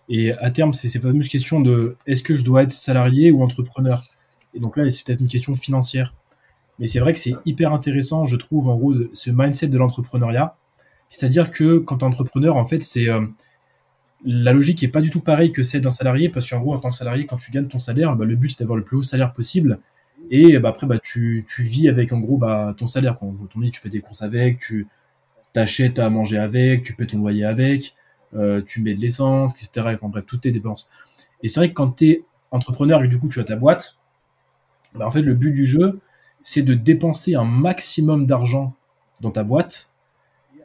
Et 0.08 0.32
à 0.34 0.52
terme, 0.52 0.74
c'est 0.74 0.90
ces 0.90 1.00
fameuses 1.00 1.30
questions 1.30 1.60
de 1.60 1.98
est-ce 2.06 2.22
que 2.22 2.38
je 2.38 2.44
dois 2.44 2.64
être 2.64 2.72
salarié 2.72 3.32
ou 3.32 3.42
entrepreneur? 3.42 4.04
Et 4.54 4.60
donc 4.60 4.78
là, 4.78 4.90
c'est 4.90 5.06
peut-être 5.06 5.20
une 5.20 5.28
question 5.28 5.56
financière. 5.56 6.14
Mais 6.78 6.88
c'est 6.88 7.00
vrai 7.00 7.14
que 7.14 7.20
c'est 7.20 7.34
hyper 7.46 7.74
intéressant, 7.74 8.26
je 8.26 8.36
trouve, 8.36 8.70
en 8.70 8.76
gros, 8.76 8.94
ce 9.14 9.32
mindset 9.32 9.68
de 9.68 9.78
l'entrepreneuriat. 9.78 10.56
C'est-à-dire 11.10 11.50
que 11.50 11.80
quand 11.80 11.98
tu 11.98 12.06
es 12.06 12.08
entrepreneur, 12.08 12.56
en 12.58 12.66
fait, 12.66 12.84
c'est 12.84 13.10
euh, 13.10 13.26
la 14.26 14.54
logique 14.54 14.82
n'est 14.82 14.90
pas 14.90 15.02
du 15.02 15.10
tout 15.10 15.22
pareille 15.22 15.52
que 15.52 15.64
celle 15.64 15.82
d'un 15.82 15.92
salarié, 15.92 16.30
parce 16.30 16.50
qu'en 16.50 16.60
gros, 16.60 16.74
en 16.74 16.80
tant 16.80 16.90
que 16.90 16.96
salarié, 16.96 17.26
quand 17.26 17.38
tu 17.38 17.52
gagnes 17.52 17.68
ton 17.68 17.80
salaire, 17.80 18.16
bah, 18.16 18.26
le 18.26 18.36
but 18.36 18.50
c'est 18.50 18.60
d'avoir 18.60 18.78
le 18.78 18.84
plus 18.84 18.98
haut 18.98 19.04
salaire 19.04 19.34
possible. 19.34 19.80
Et 20.32 20.58
bah, 20.58 20.70
après, 20.70 20.88
bah, 20.88 20.98
tu, 21.00 21.46
tu, 21.48 21.64
vis 21.64 21.88
avec 21.88 22.12
en 22.12 22.20
gros 22.20 22.38
bah, 22.38 22.74
ton 22.78 22.88
salaire. 22.88 23.18
Quand 23.20 23.32
ton 23.54 23.62
tu 23.62 23.80
fais 23.80 23.90
des 23.90 24.00
courses 24.00 24.24
avec, 24.24 24.60
tu 24.60 24.88
t'achètes 25.54 26.00
à 26.00 26.10
manger 26.10 26.38
avec, 26.38 26.84
tu 26.84 26.94
paies 26.96 27.06
ton 27.06 27.20
loyer 27.20 27.46
avec, 27.46 27.96
euh, 28.34 28.62
tu 28.66 28.82
mets 28.82 28.96
de 28.96 29.02
l'essence, 29.02 29.54
etc. 29.54 29.96
Enfin 29.96 30.10
bref, 30.10 30.26
toutes 30.26 30.42
tes 30.42 30.52
dépenses. 30.52 30.90
Et 31.44 31.48
c'est 31.48 31.60
vrai 31.60 31.70
que 31.70 31.76
quand 31.76 31.98
tu 31.98 32.10
es 32.10 32.24
entrepreneur 32.52 33.04
et 33.04 33.08
du 33.08 33.20
coup 33.20 33.30
tu 33.30 33.40
as 33.40 33.44
ta 33.44 33.56
boîte, 33.56 33.98
bah, 34.96 35.06
en 35.06 35.12
fait, 35.12 35.22
le 35.22 35.36
but 35.36 35.52
du 35.52 35.66
jeu, 35.66 36.00
c'est 36.42 36.64
de 36.64 36.74
dépenser 36.74 37.36
un 37.36 37.46
maximum 37.46 38.26
d'argent 38.26 38.74
dans 39.22 39.32
ta 39.32 39.44
boîte 39.44 39.92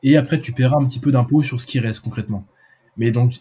et 0.03 0.17
après 0.17 0.41
tu 0.41 0.53
paieras 0.53 0.77
un 0.77 0.87
petit 0.87 0.99
peu 0.99 1.13
d'impôts 1.13 1.43
sur 1.43 1.61
ce 1.61 1.67
qui 1.67 1.79
reste 1.79 2.01
concrètement. 2.01 2.45
Mais 2.97 3.11
donc, 3.11 3.41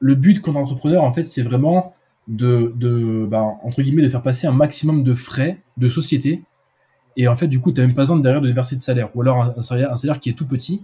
le 0.00 0.14
but 0.14 0.40
quand 0.40 0.56
entrepreneur, 0.56 1.04
en 1.04 1.12
fait, 1.12 1.24
c'est 1.24 1.42
vraiment 1.42 1.94
de, 2.26 2.72
de 2.76 3.26
bah, 3.28 3.42
entre 3.62 3.82
guillemets, 3.82 4.02
de 4.02 4.08
faire 4.08 4.22
passer 4.22 4.46
un 4.46 4.52
maximum 4.52 5.04
de 5.04 5.14
frais 5.14 5.58
de 5.76 5.88
société. 5.88 6.42
Et 7.16 7.28
en 7.28 7.36
fait, 7.36 7.48
du 7.48 7.60
coup, 7.60 7.72
tu 7.72 7.80
n'as 7.80 7.86
même 7.86 7.94
pas 7.94 8.02
besoin 8.02 8.16
de 8.16 8.22
derrière 8.22 8.40
de 8.40 8.50
verser 8.50 8.76
de 8.76 8.82
salaire. 8.82 9.10
Ou 9.14 9.22
alors 9.22 9.42
un, 9.42 9.62
salaire, 9.62 9.92
un 9.92 9.96
salaire 9.96 10.20
qui 10.20 10.30
est 10.30 10.34
tout 10.34 10.46
petit. 10.46 10.82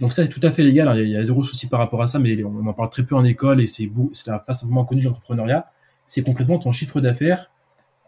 Donc 0.00 0.12
ça, 0.12 0.24
c'est 0.24 0.32
tout 0.32 0.40
à 0.42 0.50
fait 0.50 0.62
légal. 0.62 0.88
Hein. 0.88 0.96
Il 0.98 1.08
y, 1.08 1.16
a, 1.16 1.24
zéro 1.24 1.42
souci 1.42 1.68
par 1.68 1.78
rapport 1.78 2.02
à 2.02 2.06
ça, 2.06 2.18
mais 2.18 2.42
on 2.42 2.66
en 2.66 2.72
parle 2.72 2.90
très 2.90 3.04
peu 3.04 3.14
en 3.14 3.24
école 3.24 3.60
et 3.60 3.66
c'est 3.66 3.88
la 4.26 4.40
face 4.40 4.64
vraiment 4.64 4.84
connue 4.84 5.02
de 5.02 5.06
l'entrepreneuriat. 5.06 5.70
C'est 6.06 6.22
concrètement 6.22 6.58
ton 6.58 6.72
chiffre 6.72 7.00
d'affaires. 7.00 7.50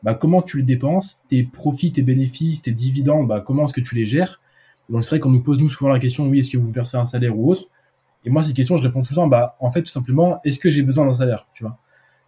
Bah, 0.03 0.15
comment 0.15 0.43
tu 0.43 0.59
le 0.59 0.63
dépenses, 0.63 1.23
tes 1.29 1.43
profits, 1.43 1.93
tes 1.93 2.03
bénéfices, 2.03 2.63
tes 2.63 2.73
dividendes, 2.73 3.27
bah, 3.27 3.43
comment 3.45 3.65
est-ce 3.65 3.73
que 3.73 3.81
tu 3.81 3.95
les 3.95 4.05
gères? 4.05 4.41
Donc 4.89 5.05
c'est 5.05 5.11
vrai 5.11 5.21
qu'on 5.21 5.31
nous 5.31 5.43
pose 5.43 5.59
nous 5.61 5.69
souvent 5.69 5.91
la 5.91 5.99
question, 5.99 6.29
oui, 6.29 6.39
est-ce 6.39 6.51
que 6.51 6.57
vous 6.57 6.71
versez 6.71 6.97
un 6.97 7.05
salaire 7.05 7.37
ou 7.37 7.51
autre? 7.51 7.69
Et 8.29 8.31
moi, 8.31 8.43
cette 8.43 8.55
question, 8.55 8.77
je 8.77 8.83
réponds 8.83 9.01
tout 9.01 9.15
bah, 9.27 9.57
en 9.59 9.73
fait, 9.73 9.81
tout 9.81 9.89
simplement, 9.89 10.39
est-ce 10.45 10.59
que 10.59 10.69
j'ai 10.69 10.83
besoin 10.83 11.07
d'un 11.07 11.15
salaire 11.15 11.47
tu 11.55 11.65
vois? 11.65 11.79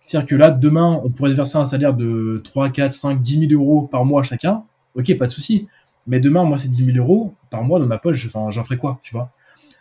C'est-à-dire 0.07 0.27
que 0.27 0.35
là, 0.35 0.51
demain, 0.51 0.99
on 1.05 1.11
pourrait 1.11 1.35
verser 1.35 1.59
un 1.59 1.67
salaire 1.67 1.93
de 1.93 2.41
3, 2.43 2.71
4, 2.71 2.95
5, 2.95 3.21
10 3.21 3.49
000 3.51 3.63
euros 3.63 3.83
par 3.83 4.07
mois 4.07 4.23
chacun. 4.23 4.65
Ok, 4.95 5.15
pas 5.19 5.27
de 5.27 5.31
souci. 5.31 5.69
Mais 6.07 6.19
demain, 6.19 6.45
moi, 6.45 6.57
c'est 6.57 6.71
10 6.71 6.87
000 6.87 6.97
euros 6.97 7.35
par 7.51 7.63
mois 7.65 7.79
dans 7.79 7.87
ma 7.87 7.99
poche. 7.99 8.31
J'en 8.33 8.65
ferai 8.65 8.79
quoi, 8.79 8.99
tu 9.03 9.13
vois? 9.13 9.31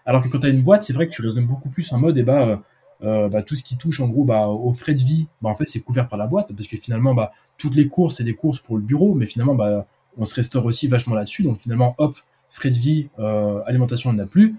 Alors 0.06 0.22
que 0.22 0.28
quand 0.28 0.40
tu 0.40 0.48
as 0.48 0.50
une 0.50 0.62
boîte, 0.62 0.84
c'est 0.84 0.92
vrai 0.92 1.08
que 1.08 1.14
tu 1.14 1.22
raisonnes 1.22 1.48
beaucoup 1.48 1.70
plus 1.70 1.90
en 1.94 2.00
mode, 2.00 2.18
et 2.18 2.20
eh 2.20 2.24
bah, 2.24 2.46
euh, 2.46 2.58
euh, 3.04 3.30
bah, 3.30 3.42
tout 3.42 3.56
ce 3.56 3.64
qui 3.64 3.78
touche 3.78 4.02
en 4.02 4.10
gros 4.10 4.26
bah, 4.26 4.48
aux 4.48 4.74
frais 4.74 4.94
de 4.94 5.02
vie, 5.02 5.28
bah, 5.42 5.50
en 5.50 5.56
fait, 5.56 5.70
c'est 5.70 5.80
couvert 5.80 6.10
par 6.10 6.20
la 6.20 6.28
boîte 6.28 6.52
parce 6.54 6.68
que 6.68 6.76
finalement, 6.76 7.16
bah, 7.16 7.32
toutes 7.58 7.76
les 7.76 7.88
courses, 7.88 8.18
c'est 8.18 8.26
des 8.26 8.36
courses 8.36 8.60
pour 8.60 8.76
le 8.76 8.84
bureau, 8.84 9.16
mais 9.16 9.26
finalement, 9.26 9.56
bah, 9.56 9.88
on 10.18 10.26
se 10.26 10.36
restaure 10.36 10.66
aussi 10.66 10.90
vachement 10.90 11.16
là-dessus. 11.16 11.44
Donc 11.44 11.60
finalement, 11.60 11.96
hop, 11.98 12.18
frais 12.50 12.72
de 12.72 12.78
vie, 12.78 13.10
euh, 13.20 13.62
alimentation, 13.66 14.10
on 14.10 14.14
n'a 14.14 14.26
plus. 14.26 14.56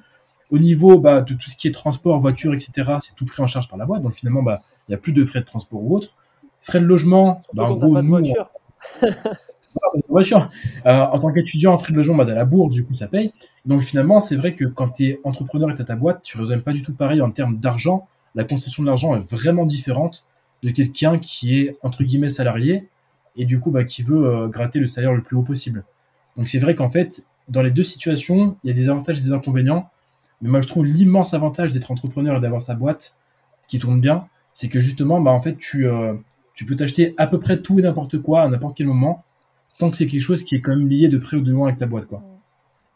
Au 0.51 0.59
niveau 0.59 0.99
bah, 0.99 1.21
de 1.21 1.35
tout 1.35 1.49
ce 1.49 1.57
qui 1.57 1.69
est 1.69 1.73
transport, 1.73 2.19
voiture, 2.19 2.53
etc., 2.55 2.93
c'est 3.01 3.15
tout 3.15 3.25
pris 3.25 3.43
en 3.43 3.47
charge 3.47 3.69
par 3.69 3.79
la 3.79 3.87
boîte. 3.87 4.03
Donc 4.03 4.15
finalement, 4.15 4.43
bah, 4.43 4.63
il 4.89 4.93
n'y 4.93 4.95
a 4.95 4.99
plus 4.99 5.13
de 5.13 5.25
frais 5.25 5.41
de 5.41 5.45
transport 5.45 5.83
ou 5.83 5.97
autre. 5.97 6.17
Frais 6.61 6.81
de 6.81 6.85
logement, 6.85 7.41
bah, 7.55 7.65
en 7.65 7.77
gros, 7.77 8.03
nous, 8.03 8.09
voiture. 8.09 8.51
voiture. 10.09 10.51
Euh, 10.87 11.01
en 11.01 11.19
tant 11.19 11.33
qu'étudiant, 11.33 11.77
frais 11.79 11.93
de 11.93 11.97
logement, 11.97 12.17
bah, 12.17 12.25
la 12.25 12.45
bourse, 12.45 12.73
du 12.73 12.85
coup, 12.85 12.95
ça 12.95 13.07
paye. 13.07 13.33
Donc 13.65 13.83
finalement, 13.83 14.21
c'est 14.21 14.37
vrai 14.37 14.55
que 14.55 14.65
quand 14.65 14.91
tu 14.91 15.07
es 15.07 15.21
entrepreneur 15.25 15.71
et 15.71 15.75
tu 15.75 15.83
as 15.83 15.85
ta 15.85 15.97
boîte, 15.97 16.23
tu 16.23 16.37
ne 16.39 16.43
raisonnes 16.43 16.63
pas 16.63 16.73
du 16.73 16.83
tout 16.83 16.95
pareil 16.95 17.21
en 17.21 17.31
termes 17.31 17.59
d'argent. 17.59 18.09
La 18.35 18.45
concession 18.45 18.83
de 18.83 18.89
l'argent 18.89 19.15
est 19.15 19.31
vraiment 19.31 19.67
différente 19.67 20.25
de 20.63 20.71
quelqu'un 20.71 21.19
qui 21.19 21.59
est, 21.59 21.77
entre 21.83 22.05
guillemets, 22.05 22.29
salarié 22.29 22.89
et 23.37 23.45
du 23.45 23.61
coup, 23.61 23.71
bah, 23.71 23.85
qui 23.85 24.03
veut 24.03 24.27
euh, 24.27 24.49
gratter 24.49 24.79
le 24.79 24.87
salaire 24.87 25.13
le 25.13 25.23
plus 25.23 25.37
haut 25.37 25.43
possible. 25.43 25.85
Donc 26.37 26.49
c'est 26.49 26.59
vrai 26.59 26.75
qu'en 26.75 26.89
fait, 26.89 27.25
dans 27.49 27.63
les 27.63 27.71
deux 27.71 27.83
situations, 27.83 28.57
il 28.63 28.69
y 28.69 28.71
a 28.71 28.75
des 28.75 28.89
avantages 28.89 29.19
et 29.19 29.23
des 29.23 29.33
inconvénients. 29.33 29.91
Mais 30.43 30.49
moi, 30.49 30.61
je 30.61 30.69
trouve 30.69 30.85
l'immense 30.85 31.35
avantage 31.35 31.73
d'être 31.73 31.91
entrepreneur 31.91 32.37
et 32.37 32.41
d'avoir 32.41 32.63
sa 32.63 32.75
boîte 32.75 33.17
qui 33.67 33.79
tourne 33.79 34.01
bien, 34.01 34.27
c'est 34.55 34.69
que 34.69 34.81
justement, 34.81 35.21
bah, 35.21 35.31
en 35.31 35.41
fait, 35.41 35.57
tu, 35.57 35.89
euh, 35.89 36.15
tu 36.55 36.65
peux 36.67 36.77
t'acheter 36.77 37.15
à 37.19 37.27
peu 37.27 37.39
près 37.39 37.61
tout 37.61 37.79
et 37.79 37.83
n'importe 37.83 38.19
quoi 38.19 38.43
à 38.43 38.49
n'importe 38.49 38.77
quel 38.77 38.87
moment, 38.87 39.25
tant 39.79 39.91
que 39.91 39.97
c'est 39.97 40.07
quelque 40.07 40.21
chose 40.21 40.45
qui 40.45 40.57
est 40.57 40.61
quand 40.61 40.77
même 40.77 40.89
lié 40.89 41.09
de 41.09 41.19
près 41.19 41.37
ou 41.37 41.41
de 41.41 41.53
loin 41.53 41.69
avec 41.69 41.79
ta 41.79 41.87
boîte. 41.87 42.07
Quoi. 42.07 42.23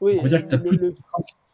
Oui, 0.01 0.23
dire 0.25 0.47
que 0.47 0.57
le, 0.57 0.63
plus 0.63 0.79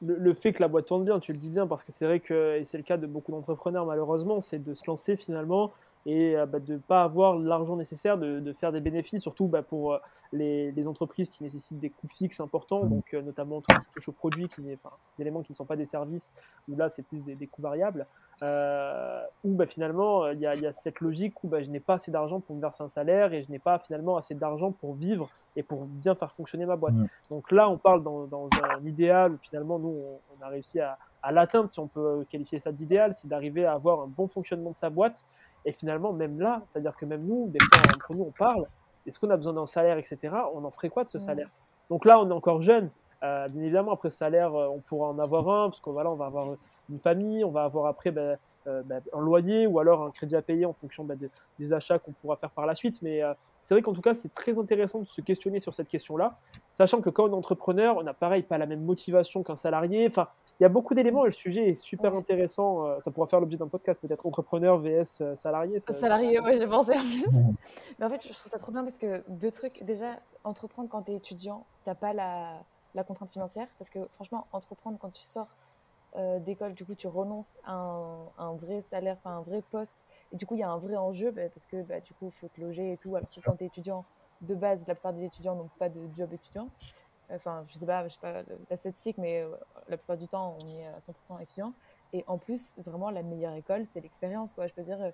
le, 0.03 0.35
fait 0.35 0.53
que 0.53 0.63
la 0.63 0.69
boîte 0.69 0.87
tourne 0.87 1.05
bien, 1.05 1.21
tu 1.21 1.33
le 1.33 1.39
dis 1.39 1.51
bien, 1.51 1.67
parce 1.67 1.85
que 1.85 1.93
c'est 1.93 2.05
vrai 2.05 2.21
que, 2.21 2.59
et 2.59 2.65
c'est 2.65 2.79
le 2.79 2.83
cas 2.83 2.97
de 2.97 3.07
beaucoup 3.07 3.31
d'entrepreneurs 3.33 3.87
malheureusement, 3.87 4.41
c'est 4.41 4.59
de 4.59 4.75
se 4.75 4.83
lancer 4.87 5.17
finalement 5.17 5.73
et 6.07 6.37
euh, 6.37 6.47
bah, 6.47 6.61
de 6.61 6.75
ne 6.75 6.79
pas 6.79 7.03
avoir 7.03 7.39
l'argent 7.39 7.77
nécessaire 7.77 8.17
de, 8.17 8.41
de, 8.41 8.53
faire 8.53 8.73
des 8.73 8.81
bénéfices, 8.81 9.23
surtout 9.23 9.47
bah, 9.47 9.63
pour 9.63 9.95
euh, 9.95 9.99
les, 10.33 10.73
les, 10.73 10.89
entreprises 10.89 11.29
qui 11.29 11.43
nécessitent 11.43 11.79
des 11.79 11.91
coûts 11.91 12.09
fixes 12.09 12.41
importants, 12.41 12.85
donc 12.85 13.13
euh, 13.13 13.23
notamment 13.23 13.61
tout 13.61 13.75
ce 13.75 13.81
qui 13.81 13.93
touche 13.95 14.09
aux 14.09 14.13
produits, 14.13 14.49
qui, 14.49 14.63
enfin, 14.73 14.95
des 15.19 15.23
éléments 15.23 15.43
qui 15.43 15.53
ne 15.53 15.57
sont 15.57 15.65
pas 15.65 15.77
des 15.77 15.87
services, 15.87 16.33
où 16.69 16.77
là 16.77 16.89
c'est 16.89 17.03
plus 17.03 17.19
des, 17.21 17.35
des, 17.35 17.47
coûts 17.47 17.63
variables, 17.63 18.07
euh, 18.43 19.23
où 19.45 19.55
bah, 19.55 19.67
finalement 19.67 20.29
il 20.31 20.39
y, 20.39 20.43
y, 20.43 20.67
a 20.67 20.73
cette 20.73 21.01
logique 21.01 21.45
où 21.45 21.49
bah, 21.49 21.63
je 21.63 21.69
n'ai 21.69 21.81
pas 21.81 21.95
assez 21.95 22.11
d'argent 22.11 22.41
pour 22.41 22.57
me 22.57 22.61
verser 22.61 22.83
un 22.83 22.89
salaire 22.89 23.35
et 23.35 23.43
je 23.43 23.51
n'ai 23.51 23.59
pas 23.59 23.79
finalement 23.79 24.17
assez 24.17 24.35
d'argent 24.35 24.73
pour 24.73 24.95
vivre 24.95 25.29
et 25.57 25.63
pour 25.63 25.85
bien 25.85 26.15
faire 26.15 26.33
fonctionner 26.33 26.65
ma 26.65 26.77
boîte. 26.77 26.95
Donc 27.29 27.53
là 27.53 27.69
on 27.69 27.77
parle 27.77 28.03
dans, 28.03 28.27
dans, 28.27 28.49
un 28.63 28.87
idéal 28.87 29.33
où 29.33 29.37
finalement 29.37 29.79
nous 29.79 29.89
on, 29.89 30.19
on 30.39 30.47
a 30.47 30.49
réussi 30.49 30.81
à, 30.81 30.97
à 31.23 31.33
l'atteindre, 31.33 31.69
si 31.71 31.81
on 31.81 31.89
peut 31.89 32.25
qualifier 32.31 32.61
ça 32.61 32.73
d'idéal, 32.73 33.15
c'est 33.15 33.29
d'arriver 33.29 33.67
à 33.67 33.75
avoir 33.75 34.01
un 34.01 34.07
bon 34.07 34.27
fonctionnement 34.27 34.71
de 34.71 34.77
sa 34.77 34.89
boîte 34.89 35.25
et 35.65 35.73
finalement, 35.73 36.13
même 36.13 36.41
là, 36.41 36.63
c'est-à-dire 36.69 36.97
que 36.97 37.05
même 37.05 37.25
nous, 37.25 37.49
des 37.49 37.59
fois, 37.61 37.83
entre 37.95 38.15
nous, 38.15 38.25
on 38.25 38.31
parle, 38.31 38.67
est-ce 39.07 39.19
qu'on 39.19 39.31
a 39.31 39.37
besoin 39.37 39.53
d'un 39.53 39.67
salaire, 39.67 39.99
etc. 39.99 40.35
On 40.55 40.65
en 40.65 40.71
ferait 40.71 40.91
quoi 40.91 41.05
de 41.05 41.09
ce 41.09 41.19
salaire? 41.19 41.49
Donc 41.89 42.05
là, 42.05 42.21
on 42.21 42.29
est 42.31 42.35
encore 42.35 42.63
jeune. 42.63 42.91
bien 43.23 43.63
évidemment, 43.63 43.93
après 43.93 44.11
salaire, 44.11 44.55
on 44.55 44.81
pourra 44.81 45.09
en 45.09 45.19
avoir 45.19 45.49
un, 45.49 45.71
parce 45.71 45.81
qu'on 45.81 45.93
voilà, 45.93 46.11
on 46.11 46.17
va 46.17 46.27
avoir 46.27 46.49
une 46.89 46.99
famille, 46.99 47.45
on 47.45 47.51
va 47.51 47.65
avoir 47.65 47.87
après 47.87 48.11
ben, 48.11 48.39
ben, 48.67 49.03
un 49.13 49.21
loyer 49.21 49.67
ou 49.67 49.79
alors 49.79 50.05
un 50.05 50.11
crédit 50.11 50.37
à 50.37 50.43
payer 50.43 50.67
en 50.67 50.73
fonction 50.73 51.05
ben, 51.05 51.19
des 51.59 51.73
achats 51.73 51.99
qu'on 51.99 52.13
pourra 52.13 52.37
faire 52.37 52.51
par 52.51 52.67
la 52.67 52.75
suite. 52.75 53.01
Mais 53.03 53.23
c'est 53.61 53.75
vrai 53.75 53.83
qu'en 53.83 53.93
tout 53.93 54.01
cas, 54.03 54.15
c'est 54.15 54.33
très 54.33 54.59
intéressant 54.59 55.01
de 55.01 55.07
se 55.07 55.21
questionner 55.21 55.61
sur 55.61 55.75
cette 55.75 55.89
question-là, 55.89 56.39
sachant 56.75 57.01
que 57.01 57.11
quand 57.11 57.25
on 57.25 57.31
est 57.31 57.35
entrepreneur, 57.35 57.97
on 57.97 58.03
n'a 58.03 58.15
pareil 58.15 58.43
pas 58.43 58.59
la 58.59 58.67
même 58.67 58.83
motivation 58.83 59.43
qu'un 59.43 59.57
salarié. 59.57 60.07
Enfin, 60.07 60.29
il 60.61 60.65
y 60.65 60.67
a 60.67 60.69
beaucoup 60.69 60.95
d'éléments 60.95 61.25
et 61.25 61.29
le 61.29 61.33
sujet 61.33 61.71
est 61.71 61.75
super 61.75 62.15
intéressant. 62.15 62.85
Euh, 62.85 63.01
ça 63.01 63.11
pourra 63.11 63.27
faire 63.27 63.41
l'objet 63.41 63.57
d'un 63.57 63.67
podcast, 63.67 63.99
peut-être 63.99 64.27
entrepreneur 64.27 64.79
vs 64.79 65.23
euh, 65.23 65.35
salarié. 65.35 65.81
salarié, 65.81 66.39
oui, 66.39 66.59
j'ai 66.59 66.67
pensé. 66.67 66.93
Mais 67.99 68.05
en 68.05 68.11
fait, 68.11 68.23
je 68.23 68.35
trouve 68.35 68.53
ça 68.53 68.59
trop 68.59 68.71
bien 68.71 68.83
parce 68.83 68.99
que 68.99 69.25
deux 69.29 69.51
trucs. 69.51 69.83
Déjà, 69.83 70.21
entreprendre 70.45 70.91
quand 70.91 71.01
tu 71.05 71.13
es 71.13 71.15
étudiant, 71.15 71.65
tu 71.85 71.89
n'as 71.89 71.95
pas 71.95 72.13
la, 72.13 72.59
la, 72.95 73.05
contrainte 73.05 73.31
financière. 73.31 73.69
Parce 73.79 73.89
que 73.89 74.01
franchement, 74.13 74.49
entreprendre 74.53 74.99
quand 75.01 75.11
tu 75.11 75.23
sors 75.23 75.49
euh, 76.17 76.39
d'école, 76.41 76.75
du 76.75 76.85
coup, 76.85 76.95
tu 76.95 77.07
renonces 77.07 77.57
à 77.65 77.73
un, 78.37 78.53
vrai 78.57 78.83
salaire, 78.83 79.17
enfin 79.25 79.39
un 79.39 79.43
vrai 79.43 79.63
poste. 79.71 80.07
Et 80.31 80.37
du 80.37 80.45
coup, 80.45 80.57
il 80.57 80.61
y 80.61 80.63
a 80.63 80.69
un 80.69 80.77
vrai 80.77 80.97
enjeu 80.97 81.31
bah, 81.31 81.49
parce 81.55 81.65
que 81.65 81.81
bah, 81.81 82.01
du 82.01 82.13
coup, 82.13 82.27
il 82.27 82.33
faut 82.33 82.49
te 82.49 82.61
loger 82.61 82.93
et 82.93 82.97
tout. 82.99 83.17
Alors 83.17 83.31
que 83.31 83.41
quand 83.41 83.57
tu 83.57 83.65
es 83.65 83.69
étudiant, 83.69 84.05
de 84.43 84.55
base, 84.55 84.87
la 84.87 84.95
plupart 84.95 85.15
des 85.15 85.25
étudiants 85.25 85.55
n'ont 85.55 85.71
pas 85.79 85.89
de 85.89 86.01
job 86.15 86.31
étudiant. 86.35 86.69
Enfin, 87.35 87.65
je 87.69 87.79
sais 87.79 87.87
pas, 87.87 88.07
je 88.07 88.15
sais 88.15 88.21
pas 88.21 88.43
la 88.69 88.77
statistique, 88.77 89.19
mais 89.19 89.43
euh, 89.43 89.51
la 89.89 89.97
plupart 89.97 90.17
du 90.17 90.29
temps, 90.29 90.57
on 90.63 90.69
est 90.69 90.87
à 90.87 90.99
100% 90.99 91.43
étudiant. 91.43 91.73
Et 92.13 92.25
en 92.27 92.39
plus, 92.39 92.75
vraiment, 92.79 93.11
la 93.11 93.23
meilleure 93.23 93.55
école, 93.55 93.87
c'est 93.91 94.01
l'expérience. 94.01 94.53
Quoi. 94.53 94.67
Je 94.67 94.75
peux 94.75 94.83
dire, 94.83 95.01
euh, 95.01 95.11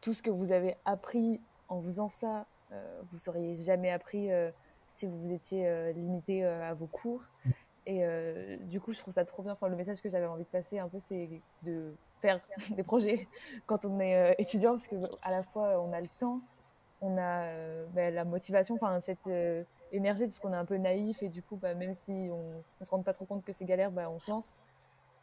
tout 0.00 0.14
ce 0.14 0.22
que 0.22 0.30
vous 0.30 0.52
avez 0.52 0.76
appris 0.84 1.40
en 1.68 1.80
faisant 1.82 2.08
ça, 2.08 2.46
vous 3.10 3.18
seriez 3.18 3.54
jamais 3.54 3.90
appris 3.90 4.30
si 4.94 5.06
vous 5.06 5.30
étiez 5.30 5.92
limité 5.92 6.42
à 6.42 6.72
vos 6.72 6.86
cours. 6.86 7.22
Et 7.86 8.04
euh, 8.04 8.56
du 8.58 8.80
coup, 8.80 8.92
je 8.92 8.98
trouve 8.98 9.14
ça 9.14 9.24
trop 9.24 9.42
bien. 9.42 9.52
Enfin, 9.52 9.68
le 9.68 9.76
message 9.76 10.00
que 10.00 10.08
j'avais 10.08 10.26
envie 10.26 10.44
de 10.44 10.48
passer 10.48 10.78
un 10.78 10.88
peu, 10.88 10.98
c'est 11.00 11.28
de 11.62 11.94
faire 12.20 12.40
des 12.70 12.82
projets 12.82 13.26
quand 13.66 13.84
on 13.84 13.98
est 14.00 14.16
euh, 14.16 14.34
étudiant, 14.38 14.72
parce 14.72 14.86
que 14.86 14.96
à 15.22 15.30
la 15.30 15.42
fois 15.42 15.80
on 15.80 15.92
a 15.92 16.00
le 16.00 16.08
temps, 16.18 16.40
on 17.00 17.16
a 17.18 17.44
euh, 17.46 17.86
ben, 17.92 18.14
la 18.14 18.24
motivation, 18.24 18.76
enfin 18.76 19.00
cette 19.00 19.26
énergie, 19.92 20.24
parce 20.24 20.38
qu'on 20.38 20.52
est 20.52 20.56
un 20.56 20.64
peu 20.64 20.76
naïf 20.76 21.22
et 21.22 21.28
du 21.28 21.42
coup, 21.42 21.56
bah, 21.56 21.74
même 21.74 21.94
si 21.94 22.10
on 22.10 22.62
ne 22.80 22.84
se 22.84 22.90
rend 22.90 23.00
pas 23.02 23.12
trop 23.12 23.24
compte 23.24 23.44
que 23.44 23.52
c'est 23.52 23.64
galère, 23.64 23.90
bah, 23.90 24.10
on 24.10 24.18
se 24.18 24.30
lance. 24.30 24.58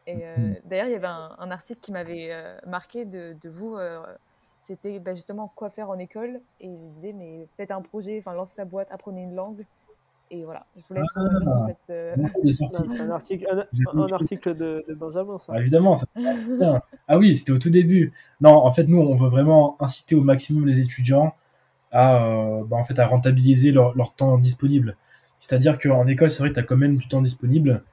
Et 0.07 0.17
mm-hmm. 0.17 0.61
d'ailleurs, 0.65 0.87
il 0.87 0.93
y 0.93 0.95
avait 0.95 1.07
un, 1.07 1.51
article 1.51 1.81
qui 1.81 1.91
m'avait 1.91 2.31
marqué 2.65 3.05
de, 3.05 3.35
de 3.43 3.49
vous. 3.49 3.77
c'était 4.63 4.99
bah, 4.99 5.13
justement 5.13 5.51
quoi 5.55 5.69
faire 5.69 5.89
en 5.89 5.99
école. 5.99 6.39
Et 6.61 6.67
il 6.67 6.93
disait, 6.95 7.13
mais 7.13 7.47
faites 7.57 7.71
un 7.71 7.81
projet, 7.81 8.17
enfin, 8.19 8.33
lancez 8.33 8.55
sa 8.55 8.65
boîte, 8.65 8.87
apprenez 8.91 9.23
une 9.23 9.35
langue. 9.35 9.65
Et 10.31 10.43
voilà, 10.43 10.65
je 10.77 10.81
vous 10.87 10.93
laisse 10.93 11.07
ah, 11.15 11.21
sur 11.41 11.65
cette. 11.65 11.89
Euh, 11.89 12.15
c'est 12.51 12.99
un 13.01 13.09
article, 13.09 13.67
un, 13.93 14.11
article 14.11 14.55
de, 14.55 14.85
Benjamin, 14.89 15.39
ça. 15.39 15.53
Ah, 15.55 15.59
évidemment, 15.59 15.95
ça 15.95 16.05
Ah 17.07 17.17
oui, 17.17 17.33
c'était 17.33 17.51
au 17.51 17.57
tout 17.57 17.71
début. 17.71 18.13
Non, 18.39 18.53
en 18.53 18.71
fait, 18.71 18.83
nous, 18.83 18.99
on 18.99 19.15
veut 19.15 19.29
vraiment 19.29 19.75
inciter 19.81 20.13
au 20.15 20.21
maximum 20.21 20.67
les 20.67 20.79
étudiants 20.79 21.33
à, 21.91 22.23
euh, 22.23 22.63
bah, 22.65 22.77
en 22.77 22.83
fait, 22.83 22.99
à 22.99 23.07
rentabiliser 23.07 23.71
leur, 23.71 24.13
temps 24.15 24.37
disponible. 24.37 24.95
C'est-à-dire 25.39 25.79
qu'en 25.79 26.07
école, 26.07 26.29
c'est 26.29 26.39
vrai 26.39 26.49
que 26.49 26.55
tu 26.55 26.59
as 26.59 26.63
quand 26.63 26.77
même 26.77 26.97
du 26.97 27.07
temps 27.07 27.21
disponible. 27.21 27.83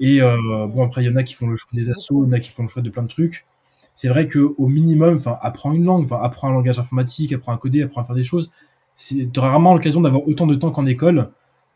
Et 0.00 0.20
euh, 0.20 0.36
bon, 0.66 0.84
après, 0.84 1.02
il 1.02 1.06
y 1.06 1.12
en 1.12 1.16
a 1.16 1.22
qui 1.22 1.34
font 1.34 1.46
le 1.46 1.56
choix 1.56 1.70
des 1.72 1.90
assos, 1.90 2.24
il 2.24 2.28
y 2.28 2.30
en 2.30 2.32
a 2.32 2.40
qui 2.40 2.50
font 2.50 2.62
le 2.62 2.68
choix 2.68 2.82
de 2.82 2.90
plein 2.90 3.02
de 3.02 3.08
trucs. 3.08 3.46
C'est 3.94 4.08
vrai 4.08 4.28
qu'au 4.28 4.66
minimum, 4.66 5.20
apprends 5.40 5.72
une 5.72 5.84
langue, 5.84 6.06
apprends 6.12 6.50
un 6.50 6.52
langage 6.52 6.78
informatique, 6.78 7.32
apprends 7.32 7.54
à 7.54 7.58
coder, 7.58 7.82
apprends 7.82 8.02
à 8.02 8.04
faire 8.04 8.16
des 8.16 8.24
choses. 8.24 8.50
Tu 8.96 9.30
auras 9.36 9.50
rarement 9.50 9.74
l'occasion 9.74 10.00
d'avoir 10.02 10.26
autant 10.28 10.46
de 10.46 10.54
temps 10.54 10.70
qu'en 10.70 10.86
école. 10.86 11.30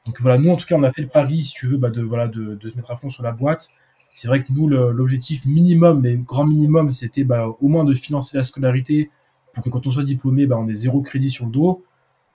Donc 0.07 0.21
voilà, 0.21 0.39
nous 0.39 0.51
en 0.51 0.57
tout 0.57 0.67
cas, 0.67 0.77
on 0.77 0.83
a 0.83 0.93
fait 0.93 1.03
le 1.03 1.09
pari, 1.09 1.43
si 1.43 1.53
tu 1.53 1.67
veux, 1.67 1.79
bah, 1.79 1.91
de, 1.91 2.03
voilà, 2.03 2.29
de, 2.29 2.57
de, 2.57 2.73
mettre 2.77 2.91
à 2.91 2.97
fond 2.97 3.09
sur 3.09 3.23
la 3.23 3.33
boîte. 3.33 3.71
C'est 4.15 4.29
vrai 4.29 4.43
que 4.43 4.53
nous, 4.53 4.69
l'objectif 4.69 5.45
minimum, 5.47 6.01
mais 6.01 6.17
grand 6.17 6.47
minimum, 6.47 6.93
c'était 6.93 7.25
bah, 7.25 7.47
au 7.61 7.69
moins 7.69 7.85
de 7.85 7.95
financer 7.95 8.37
la 8.37 8.43
scolarité 8.43 9.11
pour 9.53 9.65
que 9.65 9.71
quand 9.71 9.87
on 9.87 9.91
soit 9.91 10.05
diplômé, 10.05 10.47
bah, 10.47 10.57
on 10.59 10.69
ait 10.69 10.75
zéro 10.75 11.01
crédit 11.01 11.31
sur 11.31 11.47
le 11.47 11.53
dos. 11.53 11.85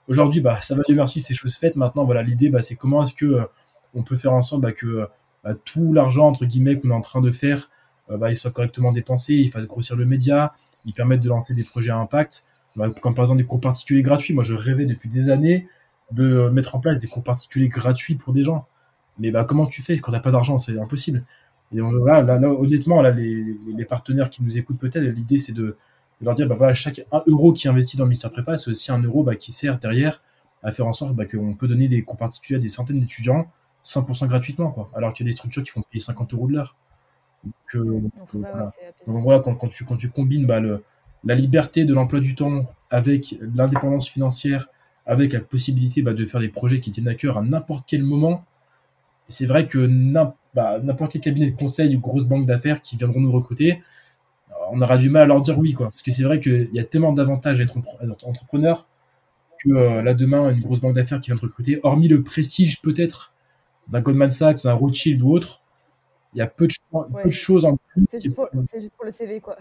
Aujourd'hui, 0.08 0.40
bah, 0.40 0.60
ça 0.62 0.74
va 0.74 0.82
Dieu 0.86 0.94
merci, 0.94 1.20
c'est 1.20 1.34
chose 1.34 1.56
faite. 1.56 1.76
Maintenant, 1.76 2.04
voilà, 2.04 2.22
l'idée, 2.22 2.48
bah, 2.48 2.62
c'est 2.62 2.76
comment 2.76 3.02
est-ce 3.02 3.14
que 3.14 3.26
euh, 3.26 3.44
on 3.94 4.02
peut 4.02 4.16
faire 4.16 4.32
en 4.32 4.42
sorte 4.42 4.62
bah, 4.62 4.72
que 4.72 5.08
bah, 5.42 5.54
tout 5.64 5.92
l'argent 5.92 6.28
entre 6.28 6.44
guillemets 6.44 6.78
qu'on 6.78 6.90
est 6.90 6.94
en 6.94 7.00
train 7.00 7.20
de 7.20 7.30
faire, 7.30 7.70
euh, 8.10 8.16
bah, 8.16 8.30
il 8.30 8.36
soit 8.36 8.50
correctement 8.50 8.92
dépensé, 8.92 9.34
il 9.34 9.50
fasse 9.50 9.66
grossir 9.66 9.96
le 9.96 10.04
média, 10.04 10.54
il 10.84 10.92
permette 10.92 11.20
de 11.20 11.28
lancer 11.28 11.54
des 11.54 11.64
projets 11.64 11.90
à 11.90 11.96
impact, 11.96 12.44
bah, 12.76 12.90
comme 13.00 13.14
par 13.14 13.24
exemple 13.24 13.38
des 13.38 13.46
cours 13.46 13.60
particuliers 13.60 14.02
gratuits. 14.02 14.34
Moi, 14.34 14.44
je 14.44 14.54
rêvais 14.54 14.86
depuis 14.86 15.08
des 15.08 15.30
années 15.30 15.66
de 16.12 16.48
mettre 16.50 16.76
en 16.76 16.80
place 16.80 17.00
des 17.00 17.08
cours 17.08 17.24
particuliers 17.24 17.68
gratuits 17.68 18.14
pour 18.14 18.32
des 18.32 18.44
gens. 18.44 18.66
Mais 19.18 19.30
bah, 19.30 19.44
comment 19.44 19.66
tu 19.66 19.82
fais 19.82 19.98
quand 19.98 20.12
t'as 20.12 20.20
pas 20.20 20.30
d'argent? 20.30 20.58
C'est 20.58 20.78
impossible. 20.78 21.24
Et 21.72 21.78
là, 21.78 22.22
honnêtement, 22.60 23.02
là, 23.02 23.10
les, 23.10 23.56
les, 23.76 23.84
partenaires 23.84 24.30
qui 24.30 24.44
nous 24.44 24.56
écoutent 24.56 24.78
peut-être, 24.78 25.02
l'idée 25.02 25.38
c'est 25.38 25.52
de, 25.52 25.76
leur 26.20 26.34
dire, 26.34 26.48
bah 26.48 26.54
voilà, 26.56 26.74
chaque 26.74 27.00
1 27.12 27.24
euro 27.26 27.52
qui 27.52 27.66
est 27.66 27.70
investi 27.70 27.96
dans 27.96 28.04
le 28.04 28.08
ministère 28.08 28.30
Prépa, 28.30 28.56
c'est 28.58 28.70
aussi 28.70 28.90
un 28.90 29.02
euro 29.02 29.22
bah, 29.22 29.36
qui 29.36 29.52
sert 29.52 29.78
derrière 29.78 30.22
à 30.62 30.72
faire 30.72 30.86
en 30.86 30.92
sorte 30.92 31.14
bah, 31.14 31.26
qu'on 31.26 31.54
peut 31.54 31.68
donner 31.68 31.88
des 31.88 32.02
cours 32.02 32.16
particuliers 32.16 32.58
à 32.58 32.62
des 32.62 32.68
centaines 32.68 33.00
d'étudiants 33.00 33.46
100% 33.84 34.26
gratuitement, 34.26 34.70
quoi. 34.70 34.90
Alors 34.94 35.12
qu'il 35.12 35.24
y 35.24 35.28
a 35.28 35.30
des 35.30 35.36
structures 35.36 35.62
qui 35.62 35.70
font 35.70 35.82
payer 35.82 36.00
50 36.00 36.34
euros 36.34 36.48
de 36.48 36.54
l'heure. 36.54 36.74
Donc, 37.44 37.54
euh, 37.76 38.02
voilà. 39.06 39.38
quand, 39.38 39.54
quand, 39.54 39.68
tu, 39.68 39.84
quand 39.84 39.96
tu 39.96 40.10
combines 40.10 40.46
bah, 40.46 40.58
le, 40.58 40.82
la 41.24 41.34
liberté 41.34 41.84
de 41.84 41.94
l'emploi 41.94 42.20
du 42.20 42.34
temps 42.34 42.66
avec 42.90 43.36
l'indépendance 43.54 44.08
financière 44.08 44.68
avec 45.06 45.32
la 45.32 45.40
possibilité 45.40 46.02
bah, 46.02 46.14
de 46.14 46.26
faire 46.26 46.40
des 46.40 46.48
projets 46.48 46.80
qui 46.80 46.90
tiennent 46.90 47.08
à 47.08 47.14
cœur 47.14 47.38
à 47.38 47.42
n'importe 47.42 47.84
quel 47.86 48.02
moment. 48.02 48.44
C'est 49.28 49.46
vrai 49.46 49.68
que 49.68 49.88
bah, 50.54 50.78
n'importe 50.82 51.12
quel 51.12 51.22
cabinet 51.22 51.50
de 51.50 51.56
conseil 51.56 51.96
ou 51.96 52.00
grosse 52.00 52.24
banque 52.24 52.46
d'affaires 52.46 52.82
qui 52.82 52.96
viendront 52.96 53.20
nous 53.20 53.32
recruter, 53.32 53.82
on 54.72 54.80
aura 54.80 54.98
du 54.98 55.10
mal 55.10 55.22
à 55.22 55.26
leur 55.26 55.40
dire 55.40 55.58
oui. 55.58 55.72
Quoi. 55.72 55.86
Parce 55.86 56.02
que 56.02 56.10
c'est 56.10 56.22
vrai 56.22 56.40
qu'il 56.40 56.70
y 56.72 56.80
a 56.80 56.84
tellement 56.84 57.12
d'avantages 57.12 57.60
à 57.60 57.64
être 57.64 57.76
entrepreneur 58.24 58.86
que 59.58 59.70
euh, 59.70 60.02
là 60.02 60.14
demain, 60.14 60.50
une 60.50 60.60
grosse 60.60 60.80
banque 60.80 60.94
d'affaires 60.94 61.20
qui 61.20 61.30
vient 61.30 61.36
te 61.36 61.42
recruter, 61.42 61.80
hormis 61.82 62.08
le 62.08 62.22
prestige 62.22 62.80
peut-être 62.82 63.32
d'un 63.88 64.00
Goldman 64.00 64.30
Sachs, 64.30 64.64
d'un 64.64 64.74
Rothschild 64.74 65.22
ou 65.22 65.32
autre, 65.32 65.62
il 66.34 66.38
y 66.40 66.42
a 66.42 66.46
peu 66.46 66.66
de, 66.66 67.30
choses 67.30 67.64
en 67.64 67.76
plus. 67.76 68.04
C'est 68.08 68.20
juste, 68.20 68.36
pour 68.36 69.06
le 69.06 69.10
CV, 69.10 69.40
quoi. 69.40 69.56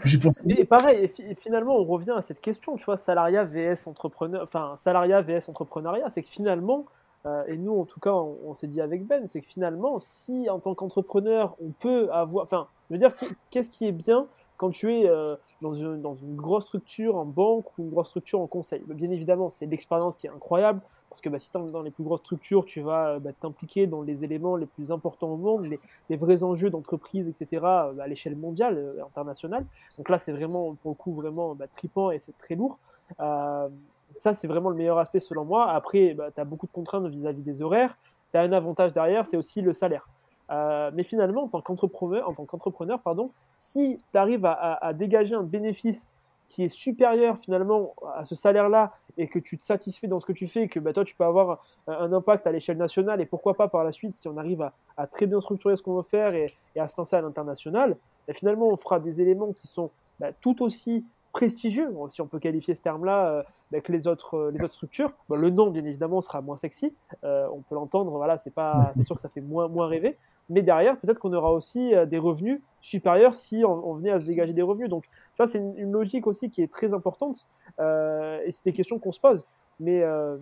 Et 0.50 0.66
pareil, 0.66 1.06
et, 1.06 1.36
finalement, 1.36 1.78
on 1.78 1.86
revient 1.86 2.14
à 2.18 2.22
cette 2.22 2.42
question, 2.42 2.76
tu 2.76 2.84
vois, 2.84 2.98
salariat 2.98 3.46
vs 3.46 3.88
entrepreneur, 3.88 4.44
enfin, 4.44 4.76
salariat 4.78 5.22
vs 5.22 5.48
entrepreneuriat, 5.48 6.10
c'est 6.10 6.22
que 6.22 6.28
finalement, 6.28 6.86
euh, 7.26 7.44
et 7.48 7.58
nous, 7.58 7.80
en 7.80 7.86
tout 7.86 8.00
cas, 8.00 8.14
on, 8.14 8.54
s'est 8.54 8.68
dit 8.68 8.82
avec 8.82 9.06
Ben, 9.06 9.28
c'est 9.28 9.42
que 9.42 9.48
finalement, 9.48 10.00
si 10.00 10.50
en 10.50 10.60
tant 10.60 10.76
qu'entrepreneur, 10.76 11.56
on 11.64 11.72
peut 11.72 12.10
avoir, 12.12 12.44
enfin, 12.44 12.68
je 12.90 12.96
veux 12.96 13.00
dire, 13.00 13.14
qu'est-ce 13.50 13.70
qui 13.70 13.88
est 13.88 13.92
bien 13.92 14.28
quand 14.58 14.70
tu 14.70 14.94
es 14.94 15.10
euh, 15.10 15.36
dans, 15.62 15.74
une, 15.74 16.02
dans 16.02 16.16
une 16.16 16.36
grosse 16.36 16.66
structure 16.66 17.16
en 17.16 17.26
banque 17.26 17.66
ou 17.78 17.84
une 17.84 17.90
grosse 17.90 18.10
structure 18.10 18.40
en 18.40 18.48
conseil? 18.48 18.84
Bien 18.88 19.10
évidemment, 19.10 19.50
c'est 19.50 19.66
l'expérience 19.66 20.18
qui 20.18 20.28
est 20.28 20.32
incroyable. 20.32 20.82
Parce 21.16 21.22
que 21.22 21.30
bah, 21.30 21.40
si 21.40 21.50
tu 21.50 21.58
es 21.58 21.72
dans 21.72 21.82
les 21.82 21.92
plus 21.92 22.04
grosses 22.04 22.20
structures, 22.20 22.66
tu 22.66 22.82
vas 22.82 23.20
bah, 23.20 23.32
t'impliquer 23.40 23.88
dans 23.88 24.02
les 24.02 24.26
éléments 24.26 24.58
les 24.58 24.66
plus 24.66 24.92
importants 24.92 25.30
au 25.30 25.38
monde, 25.38 25.66
les, 26.10 26.18
vrais 26.18 26.44
enjeux 26.44 26.70
d'entreprise, 26.70 27.30
etc., 27.30 27.48
euh, 27.64 28.00
à 28.00 28.08
l'échelle 28.08 28.36
mondiale, 28.36 28.78
euh, 28.78 29.06
internationale. 29.06 29.66
Donc 29.98 30.10
là, 30.10 30.18
c'est 30.18 30.34
vraiment, 30.34 30.76
pour 30.76 30.92
le 30.92 30.96
coup, 30.96 31.14
vraiment 31.14 31.56
bah, 31.56 31.68
tripant 31.74 32.12
et 32.12 32.20
c'est 32.20 32.38
très 32.38 32.56
lourd. 32.56 32.80
Euh, 33.22 33.70
ça, 34.18 34.34
c'est 34.34 34.48
vraiment 34.48 34.70
le 34.70 34.76
meilleur 34.76 34.98
aspect 34.98 35.20
selon 35.20 35.46
moi. 35.46 35.70
Après, 35.70 36.16
tu 36.36 36.42
as 36.42 36.46
beaucoup 36.46 36.68
de 36.68 36.72
contraintes 36.72 37.08
vis-à-vis 37.08 37.42
des 37.42 37.62
horaires. 37.62 37.98
Tu 38.32 38.38
as 38.38 38.42
un 38.42 38.52
avantage 38.52 38.94
derrière, 38.94 39.26
c'est 39.26 39.38
aussi 39.38 39.62
le 39.62 39.74
salaire. 39.74 40.08
mais 40.50 41.04
finalement, 41.04 41.44
en 41.44 41.48
tant 41.48 41.62
qu'entrepreneur, 41.62 42.28
en 42.30 42.34
tant 42.34 42.46
qu'entrepreneur, 42.46 43.00
pardon, 43.02 43.32
si 43.58 44.00
tu 44.12 44.18
arrives 44.18 44.46
à, 44.46 44.94
dégager 44.94 45.36
un 45.36 45.44
bénéfice 45.44 46.10
qui 46.48 46.64
est 46.64 46.70
supérieur 46.70 47.38
finalement 47.40 47.96
à 48.16 48.24
ce 48.24 48.36
salaire-là 48.36 48.94
et 49.18 49.28
que 49.28 49.40
tu 49.40 49.58
te 49.58 49.64
satisfais 49.64 50.08
dans 50.08 50.20
ce 50.20 50.26
que 50.26 50.32
tu 50.34 50.48
fais 50.48 50.64
et 50.64 50.68
que 50.68 50.80
bah, 50.80 50.94
toi 50.94 51.04
tu 51.04 51.16
peux 51.16 51.24
avoir 51.24 51.66
un 51.88 52.14
impact 52.14 52.46
à 52.46 52.52
l'échelle 52.52 52.78
nationale 52.78 53.20
et 53.20 53.26
pourquoi 53.26 53.56
pas 53.56 53.68
par 53.68 53.84
la 53.84 53.92
suite 53.92 54.14
si 54.14 54.28
on 54.28 54.38
arrive 54.38 54.70
à, 54.96 55.08
très 55.08 55.26
bien 55.26 55.42
structurer 55.42 55.76
ce 55.76 55.82
qu'on 55.82 55.96
veut 55.96 56.04
faire 56.04 56.36
et, 56.36 56.54
à 56.78 56.88
se 56.88 56.98
lancer 56.98 57.16
à 57.16 57.22
l'international, 57.22 57.98
bah, 58.28 58.34
finalement 58.34 58.68
on 58.68 58.78
fera 58.78 59.00
des 59.00 59.22
éléments 59.22 59.54
qui 59.54 59.68
sont 59.68 59.90
bah, 60.20 60.34
tout 60.40 60.62
aussi 60.64 61.04
prestigieux, 61.36 61.94
si 62.10 62.22
on 62.22 62.28
peut 62.28 62.40
qualifier 62.40 62.76
ce 62.76 62.82
terme-là, 62.82 63.28
euh, 63.28 63.44
avec 63.70 63.90
les 63.90 64.08
autres, 64.08 64.36
euh, 64.36 64.52
les 64.52 64.64
autres 64.64 64.74
structures. 64.74 65.12
le 65.30 65.50
nom, 65.50 65.70
bien 65.70 65.84
évidemment, 65.84 66.22
sera 66.22 66.40
moins 66.42 66.56
sexy. 66.56 66.96
Euh, 67.26 67.46
on 67.52 67.60
peut 67.60 67.76
l'entendre, 67.76 68.12
voilà, 68.12 68.38
c'est 68.38 68.54
pas, 68.54 68.94
c'est 68.96 69.04
sûr 69.04 69.16
que 69.16 69.22
ça 69.22 69.28
fait 69.28 69.42
moins, 69.42 69.68
moins 69.68 69.88
rêver 69.88 70.18
mais 70.48 70.62
derrière, 70.62 70.96
peut-être 71.00 71.18
qu'on 71.18 71.34
aura 71.34 71.52
aussi 71.52 71.92
des 72.06 72.20
revenus 72.20 72.62
supérieurs 72.80 73.34
si 73.34 73.66
on, 73.66 73.96
venait 73.96 74.12
à 74.12 74.20
se 74.20 74.26
dégager 74.26 74.54
des 74.54 74.62
revenus. 74.62 74.90
Donc, 74.90 75.06
tu 75.06 75.38
vois, 75.38 75.48
c'est 75.48 75.58
une, 75.58 75.92
logique 75.92 76.28
aussi 76.28 76.52
qui 76.52 76.62
est 76.62 76.72
très 76.72 76.94
importante, 76.94 77.48
euh, 77.80 78.40
et 78.46 78.52
c'est 78.52 78.64
des 78.64 78.74
questions 78.74 79.00
qu'on 79.00 79.12
se 79.12 79.20
pose. 79.20 79.48
Mais 79.80 80.04
euh, 80.04 80.38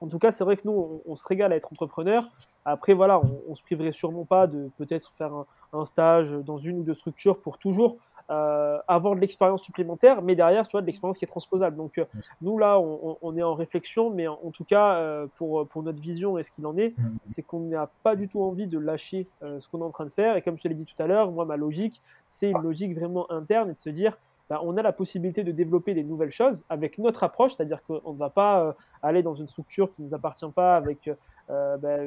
en 0.00 0.06
tout 0.06 0.20
cas, 0.20 0.30
c'est 0.30 0.44
vrai 0.44 0.56
que 0.56 0.62
nous, 0.64 1.02
on, 1.04 1.16
se 1.16 1.26
régale 1.26 1.52
à 1.52 1.56
être 1.56 1.72
entrepreneur. 1.72 2.30
Après, 2.64 2.94
voilà, 2.94 3.18
on, 3.18 3.40
on 3.48 3.54
se 3.56 3.62
priverait 3.64 3.90
sûrement 3.90 4.24
pas 4.24 4.46
de 4.46 4.70
peut-être 4.78 5.12
faire 5.14 5.32
un, 5.72 5.84
stage 5.84 6.32
dans 6.32 6.56
une 6.56 6.78
ou 6.78 6.82
deux 6.84 6.94
structures 6.94 7.38
pour 7.40 7.58
toujours 7.58 7.96
euh, 8.30 8.78
avoir 8.88 9.14
de 9.14 9.20
l'expérience 9.20 9.62
supplémentaire, 9.62 10.22
mais 10.22 10.34
derrière, 10.34 10.66
tu 10.66 10.72
vois, 10.72 10.80
de 10.80 10.86
l'expérience 10.86 11.18
qui 11.18 11.26
est 11.26 11.28
transposable. 11.28 11.76
Donc, 11.76 11.98
euh, 11.98 12.06
nous, 12.40 12.56
là, 12.56 12.80
on, 12.80 13.36
est 13.36 13.42
en 13.42 13.52
réflexion, 13.52 14.08
mais 14.08 14.26
en, 14.26 14.50
tout 14.50 14.64
cas, 14.64 14.94
euh, 14.94 15.26
pour, 15.36 15.68
pour 15.68 15.82
notre 15.82 16.00
vision 16.00 16.38
et 16.38 16.42
ce 16.42 16.50
qu'il 16.50 16.66
en 16.66 16.74
est, 16.78 16.94
mm. 16.96 17.16
c'est 17.20 17.42
qu'on 17.42 17.60
n'a 17.60 17.90
pas 18.02 18.16
du 18.16 18.26
tout 18.28 18.40
envie 18.40 18.66
de 18.66 18.78
lâcher 18.78 19.28
ce 19.42 19.68
qu'on 19.68 19.80
est 19.80 19.84
en 19.84 19.90
train 19.90 20.06
de 20.06 20.10
faire. 20.10 20.36
Et 20.36 20.42
comme 20.42 20.56
je 20.56 20.62
te 20.62 20.68
l'ai 20.68 20.74
dit 20.74 20.86
tout 20.86 21.02
à 21.02 21.06
l'heure, 21.06 21.30
moi, 21.32 21.44
ma 21.44 21.58
logique, 21.58 22.00
c'est 22.28 22.50
une 22.50 22.62
logique 22.62 22.96
vraiment 22.96 23.30
interne 23.30 23.70
et 23.70 23.74
de 23.74 23.78
se 23.78 23.90
dire, 23.90 24.16
bah, 24.48 24.60
on 24.64 24.78
a 24.78 24.82
la 24.82 24.92
possibilité 24.92 25.44
de 25.44 25.52
développer 25.52 25.92
des 25.92 26.02
nouvelles 26.02 26.30
choses 26.30 26.64
avec 26.70 26.96
notre 26.96 27.24
approche, 27.24 27.54
c'est-à-dire 27.54 27.82
qu'on 27.84 28.12
ne 28.14 28.18
va 28.18 28.30
pas 28.30 28.74
aller 29.02 29.22
dans 29.22 29.34
une 29.34 29.48
structure 29.48 29.94
qui 29.94 30.00
ne 30.00 30.08
nous 30.08 30.14
appartient 30.14 30.50
pas 30.54 30.76
avec 30.76 31.10
bah, 31.48 31.98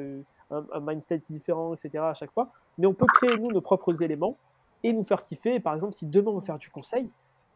un, 0.50 0.64
un 0.72 0.80
mindset 0.80 1.22
différent, 1.30 1.74
etc. 1.74 1.98
à 1.98 2.14
chaque 2.14 2.32
fois, 2.32 2.48
mais 2.76 2.86
on 2.88 2.94
peut 2.94 3.06
créer, 3.06 3.36
nous, 3.36 3.52
nos 3.52 3.60
propres 3.60 4.02
éléments 4.02 4.36
et 4.82 4.92
nous 4.92 5.02
faire 5.02 5.22
kiffer. 5.22 5.60
par 5.60 5.74
exemple, 5.74 5.94
si 5.94 6.06
demain 6.06 6.30
on 6.30 6.34
veut 6.36 6.40
faire 6.40 6.58
du 6.58 6.70
conseil, 6.70 7.10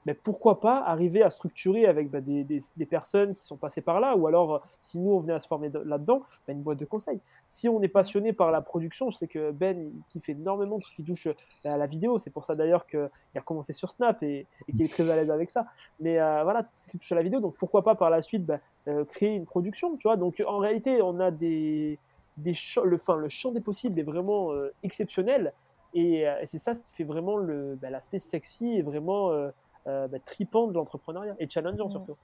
mais 0.07 0.15
pourquoi 0.15 0.61
pas 0.61 0.79
arriver 0.79 1.23
à 1.23 1.31
structurer 1.31 1.87
avec 1.87 2.11
bah, 2.11 2.21
des, 2.21 2.45
des, 2.45 2.87
personnes 2.87 3.35
qui 3.35 3.45
sont 3.45 3.57
passées 3.57 3.83
par 3.83 4.01
là, 4.01 4.17
ou 4.17 4.27
alors 4.27 4.55
euh, 4.55 4.59
si 4.83 4.99
nous 4.99 5.13
on 5.13 5.21
venait 5.21 5.33
à 5.33 5.41
se 5.41 5.47
former 5.47 5.71
là-dedans, 5.85 6.23
bah, 6.47 6.53
une 6.53 6.63
boîte 6.63 6.79
de 6.79 6.85
conseil. 6.85 7.21
Si 7.47 7.69
on 7.69 7.81
est 7.83 7.89
passionné 7.89 8.33
par 8.33 8.51
la 8.51 8.61
production, 8.63 9.11
je 9.11 9.17
sais 9.17 9.29
que 9.29 9.53
Ben 9.53 9.93
qui 10.09 10.21
fait 10.21 10.33
énormément 10.33 10.79
tout 10.81 10.89
ce 10.89 10.97
qui 10.97 11.05
touche 11.05 11.29
bah, 11.65 11.75
à 11.75 11.77
la 11.77 11.87
vidéo, 11.87 12.19
c'est 12.19 12.31
pour 12.31 12.45
ça 12.45 12.57
d'ailleurs 12.57 12.87
qu'il 12.87 13.09
a 13.37 13.41
commencé 13.41 13.73
sur 13.73 13.91
Snap 13.91 14.23
et, 14.23 14.47
qu'il 14.67 14.83
est 14.83 14.93
très 14.93 15.09
à 15.09 15.17
l'aise 15.17 15.31
avec 15.31 15.51
ça. 15.51 15.67
Mais 16.01 16.19
euh, 16.19 16.43
voilà, 16.43 16.65
tout 16.65 16.71
ce 16.77 16.91
qui 16.91 16.99
touche 16.99 17.13
à 17.13 17.17
la 17.17 17.23
vidéo, 17.23 17.41
donc 17.41 17.55
pourquoi 17.57 17.85
pas 17.85 17.95
par 17.95 18.11
la 18.11 18.23
suite 18.23 18.51
euh, 18.89 19.05
créer 19.05 19.37
une 19.37 19.47
production, 19.47 19.97
tu 19.97 20.09
vois? 20.09 20.17
Donc 20.17 20.43
en 20.45 20.59
réalité, 20.59 21.01
on 21.01 21.21
a 21.21 21.31
des, 21.31 21.99
des 22.39 22.55
le, 22.85 22.99
fin, 22.99 23.17
le 23.17 23.29
champ 23.29 23.53
des 23.53 23.61
possibles 23.61 24.01
est 24.01 24.05
vraiment 24.05 24.51
exceptionnel 24.83 25.53
euh, 25.95 26.41
et, 26.41 26.47
c'est 26.47 26.59
ça 26.59 26.75
ce 26.75 26.81
qui 26.81 26.93
fait 26.93 27.05
vraiment 27.05 27.39
bah, 27.81 27.91
l'aspect 27.91 28.19
sexy 28.19 28.67
et 28.67 28.83
vraiment 28.83 29.31
euh, 29.31 29.51
euh, 29.87 30.09
bah, 30.09 30.19
tripant 30.25 30.67
de 30.67 30.75
l'entrepreneuriat 30.75 31.35
et 31.39 31.47
challengeant 31.47 31.89
surtout. 31.89 32.17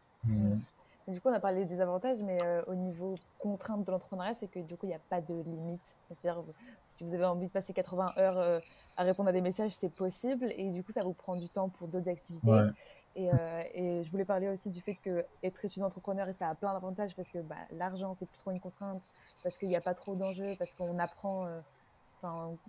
Du 1.07 1.23
coup, 1.23 1.31
on 1.31 1.33
a 1.33 1.41
parlé 1.41 1.65
des 1.65 1.81
avantages, 1.81 2.23
mais 2.23 2.39
au 2.67 2.75
niveau 2.75 3.15
contrainte 3.39 3.83
de 3.83 3.91
l'entrepreneuriat, 3.91 4.35
c'est 4.35 4.47
que 4.47 4.59
du 4.59 4.77
coup, 4.77 4.85
il 4.85 4.91
n'y 4.91 4.95
a 4.95 5.01
pas 5.09 5.23
de 5.23 5.43
limite. 5.47 5.97
C'est-à-dire, 6.07 6.43
si 6.91 7.03
vous 7.03 7.15
avez 7.15 7.25
envie 7.25 7.47
de 7.47 7.51
passer 7.51 7.73
80 7.73 8.13
heures 8.19 8.61
à 8.95 9.03
répondre 9.05 9.31
à 9.31 9.33
des 9.33 9.41
messages, 9.41 9.71
c'est 9.71 9.89
possible. 9.89 10.53
Et 10.55 10.69
du 10.69 10.85
coup, 10.85 10.93
ça 10.93 11.03
vous 11.03 11.15
prend 11.15 11.35
du 11.35 11.49
temps 11.49 11.71
pour 11.71 11.89
d'autres 11.89 12.11
activités. 12.11 12.51
Et, 13.17 13.31
et, 13.73 14.05
je 14.05 14.11
voulais 14.11 14.27
parler 14.27 14.51
aussi 14.51 14.69
du 14.69 14.83
fait 14.83 14.97
que 14.97 15.25
être 15.43 15.65
étudiant 15.65 15.87
entrepreneur, 15.87 16.29
ça 16.39 16.51
a 16.51 16.55
plein 16.55 16.75
d'avantages 16.75 17.17
parce 17.17 17.31
que 17.31 17.39
bah, 17.39 17.57
l'argent, 17.73 18.13
c'est 18.15 18.27
plus 18.27 18.37
trop 18.37 18.51
une 18.51 18.61
contrainte, 18.61 19.01
parce 19.43 19.57
qu'il 19.57 19.69
n'y 19.69 19.77
a 19.77 19.81
pas 19.81 19.95
trop 19.95 20.15
d'enjeux, 20.15 20.57
parce 20.59 20.75
qu'on 20.75 20.99
apprend 20.99 21.47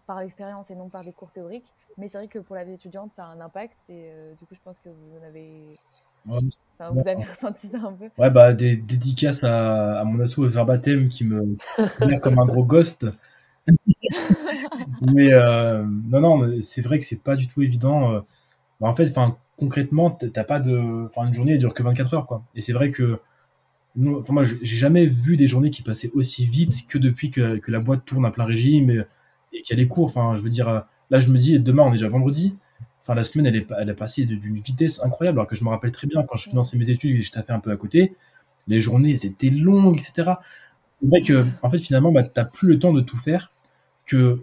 par 0.06 0.22
l'expérience 0.22 0.72
et 0.72 0.76
non 0.76 0.90
par 0.90 1.04
des 1.04 1.12
cours 1.12 1.32
théoriques. 1.32 1.72
Mais 1.98 2.08
c'est 2.08 2.18
vrai 2.18 2.28
que 2.28 2.40
pour 2.40 2.56
la 2.56 2.64
vie 2.64 2.74
étudiante, 2.74 3.14
ça 3.14 3.26
a 3.26 3.28
un 3.28 3.42
impact 3.42 3.76
et 3.90 4.10
euh, 4.10 4.34
du 4.36 4.46
coup, 4.46 4.56
je 4.56 4.60
pense 4.64 4.80
que 4.80 4.90
vous 4.90 5.20
en 5.20 5.28
avez. 5.28 5.78
vous 6.26 7.08
avez 7.08 7.24
ressenti 7.30 7.68
ça 7.68 7.80
un 7.80 7.94
peu 7.94 8.10
Ouais, 8.18 8.30
bah, 8.30 8.54
des 8.54 8.76
dédicaces 8.76 9.44
à, 9.44 10.00
à 10.00 10.04
mon 10.06 10.20
asso 10.22 10.40
Verbatim 10.40 11.10
qui 11.10 11.26
me 11.26 11.58
comme 12.22 12.40
un 12.40 12.46
gros 12.46 12.64
ghost. 12.64 13.08
mais 15.14 15.34
euh, 15.34 15.84
non, 15.86 16.22
non, 16.22 16.62
c'est 16.62 16.82
vrai 16.82 17.00
que 17.00 17.06
c'est 17.06 17.22
pas 17.22 17.36
du 17.36 17.48
tout 17.48 17.62
évident. 17.62 18.14
Euh. 18.14 18.20
Bah, 18.80 18.88
en 18.88 18.96
fait, 18.96 19.14
concrètement, 19.58 20.12
t'as 20.12 20.44
pas 20.44 20.60
de. 20.60 21.06
Enfin, 21.08 21.28
une 21.28 21.34
journée, 21.34 21.54
elle 21.54 21.60
dure 21.60 21.74
que 21.74 21.84
24 21.84 22.14
heures, 22.14 22.26
quoi. 22.28 22.44
Et 22.56 22.62
c'est 22.62 22.74
vrai 22.74 22.92
que. 22.92 23.20
moi, 23.96 24.44
j'ai 24.44 24.78
jamais 24.78 25.06
vu 25.06 25.36
des 25.36 25.48
journées 25.48 25.70
qui 25.70 25.82
passaient 25.82 26.12
aussi 26.14 26.46
vite 26.48 26.88
que 26.88 26.98
depuis 26.98 27.30
que, 27.30 27.58
que 27.58 27.72
la 27.72 27.80
boîte 27.80 28.06
tourne 28.06 28.26
à 28.26 28.32
plein 28.32 28.46
régime 28.46 28.90
et 28.90 29.02
qu'il 29.52 29.78
y 29.78 29.80
a 29.80 29.82
les 29.82 29.88
cours. 29.88 30.06
Enfin, 30.06 30.36
je 30.36 30.42
veux 30.42 30.50
dire, 30.50 30.70
euh, 30.70 30.80
là, 31.10 31.20
je 31.20 31.30
me 31.30 31.38
dis, 31.38 31.60
demain, 31.60 31.84
on 31.84 31.90
est 31.90 31.94
déjà 31.94 32.08
vendredi. 32.08 32.56
Enfin, 33.02 33.16
la 33.16 33.24
semaine, 33.24 33.46
elle 33.48 33.56
est, 33.56 33.68
elle 33.80 34.28
d'une 34.28 34.60
vitesse 34.60 35.04
incroyable. 35.04 35.40
Alors 35.40 35.48
que 35.48 35.56
je 35.56 35.64
me 35.64 35.70
rappelle 35.70 35.92
très 35.92 36.08
bien 36.08 36.24
quand 36.24 36.38
je 36.38 36.50
finançais 36.50 36.78
mes 36.78 36.90
études 36.90 37.16
et 37.16 37.24
je 37.24 37.32
tapais 37.32 37.54
un 37.54 37.60
peu 37.60 37.72
à 37.72 37.78
côté, 37.78 38.16
les 38.68 38.80
journées, 38.80 39.12
étaient 39.12 39.50
longues, 39.50 39.96
etc. 40.00 40.34
C'est 41.02 41.08
vrai 41.08 41.24
que, 41.24 41.46
en 41.62 41.70
fait, 41.70 41.80
finalement, 41.80 42.12
bah, 42.12 42.24
tu 42.24 42.32
n'as 42.38 42.46
plus 42.46 42.68
le 42.68 42.80
temps 42.80 42.94
de 42.94 43.02
tout 43.02 43.18
faire. 43.18 43.52
Que 44.06 44.40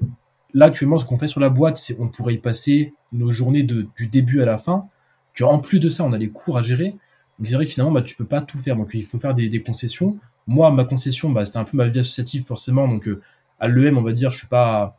là, 0.55 0.67
actuellement, 0.67 0.99
ce 0.99 1.05
qu'on 1.05 1.19
fait 1.19 1.29
sur 1.29 1.41
la 1.41 1.49
boîte, 1.49 1.77
c'est 1.77 1.97
on 2.01 2.09
pourrait 2.09 2.35
y 2.35 2.39
passer 2.39 2.95
nos 3.13 3.31
journées 3.31 3.63
de, 3.63 3.87
du 3.97 4.09
début 4.09 4.41
à 4.41 4.47
la 4.47 4.59
fin. 4.59 4.89
Que 5.35 5.45
en 5.45 5.59
plus 5.61 5.81
de 5.81 5.89
ça, 5.89 6.03
on 6.05 6.13
a 6.13 6.19
les 6.19 6.31
cours 6.31 6.59
à 6.59 6.63
gérer. 6.63 6.97
Donc, 7.39 7.47
c'est 7.47 7.55
vrai 7.55 7.67
que 7.67 7.73
finalement, 7.73 7.93
bah, 7.93 8.03
tu 8.03 8.17
peux 8.17 8.25
pas 8.25 8.41
tout 8.41 8.59
faire. 8.59 8.77
Donc, 8.77 8.91
il 8.95 9.05
faut 9.05 9.19
faire 9.19 9.35
des, 9.35 9.49
des 9.49 9.63
concessions. 9.63 10.19
Moi, 10.47 10.71
ma 10.71 10.85
concession, 10.85 11.31
bah, 11.31 11.45
c'était 11.45 11.59
un 11.59 11.65
peu 11.65 11.77
ma 11.77 11.89
vie 11.89 12.01
associative, 12.01 12.45
forcément. 12.45 12.89
Donc, 12.89 13.07
euh, 13.09 13.21
à 13.59 13.69
l'EM, 13.69 13.99
on 13.99 14.03
va 14.03 14.13
dire, 14.13 14.31
je 14.31 14.39
suis 14.39 14.47
pas 14.47 14.97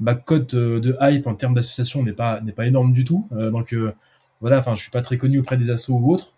ma 0.00 0.14
cote 0.14 0.54
euh, 0.54 0.80
de 0.80 0.96
hype 1.00 1.26
en 1.26 1.34
termes 1.34 1.54
d'association 1.54 2.02
n'est 2.02 2.12
pas 2.12 2.40
n'est 2.40 2.52
pas 2.52 2.66
énorme 2.66 2.92
du 2.92 3.04
tout. 3.04 3.28
Euh, 3.32 3.50
donc 3.50 3.72
euh, 3.72 3.92
voilà, 4.40 4.58
enfin, 4.58 4.74
je 4.74 4.82
suis 4.82 4.90
pas 4.90 5.02
très 5.02 5.18
connu 5.18 5.38
auprès 5.38 5.56
des 5.56 5.70
assos 5.70 5.94
ou 5.94 6.12
autres. 6.12 6.32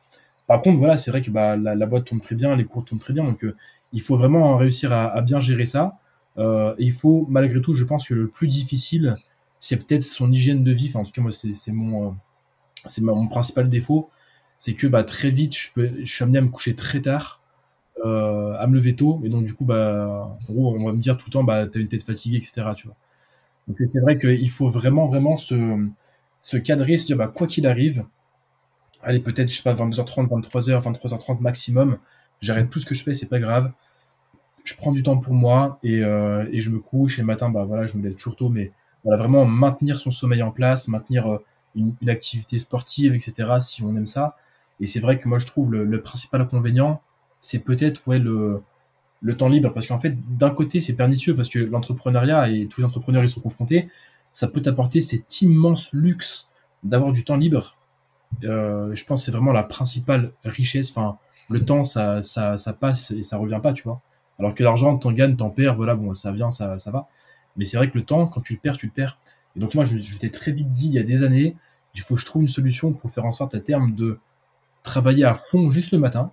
Par 0.49 0.61
contre, 0.61 0.79
voilà, 0.79 0.97
c'est 0.97 1.11
vrai 1.11 1.23
que 1.23 1.31
bah, 1.31 1.57
la, 1.57 1.87
boîte 1.87 2.05
tourne 2.05 2.21
très 2.21 2.35
bien, 2.35 2.57
les 2.57 2.65
cours 2.65 2.85
tournent 2.85 2.99
très 2.99 3.15
bien, 3.15 3.25
donc 3.25 3.47
il 3.93 4.01
faut 4.03 4.17
vraiment 4.17 4.57
réussir 4.57 4.93
à, 4.93 5.21
bien 5.23 5.39
gérer 5.39 5.67
ça. 5.67 5.99
et 6.37 6.75
il 6.79 6.93
faut, 6.93 7.27
malgré 7.31 7.61
tout, 7.61 7.73
je 7.75 7.85
pense 7.85 8.09
que 8.09 8.15
le 8.15 8.29
plus 8.29 8.49
difficile, 8.49 9.15
c'est 9.61 9.77
peut-être 9.77 10.03
son 10.03 10.33
hygiène 10.33 10.65
de 10.65 10.73
vie. 10.73 10.91
En 10.95 11.05
tout 11.05 11.13
cas, 11.13 11.23
moi, 11.23 11.31
c'est 11.31 11.73
mon, 11.73 12.17
c'est 12.87 13.03
mon 13.03 13.29
principal 13.29 13.69
défaut. 13.69 14.11
C'est 14.59 14.75
que 14.75 14.89
bah, 14.89 15.05
très 15.05 15.31
vite, 15.31 15.57
je, 15.57 15.73
peux, 15.73 15.91
je 16.03 16.13
suis 16.13 16.25
amené 16.25 16.39
à 16.39 16.43
me 16.43 16.49
coucher 16.49 16.75
très 16.75 17.01
tard. 17.01 17.41
Euh, 18.05 18.57
à 18.59 18.67
me 18.67 18.75
lever 18.75 18.97
tôt. 18.97 19.21
Et 19.23 19.29
donc, 19.29 19.45
du 19.45 19.55
coup, 19.55 19.65
bah, 19.65 20.37
en 20.41 20.53
gros, 20.53 20.75
on 20.75 20.87
va 20.87 20.93
me 20.93 20.99
dire 20.99 21.17
tout 21.17 21.27
le 21.29 21.33
temps, 21.33 21.45
bah, 21.45 21.67
t'as 21.67 21.79
une 21.79 21.89
tête 21.89 22.03
fatiguée, 22.03 22.39
etc. 22.39 22.69
Tu 22.75 22.87
vois. 22.87 22.97
Donc, 23.69 23.77
c'est 23.87 24.01
vrai 24.01 24.19
qu'il 24.19 24.51
faut 24.51 24.69
vraiment, 24.69 25.07
vraiment 25.07 25.37
se, 25.37 25.87
se 26.41 26.57
cadrer, 26.57 26.97
se 26.97 27.07
dire, 27.07 27.17
bah, 27.17 27.29
quoi 27.29 27.47
qu'il 27.47 27.67
arrive, 27.67 28.05
allez, 29.03 29.21
peut-être, 29.21 29.51
je 29.51 29.57
sais 29.57 29.63
pas, 29.63 29.75
22h30, 29.75 30.27
23h, 30.29 30.83
23h30 30.83 31.41
maximum, 31.41 31.99
j'arrête 32.41 32.71
tout 32.71 32.79
ce 32.79 32.87
que 32.87 32.95
je 32.95 33.03
fais, 33.05 33.15
c'est 33.15 33.29
pas 33.29 33.39
grave. 33.39 33.71
Je 34.65 34.75
prends 34.75 34.93
du 34.93 35.03
temps 35.03 35.19
pour 35.19 35.35
moi 35.35 35.79
et, 35.83 36.03
euh, 36.03 36.47
et 36.51 36.61
je 36.61 36.71
me 36.71 36.79
couche. 36.79 37.19
Et 37.19 37.23
le 37.23 37.27
matin, 37.27 37.51
bah, 37.51 37.65
voilà, 37.65 37.87
je 37.87 37.97
me 37.99 38.03
lève 38.03 38.15
toujours 38.15 38.37
tôt, 38.37 38.49
mais 38.49 38.73
voilà, 39.05 39.19
vraiment 39.19 39.45
maintenir 39.45 39.99
son 39.99 40.11
sommeil 40.11 40.43
en 40.43 40.51
place, 40.51 40.89
maintenir 40.89 41.31
euh, 41.31 41.39
une, 41.77 41.95
une, 42.01 42.11
activité 42.11 42.59
sportive, 42.59 43.15
etc., 43.15 43.49
si 43.61 43.83
on 43.83 43.95
aime 43.97 44.07
ça. 44.07 44.37
Et 44.81 44.87
c'est 44.87 45.01
vrai 45.01 45.19
que 45.19 45.29
moi, 45.29 45.39
je 45.39 45.47
trouve 45.47 45.71
le, 45.71 45.85
le 45.85 46.01
principal 46.01 46.41
inconvénient, 46.41 47.01
c'est 47.43 47.59
peut-être 47.59 48.01
le, 48.15 48.63
temps 49.37 49.49
libre. 49.49 49.75
Parce 49.75 49.87
qu'en 49.87 49.99
fait, 49.99 50.17
d'un 50.39 50.51
côté, 50.51 50.81
c'est 50.81 50.97
pernicieux 50.97 51.37
parce 51.37 51.51
que 51.51 51.59
l'entrepreneuriat 51.59 52.49
et 52.49 52.67
tous 52.67 52.81
les 52.81 52.87
entrepreneurs 52.87 53.23
ils 53.23 53.29
sont 53.29 53.43
confrontés, 53.43 53.89
ça 54.33 54.49
peut 54.49 54.63
t'apporter 54.63 55.03
cet 55.03 55.43
immense 55.43 55.93
luxe 55.93 56.49
d'avoir 56.83 57.13
du 57.13 57.25
temps 57.25 57.37
libre. 57.37 57.77
Euh, 58.45 58.95
je 58.95 59.05
pense 59.05 59.21
que 59.21 59.27
c'est 59.27 59.33
vraiment 59.33 59.53
la 59.53 59.65
principale 59.65 60.33
richesse. 60.45 60.91
Enfin, 60.91 61.19
le 61.51 61.65
temps, 61.65 61.85
ça, 61.85 62.23
passe 62.81 63.11
et 63.11 63.23
ça 63.23 63.37
revient 63.37 63.61
pas, 63.63 63.75
tu 63.75 63.83
vois. 63.83 64.01
Alors 64.39 64.55
que 64.55 64.63
l'argent, 64.63 64.97
t'en 64.97 65.13
gagnes, 65.13 65.37
t'en 65.37 65.51
perds, 65.51 65.77
voilà, 65.77 65.95
bon, 65.95 66.15
ça 66.15 66.33
vient, 66.33 66.51
ça, 66.51 66.79
ça 66.79 66.91
va. 66.91 67.09
Mais 67.57 67.67
c'est 67.67 67.77
vrai 67.77 67.91
que 67.91 67.99
le 67.99 68.05
temps, 68.05 68.27
quand 68.27 68.41
tu 68.41 68.55
le 68.55 68.61
perds, 68.61 68.79
tu 68.79 68.87
le 68.87 68.93
perds. 68.93 69.19
Et 69.57 69.61
donc 69.61 69.75
moi, 69.75 69.85
je, 69.85 69.99
je 69.99 70.15
m'étais 70.15 70.31
très 70.31 70.53
vite 70.53 70.73
dit, 70.73 70.87
il 70.87 70.93
y 70.93 70.99
a 70.99 71.03
des 71.03 71.23
années, 71.23 71.55
il 71.95 72.01
faut 72.01 72.15
que 72.15 72.21
je 72.21 72.27
trouve 72.27 72.43
une 72.43 72.49
solution 72.49 72.93
pour 72.93 73.11
faire 73.11 73.27
en 73.27 73.33
sorte 73.33 73.55
à 73.55 73.61
terme 73.61 73.95
de 73.95 74.19
travailler 74.83 75.25
à 75.25 75.35
fond 75.35 75.71
juste 75.71 75.93
le 75.93 75.99
matin, 75.99 76.33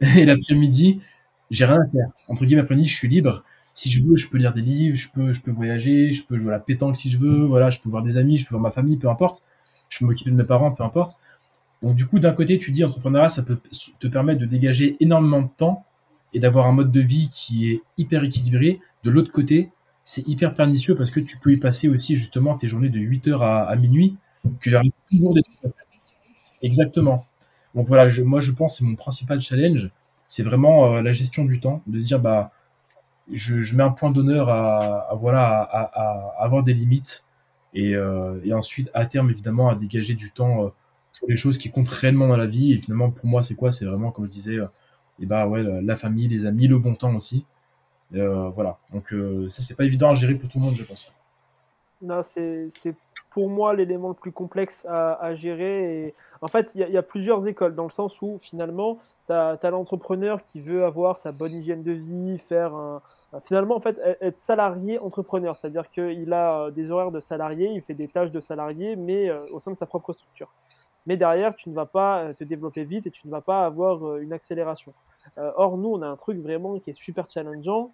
et 0.16 0.24
l'après-midi, 0.24 1.00
j'ai 1.50 1.64
rien 1.64 1.80
à 1.80 1.86
faire. 1.90 2.08
Entre 2.28 2.44
guillemets, 2.44 2.62
l'après-midi, 2.62 2.88
je 2.88 2.96
suis 2.96 3.08
libre. 3.08 3.42
Si 3.74 3.90
je 3.90 4.02
veux, 4.02 4.16
je 4.16 4.28
peux 4.28 4.38
lire 4.38 4.54
des 4.54 4.60
livres, 4.62 4.96
je 4.96 5.08
peux, 5.10 5.32
je 5.32 5.40
peux 5.40 5.50
voyager, 5.52 6.12
je 6.12 6.24
peux 6.24 6.36
jouer 6.38 6.48
à 6.48 6.52
la 6.52 6.60
pétanque 6.60 6.96
si 6.98 7.10
je 7.10 7.18
veux, 7.18 7.44
voilà, 7.44 7.70
je 7.70 7.78
peux 7.78 7.88
voir 7.88 8.02
des 8.02 8.16
amis, 8.16 8.36
je 8.38 8.44
peux 8.44 8.50
voir 8.50 8.62
ma 8.62 8.70
famille, 8.70 8.96
peu 8.96 9.08
importe. 9.08 9.42
Je 9.88 9.98
peux 9.98 10.04
m'occuper 10.06 10.30
de 10.30 10.36
mes 10.36 10.44
parents, 10.44 10.72
peu 10.72 10.82
importe. 10.84 11.18
Donc, 11.82 11.96
du 11.96 12.06
coup, 12.06 12.18
d'un 12.20 12.32
côté, 12.32 12.58
tu 12.58 12.72
dis 12.72 12.84
entrepreneuriat, 12.84 13.28
ça 13.28 13.42
peut 13.42 13.58
te 14.00 14.06
permettre 14.08 14.40
de 14.40 14.46
dégager 14.46 14.96
énormément 15.00 15.42
de 15.42 15.48
temps 15.56 15.84
et 16.34 16.40
d'avoir 16.40 16.66
un 16.66 16.72
mode 16.72 16.92
de 16.92 17.00
vie 17.00 17.28
qui 17.32 17.70
est 17.70 17.82
hyper 17.98 18.24
équilibré. 18.24 18.80
De 19.04 19.10
l'autre 19.10 19.32
côté, 19.32 19.70
c'est 20.04 20.26
hyper 20.28 20.54
pernicieux 20.54 20.96
parce 20.96 21.10
que 21.10 21.20
tu 21.20 21.38
peux 21.38 21.52
y 21.52 21.58
passer 21.58 21.88
aussi 21.88 22.16
justement 22.16 22.56
tes 22.56 22.68
journées 22.68 22.90
de 22.90 22.98
8h 23.00 23.42
à, 23.42 23.64
à 23.64 23.76
minuit, 23.76 24.16
qu'il 24.62 24.72
y 24.72 24.74
aura 24.76 24.84
toujours 25.10 25.34
des 25.34 25.42
Exactement. 26.62 27.27
Donc 27.74 27.86
voilà, 27.86 28.08
moi 28.24 28.40
je 28.40 28.52
pense 28.52 28.78
c'est 28.78 28.84
mon 28.84 28.96
principal 28.96 29.40
challenge, 29.40 29.90
c'est 30.26 30.42
vraiment 30.42 30.94
euh, 30.94 31.02
la 31.02 31.12
gestion 31.12 31.44
du 31.44 31.60
temps, 31.60 31.82
de 31.86 31.98
se 31.98 32.04
dire 32.04 32.20
bah 32.20 32.52
je, 33.32 33.76
mets 33.76 33.82
un 33.82 33.90
point 33.90 34.10
d'honneur 34.10 34.48
à, 34.48 35.14
voilà 35.20 35.60
à, 35.60 36.34
avoir 36.42 36.62
des 36.62 36.72
limites 36.74 37.24
euh, 37.76 38.40
et, 38.44 38.54
ensuite 38.54 38.90
à 38.94 39.04
terme 39.06 39.30
évidemment 39.30 39.68
à 39.68 39.74
dégager 39.74 40.14
du 40.14 40.30
temps 40.30 40.64
euh, 40.64 40.68
pour 41.18 41.28
les 41.28 41.36
choses 41.36 41.58
qui 41.58 41.70
comptent 41.70 41.88
réellement 41.88 42.28
dans 42.28 42.36
la 42.36 42.46
vie. 42.46 42.72
Et 42.72 42.80
finalement 42.80 43.10
pour 43.10 43.26
moi 43.26 43.42
c'est 43.42 43.54
quoi? 43.54 43.72
C'est 43.72 43.84
vraiment 43.84 44.10
comme 44.10 44.26
je 44.26 44.30
disais, 44.30 44.56
et 45.20 45.26
bah 45.26 45.46
ouais 45.46 45.62
la 45.82 45.96
famille, 45.96 46.28
les 46.28 46.46
amis, 46.46 46.68
le 46.68 46.78
bon 46.78 46.94
temps 46.94 47.14
aussi. 47.14 47.44
voilà, 48.12 48.78
donc 48.92 49.14
ça 49.48 49.62
c'est 49.62 49.76
pas 49.76 49.84
évident 49.84 50.10
à 50.10 50.14
gérer 50.14 50.34
pour 50.34 50.48
tout 50.48 50.58
le 50.58 50.64
monde 50.64 50.74
je 50.74 50.84
pense. 50.84 51.12
Non, 52.00 52.22
c'est 52.22 52.68
pour 53.30 53.48
moi 53.48 53.74
l'élément 53.74 54.08
le 54.08 54.14
plus 54.14 54.32
complexe 54.32 54.86
à, 54.88 55.34
gérer. 55.34 56.06
Et, 56.06 56.14
en 56.40 56.48
fait, 56.48 56.72
il 56.74 56.80
y, 56.80 56.96
a 56.96 57.02
plusieurs 57.02 57.46
écoles, 57.46 57.74
dans 57.74 57.84
le 57.84 57.90
sens 57.90 58.20
où 58.22 58.38
finalement, 58.38 58.98
tu 59.26 59.32
as, 59.32 59.58
l'entrepreneur 59.70 60.42
qui 60.42 60.60
veut 60.60 60.84
avoir 60.84 61.16
sa 61.16 61.32
bonne 61.32 61.52
hygiène 61.52 61.82
de 61.82 61.92
vie, 61.92 62.38
faire 62.38 62.74
un, 62.74 63.02
finalement, 63.42 63.76
en 63.76 63.80
fait, 63.80 63.98
être 64.20 64.38
salarié 64.38 64.98
entrepreneur, 64.98 65.54
c'est-à-dire 65.54 65.90
qu'il 65.90 66.32
a 66.32 66.62
euh, 66.62 66.70
des 66.70 66.90
horaires 66.90 67.10
de 67.10 67.20
salarié, 67.20 67.70
il 67.72 67.82
fait 67.82 67.94
des 67.94 68.08
tâches 68.08 68.30
de 68.30 68.40
salarié, 68.40 68.96
mais 68.96 69.28
euh, 69.28 69.44
au 69.52 69.58
sein 69.58 69.72
de 69.72 69.76
sa 69.76 69.86
propre 69.86 70.12
structure. 70.12 70.52
Mais 71.06 71.16
derrière, 71.16 71.54
tu 71.54 71.68
ne 71.68 71.74
vas 71.74 71.86
pas 71.86 72.20
euh, 72.20 72.32
te 72.32 72.44
développer 72.44 72.84
vite 72.84 73.06
et 73.06 73.10
tu 73.10 73.26
ne 73.26 73.30
vas 73.30 73.40
pas 73.40 73.66
avoir 73.66 74.16
une 74.16 74.32
accélération. 74.32 74.92
Or, 75.36 75.76
nous, 75.76 75.90
on 75.90 76.00
a 76.00 76.06
un 76.06 76.16
truc 76.16 76.38
vraiment 76.38 76.78
qui 76.78 76.88
est 76.88 76.98
super 76.98 77.30
challengeant 77.30 77.92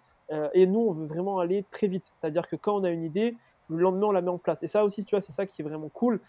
et 0.53 0.65
nous, 0.65 0.79
on 0.79 0.91
veut 0.93 1.05
vraiment 1.05 1.39
aller 1.39 1.65
très 1.69 1.87
vite. 1.87 2.09
C'est-à-dire 2.13 2.47
que 2.47 2.55
quand 2.55 2.77
on 2.77 2.85
a 2.85 2.89
une 2.89 3.03
idée, 3.03 3.35
le 3.69 3.77
lendemain, 3.77 4.07
on 4.07 4.11
la 4.11 4.21
met 4.21 4.29
en 4.29 4.37
place. 4.37 4.63
Et 4.63 4.67
ça 4.67 4.83
aussi, 4.83 5.05
tu 5.05 5.15
vois, 5.15 5.21
c'est 5.21 5.31
ça 5.31 5.45
qui 5.45 5.61
est 5.61 5.65
vraiment 5.65 5.89
cool 5.89 6.19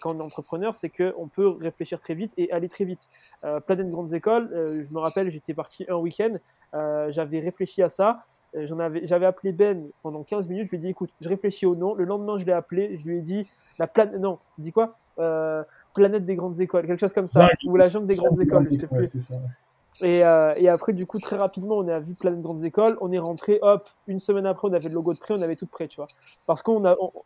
quand 0.00 0.14
on 0.14 0.18
est 0.18 0.22
entrepreneur, 0.22 0.74
c'est 0.74 0.88
qu'on 0.88 1.28
peut 1.28 1.48
réfléchir 1.48 2.00
très 2.00 2.14
vite 2.14 2.32
et 2.38 2.50
aller 2.50 2.68
très 2.70 2.84
vite. 2.84 3.08
Euh, 3.44 3.60
plein 3.60 3.76
de 3.76 3.82
grandes 3.82 4.14
écoles, 4.14 4.48
je 4.52 4.92
me 4.94 4.98
rappelle, 4.98 5.30
j'étais 5.30 5.52
parti 5.52 5.84
un 5.88 5.96
week-end, 5.96 6.36
j'avais 7.10 7.40
réfléchi 7.40 7.82
à 7.82 7.88
ça, 7.88 8.24
euh, 8.56 8.66
j'en 8.66 8.78
avais, 8.78 9.06
j'avais 9.06 9.26
appelé 9.26 9.52
Ben 9.52 9.88
pendant 10.02 10.22
15 10.22 10.48
minutes. 10.48 10.66
Je 10.66 10.70
lui 10.70 10.76
ai 10.76 10.80
dit, 10.80 10.88
écoute, 10.88 11.10
je 11.20 11.28
réfléchis 11.28 11.66
au 11.66 11.74
nom. 11.74 11.94
Le 11.94 12.04
lendemain, 12.04 12.38
je 12.38 12.44
l'ai 12.44 12.52
appelé. 12.52 12.98
Je 12.98 13.08
lui 13.08 13.18
ai 13.18 13.20
dit, 13.20 13.46
la 13.78 13.86
planète, 13.86 14.18
non, 14.18 14.38
dis 14.58 14.72
quoi 14.72 14.96
euh, 15.18 15.62
Planète 15.94 16.24
des 16.24 16.34
grandes 16.34 16.60
écoles, 16.60 16.86
quelque 16.86 17.00
chose 17.00 17.12
comme 17.12 17.28
ça. 17.28 17.48
ou 17.66 17.76
la 17.76 17.88
jungle 17.88 18.06
des 18.06 18.16
grandes 18.16 18.40
écoles, 18.40 18.68
je 18.70 18.74
sais 18.74 18.86
plus. 18.86 19.28
Et, 20.02 20.24
euh, 20.24 20.54
et, 20.56 20.68
après, 20.68 20.92
du 20.92 21.06
coup, 21.06 21.18
très 21.18 21.36
rapidement, 21.36 21.76
on 21.76 21.86
a 21.88 22.00
vu 22.00 22.14
Planète 22.14 22.40
des 22.40 22.42
grandes 22.42 22.64
écoles. 22.64 22.98
On 23.00 23.12
est 23.12 23.18
rentré, 23.18 23.58
hop, 23.62 23.88
une 24.06 24.20
semaine 24.20 24.46
après, 24.46 24.68
on 24.68 24.72
avait 24.72 24.88
le 24.88 24.94
logo 24.94 25.14
de 25.14 25.18
prêt, 25.18 25.34
on 25.34 25.42
avait 25.42 25.56
tout 25.56 25.66
prêt, 25.66 25.86
tu 25.86 25.96
vois. 25.96 26.08
Parce 26.46 26.62
qu'on 26.62 26.82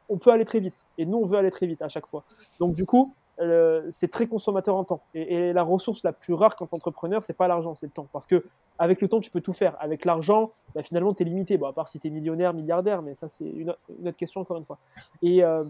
on 0.09 0.19
peut 0.19 0.31
aller 0.31 0.45
très 0.45 0.61
vite. 0.61 0.87
Et 0.99 1.07
nous, 1.07 1.19
on 1.19 1.25
veut 1.25 1.39
aller 1.39 1.51
très 1.51 1.67
vite 1.67 1.81
à 1.83 1.89
chaque 1.89 2.07
fois. 2.07 2.25
Donc, 2.61 2.75
du 2.75 2.85
coup, 2.85 3.15
euh, 3.41 3.87
c'est 3.91 4.09
très 4.09 4.27
consommateur 4.27 4.75
en 4.75 4.85
temps. 4.85 5.03
Et, 5.15 5.53
la 5.53 5.63
ressource 5.63 6.03
la 6.03 6.13
plus 6.13 6.35
rare 6.35 6.57
quand 6.57 6.73
entrepreneur, 6.75 7.23
c'est 7.23 7.37
pas 7.37 7.49
l'argent, 7.49 7.75
c'est 7.75 7.87
le 7.87 7.93
temps. 7.93 8.09
Parce 8.13 8.27
que 8.27 8.45
avec 8.79 9.01
le 9.01 9.09
temps, 9.09 9.21
tu 9.21 9.31
peux 9.31 9.41
tout 9.41 9.53
faire. 9.53 9.77
Avec 9.81 10.05
l'argent, 10.05 10.53
bah, 10.75 10.83
finalement, 10.83 11.13
tu 11.13 11.23
es 11.23 11.27
limité. 11.27 11.57
Bon, 11.57 11.67
à 11.67 11.73
part 11.73 11.89
si 11.89 12.01
tu 12.01 12.09
es 12.09 12.11
millionnaire, 12.11 12.53
milliardaire, 12.53 13.03
mais 13.03 13.15
ça, 13.15 13.29
c'est 13.29 13.49
une, 13.49 13.71
autre 13.71 14.17
question 14.17 14.41
encore 14.41 14.57
une 14.57 14.65
fois. 14.65 14.79
Et 15.23 15.45
euh, 15.45 15.65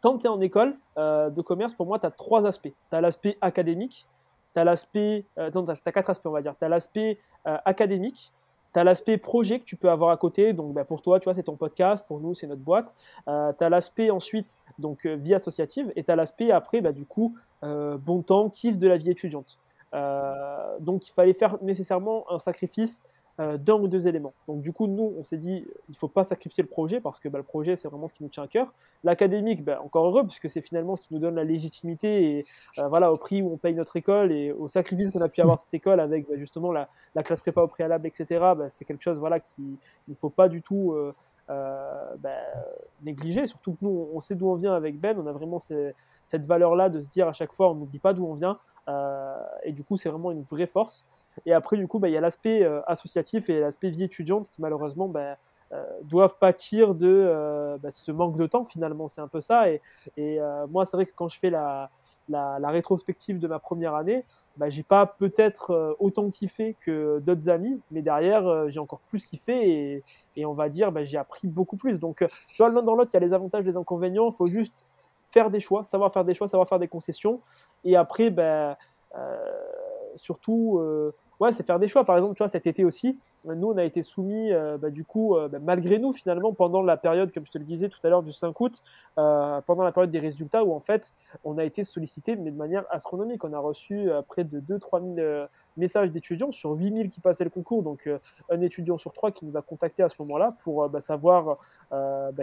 quand 0.00 0.18
tu 0.18 0.26
es 0.26 0.28
en 0.28 0.40
école 0.40 0.76
euh, 0.96 1.30
de 1.30 1.42
commerce, 1.42 1.74
pour 1.74 1.86
moi, 1.86 1.98
tu 1.98 2.06
as 2.06 2.10
trois 2.10 2.46
aspects. 2.46 2.72
Tu 2.90 2.96
as 2.96 3.00
l'aspect 3.00 3.36
académique, 3.40 4.06
tu 4.54 4.60
as 4.60 4.64
l'aspect. 4.64 5.26
non, 5.54 5.64
tu 5.64 5.92
quatre 5.92 6.10
aspects, 6.10 6.26
on 6.26 6.30
va 6.30 6.42
dire. 6.42 6.54
Tu 6.58 6.64
as 6.64 6.68
l'aspect 6.68 7.18
académique, 7.44 8.32
tu 8.72 8.78
as 8.78 8.84
l'aspect 8.84 9.18
projet 9.18 9.60
que 9.60 9.64
tu 9.64 9.76
peux 9.76 9.90
avoir 9.90 10.10
à 10.10 10.16
côté. 10.16 10.52
Donc, 10.52 10.72
bah, 10.72 10.84
pour 10.84 11.02
toi, 11.02 11.20
tu 11.20 11.24
vois, 11.24 11.34
c'est 11.34 11.42
ton 11.42 11.56
podcast. 11.56 12.04
Pour 12.06 12.20
nous, 12.20 12.34
c'est 12.34 12.46
notre 12.46 12.62
boîte. 12.62 12.94
Euh, 13.28 13.52
tu 13.56 13.64
as 13.64 13.68
l'aspect 13.68 14.10
ensuite, 14.10 14.56
donc 14.78 15.06
euh, 15.06 15.14
vie 15.14 15.34
associative. 15.34 15.92
Et 15.96 16.04
tu 16.04 16.10
as 16.10 16.16
l'aspect 16.16 16.50
après, 16.50 16.80
bah, 16.80 16.92
du 16.92 17.04
coup, 17.04 17.36
euh, 17.64 17.96
bon 17.98 18.22
temps, 18.22 18.48
kiff 18.48 18.78
de 18.78 18.88
la 18.88 18.96
vie 18.96 19.10
étudiante. 19.10 19.58
donc, 20.80 21.08
il 21.08 21.12
fallait 21.12 21.34
faire 21.34 21.58
nécessairement 21.62 22.24
un 22.30 22.38
sacrifice 22.38 23.02
euh, 23.40 23.56
d'un 23.56 23.76
ou 23.76 23.88
deux 23.88 24.06
éléments. 24.06 24.34
Donc 24.46 24.60
du 24.60 24.74
coup, 24.74 24.86
nous, 24.86 25.14
on 25.16 25.22
s'est 25.22 25.38
dit, 25.38 25.64
il 25.88 25.92
ne 25.92 25.96
faut 25.96 26.06
pas 26.06 26.22
sacrifier 26.22 26.62
le 26.62 26.68
projet 26.68 27.00
parce 27.00 27.18
que 27.18 27.30
bah, 27.30 27.38
le 27.38 27.44
projet, 27.44 27.76
c'est 27.76 27.88
vraiment 27.88 28.06
ce 28.06 28.12
qui 28.12 28.22
nous 28.22 28.28
tient 28.28 28.42
à 28.42 28.46
cœur. 28.46 28.74
L'académique, 29.04 29.64
bah, 29.64 29.80
encore 29.82 30.04
heureux, 30.06 30.26
puisque 30.26 30.50
c'est 30.50 30.60
finalement 30.60 30.96
ce 30.96 31.08
qui 31.08 31.14
nous 31.14 31.18
donne 31.18 31.36
la 31.36 31.44
légitimité 31.44 32.36
et 32.36 32.46
euh, 32.78 32.88
voilà, 32.88 33.10
au 33.10 33.16
prix 33.16 33.40
où 33.40 33.50
on 33.50 33.56
paye 33.56 33.74
notre 33.74 33.96
école 33.96 34.32
et 34.32 34.52
au 34.52 34.68
sacrifice 34.68 35.10
qu'on 35.10 35.22
a 35.22 35.30
pu 35.30 35.40
avoir 35.40 35.58
cette 35.58 35.72
école 35.72 35.98
avec 36.00 36.28
bah, 36.28 36.36
justement 36.36 36.72
la, 36.72 36.90
la, 37.14 37.22
classe 37.22 37.40
prépa 37.40 37.62
au 37.62 37.68
préalable, 37.68 38.06
etc. 38.06 38.44
c'est 38.68 38.84
quelque 38.84 39.02
chose 39.02 39.18
voilà, 39.18 39.40
qu'il 39.40 39.76
ne 40.08 40.14
faut 40.14 40.28
pas 40.28 40.50
du 40.50 40.60
tout 40.60 40.94
euh, 41.48 42.14
négliger. 43.02 43.46
Surtout 43.46 43.72
que 43.72 43.78
nous, 43.80 44.10
on 44.12 44.20
sait 44.20 44.34
d'où 44.34 44.50
on 44.50 44.56
vient 44.56 44.74
avec 44.74 45.00
Ben, 45.00 45.18
on 45.18 45.26
a 45.26 45.32
vraiment 45.32 45.58
cette 45.58 46.46
valeur-là 46.46 46.90
de 46.90 47.00
se 47.00 47.08
dire 47.08 47.28
à 47.28 47.32
chaque 47.32 47.54
fois, 47.54 47.70
on 47.70 47.76
n'oublie 47.76 47.98
pas 47.98 48.12
d'où 48.12 48.26
on 48.26 48.34
vient. 48.34 48.58
et 49.62 49.72
du 49.72 49.84
coup, 49.84 49.96
c'est 49.96 50.10
vraiment 50.10 50.32
une 50.32 50.42
vraie 50.42 50.66
force. 50.66 51.06
Et 51.46 51.52
après, 51.52 51.76
du 51.76 51.88
coup, 51.88 51.98
bah, 51.98 52.08
il 52.08 52.12
y 52.12 52.16
a 52.16 52.20
l'aspect 52.20 52.62
euh, 52.62 52.80
associatif 52.86 53.48
et 53.50 53.60
l'aspect 53.60 53.90
vie 53.90 54.04
étudiante 54.04 54.48
qui, 54.50 54.60
malheureusement, 54.60 55.08
bah, 55.08 55.36
euh, 55.72 55.84
doivent 56.02 56.36
pâtir 56.38 56.94
de 56.94 57.08
euh, 57.08 57.78
bah, 57.78 57.90
ce 57.90 58.12
manque 58.12 58.36
de 58.36 58.46
temps, 58.46 58.64
finalement. 58.64 59.08
C'est 59.08 59.20
un 59.20 59.28
peu 59.28 59.40
ça. 59.40 59.70
Et, 59.70 59.80
et 60.16 60.38
moi, 60.70 60.84
c'est 60.84 60.96
vrai 60.96 61.06
que 61.06 61.12
quand 61.14 61.28
je 61.28 61.38
fais 61.38 61.50
la, 61.50 61.90
la, 62.28 62.68
rétrospective 62.70 63.38
de 63.38 63.48
ma 63.48 63.58
première 63.58 63.94
année, 63.94 64.24
bah, 64.56 64.68
j'ai 64.68 64.82
pas 64.82 65.06
peut-être 65.06 65.96
autant 65.98 66.28
kiffé 66.30 66.76
que 66.80 67.18
d'autres 67.20 67.48
amis, 67.48 67.80
mais 67.90 68.02
derrière, 68.02 68.68
j'ai 68.68 68.80
encore 68.80 69.00
plus 69.08 69.24
kiffé 69.24 69.70
et, 69.70 70.04
et 70.36 70.44
on 70.44 70.52
va 70.52 70.68
dire, 70.68 70.92
bah, 70.92 71.04
j'ai 71.04 71.16
appris 71.16 71.48
beaucoup 71.48 71.76
plus. 71.76 71.98
Donc, 71.98 72.24
tu 72.48 72.56
vois, 72.58 72.68
l'un 72.68 72.82
dans 72.82 72.94
l'autre, 72.94 73.10
il 73.12 73.14
y 73.14 73.22
a 73.22 73.26
les 73.26 73.32
avantages, 73.32 73.64
les 73.64 73.76
inconvénients. 73.76 74.28
Il 74.28 74.34
faut 74.34 74.46
juste 74.46 74.84
faire 75.18 75.50
des 75.50 75.60
choix, 75.60 75.84
savoir 75.84 76.12
faire 76.12 76.24
des 76.24 76.34
choix, 76.34 76.48
savoir 76.48 76.68
faire 76.68 76.78
des 76.78 76.88
concessions. 76.88 77.40
Et 77.84 77.96
après, 77.96 78.28
ben, 78.28 78.76
surtout, 80.16 80.80
c'est 81.50 81.64
faire 81.64 81.80
des 81.80 81.88
choix. 81.88 82.04
Par 82.04 82.16
exemple, 82.16 82.34
tu 82.34 82.38
vois, 82.38 82.48
cet 82.48 82.66
été 82.66 82.84
aussi, 82.84 83.18
nous, 83.46 83.68
on 83.68 83.76
a 83.76 83.84
été 83.84 84.02
soumis, 84.02 84.52
euh, 84.52 84.78
bah, 84.78 84.90
du 84.90 85.04
coup, 85.04 85.36
euh, 85.36 85.48
bah, 85.48 85.58
malgré 85.60 85.98
nous, 85.98 86.12
finalement, 86.12 86.52
pendant 86.52 86.82
la 86.82 86.96
période, 86.96 87.32
comme 87.32 87.44
je 87.44 87.50
te 87.50 87.58
le 87.58 87.64
disais 87.64 87.88
tout 87.88 87.98
à 88.04 88.08
l'heure, 88.08 88.22
du 88.22 88.32
5 88.32 88.60
août, 88.60 88.82
euh, 89.18 89.60
pendant 89.66 89.82
la 89.82 89.90
période 89.90 90.12
des 90.12 90.20
résultats, 90.20 90.62
où 90.62 90.72
en 90.72 90.80
fait, 90.80 91.12
on 91.42 91.58
a 91.58 91.64
été 91.64 91.82
sollicité, 91.82 92.36
mais 92.36 92.50
de 92.50 92.56
manière 92.56 92.84
astronomique. 92.90 93.42
On 93.44 93.52
a 93.52 93.58
reçu 93.58 94.08
près 94.28 94.44
de 94.44 94.60
2-3 94.60 95.14
000 95.16 95.46
messages 95.76 96.10
d'étudiants 96.10 96.50
sur 96.50 96.70
8 96.72 96.94
000 96.94 97.08
qui 97.08 97.20
passaient 97.20 97.44
le 97.44 97.50
concours. 97.50 97.82
Donc, 97.82 98.08
un 98.50 98.60
étudiant 98.60 98.96
sur 98.98 99.12
trois 99.12 99.30
qui 99.30 99.44
nous 99.44 99.56
a 99.56 99.62
contactés 99.62 100.02
à 100.02 100.08
ce 100.08 100.16
moment-là 100.20 100.56
pour 100.62 100.88
bah, 100.88 101.00
savoir 101.00 101.58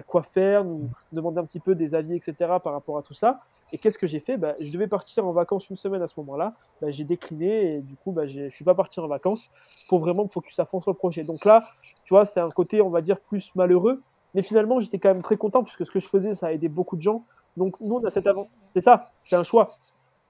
quoi 0.07 0.23
faire, 0.23 0.63
nous 0.63 0.89
demander 1.11 1.39
un 1.39 1.45
petit 1.45 1.59
peu 1.59 1.75
des 1.75 1.95
avis, 1.95 2.15
etc. 2.15 2.33
par 2.63 2.73
rapport 2.73 2.97
à 2.97 3.01
tout 3.01 3.13
ça. 3.13 3.41
Et 3.71 3.77
qu'est-ce 3.77 3.97
que 3.97 4.07
j'ai 4.07 4.19
fait? 4.19 4.39
Je 4.59 4.71
devais 4.71 4.87
partir 4.87 5.25
en 5.27 5.31
vacances 5.31 5.69
une 5.69 5.75
semaine 5.75 6.01
à 6.01 6.07
ce 6.07 6.19
moment-là. 6.19 6.53
j'ai 6.87 7.03
décliné 7.03 7.75
et 7.75 7.81
du 7.81 7.95
coup, 7.95 8.15
je 8.25 8.41
ne 8.41 8.49
suis 8.49 8.65
pas 8.65 8.73
parti 8.73 8.99
en 8.99 9.07
vacances 9.07 9.51
pour 9.87 9.99
vraiment 9.99 10.23
me 10.23 10.29
focus 10.29 10.59
à 10.59 10.65
fond 10.65 10.81
sur 10.81 10.91
le 10.91 10.97
projet. 10.97 11.23
Donc 11.23 11.45
là, 11.45 11.67
tu 12.03 12.13
vois, 12.13 12.25
c'est 12.25 12.39
un 12.39 12.49
côté, 12.49 12.81
on 12.81 12.89
va 12.89 13.01
dire, 13.01 13.19
plus 13.19 13.53
malheureux. 13.55 14.01
Mais 14.33 14.41
finalement, 14.41 14.79
j'étais 14.79 14.99
quand 14.99 15.09
même 15.09 15.21
très 15.21 15.37
content 15.37 15.63
puisque 15.63 15.85
ce 15.85 15.91
que 15.91 15.99
je 15.99 16.07
faisais, 16.07 16.33
ça 16.33 16.47
a 16.47 16.51
aidé 16.51 16.69
beaucoup 16.69 16.95
de 16.95 17.01
gens. 17.01 17.23
Donc 17.57 17.79
nous, 17.79 17.95
on 17.95 18.05
a 18.05 18.09
cet 18.09 18.27
avantage. 18.27 18.51
C'est 18.69 18.81
ça, 18.81 19.11
c'est 19.23 19.35
un 19.35 19.43
choix. 19.43 19.77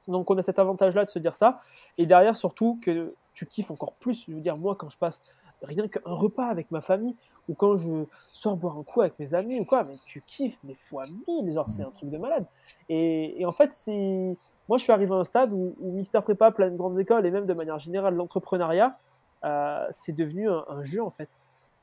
Donc 0.10 0.30
on 0.30 0.38
a 0.38 0.44
cet 0.44 0.60
avantage-là 0.60 1.06
de 1.06 1.10
se 1.10 1.20
dire 1.20 1.36
ça. 1.36 1.62
Et 1.98 2.06
derrière, 2.06 2.36
surtout, 2.36 2.80
que 2.82 3.14
tu 3.34 3.46
kiffes 3.46 3.72
encore 3.72 3.94
plus. 3.94 4.26
Je 4.28 4.34
veux 4.34 4.42
dire, 4.42 4.58
moi, 4.58 4.76
quand 4.76 4.90
je 4.90 4.98
passe 4.98 5.24
rien 5.62 5.88
qu'un 5.88 6.02
repas 6.06 6.48
avec 6.48 6.72
ma 6.72 6.82
famille 6.82 7.16
ou 7.48 7.54
quand 7.54 7.76
je 7.76 8.06
sors 8.32 8.56
boire 8.56 8.78
un 8.78 8.84
coup 8.84 9.02
avec 9.02 9.18
mes 9.20 9.34
amis 9.34 9.60
ou 9.60 9.66
quoi, 9.66 9.84
mais 9.84 9.96
tu 10.06 10.22
kiffes, 10.22 10.60
mais 10.64 10.76
fois 10.76 11.06
mille, 11.28 11.54
genre 11.54 11.70
c'est 11.70 11.84
un 11.84 11.90
truc 11.90 12.10
de 12.10 12.18
malade. 12.18 12.46
Et, 12.90 13.44
en 13.46 13.52
fait, 13.52 13.74
c'est. 13.74 14.38
Moi, 14.68 14.78
je 14.78 14.84
suis 14.84 14.92
arrivé 14.92 15.12
à 15.12 15.18
un 15.18 15.24
stade 15.24 15.52
où, 15.52 15.76
Mister 15.80 16.22
Prépa, 16.22 16.52
plein 16.52 16.70
de 16.70 16.78
grandes 16.78 17.00
écoles 17.00 17.26
et 17.26 17.32
même 17.32 17.48
de 17.48 17.54
manière 17.54 17.80
générale 17.80 18.14
l'entrepreneuriat, 18.14 18.96
euh, 19.44 19.88
c'est 19.90 20.12
devenu 20.12 20.48
un, 20.48 20.84
jeu 20.84 21.02
en 21.02 21.10
fait. 21.10 21.30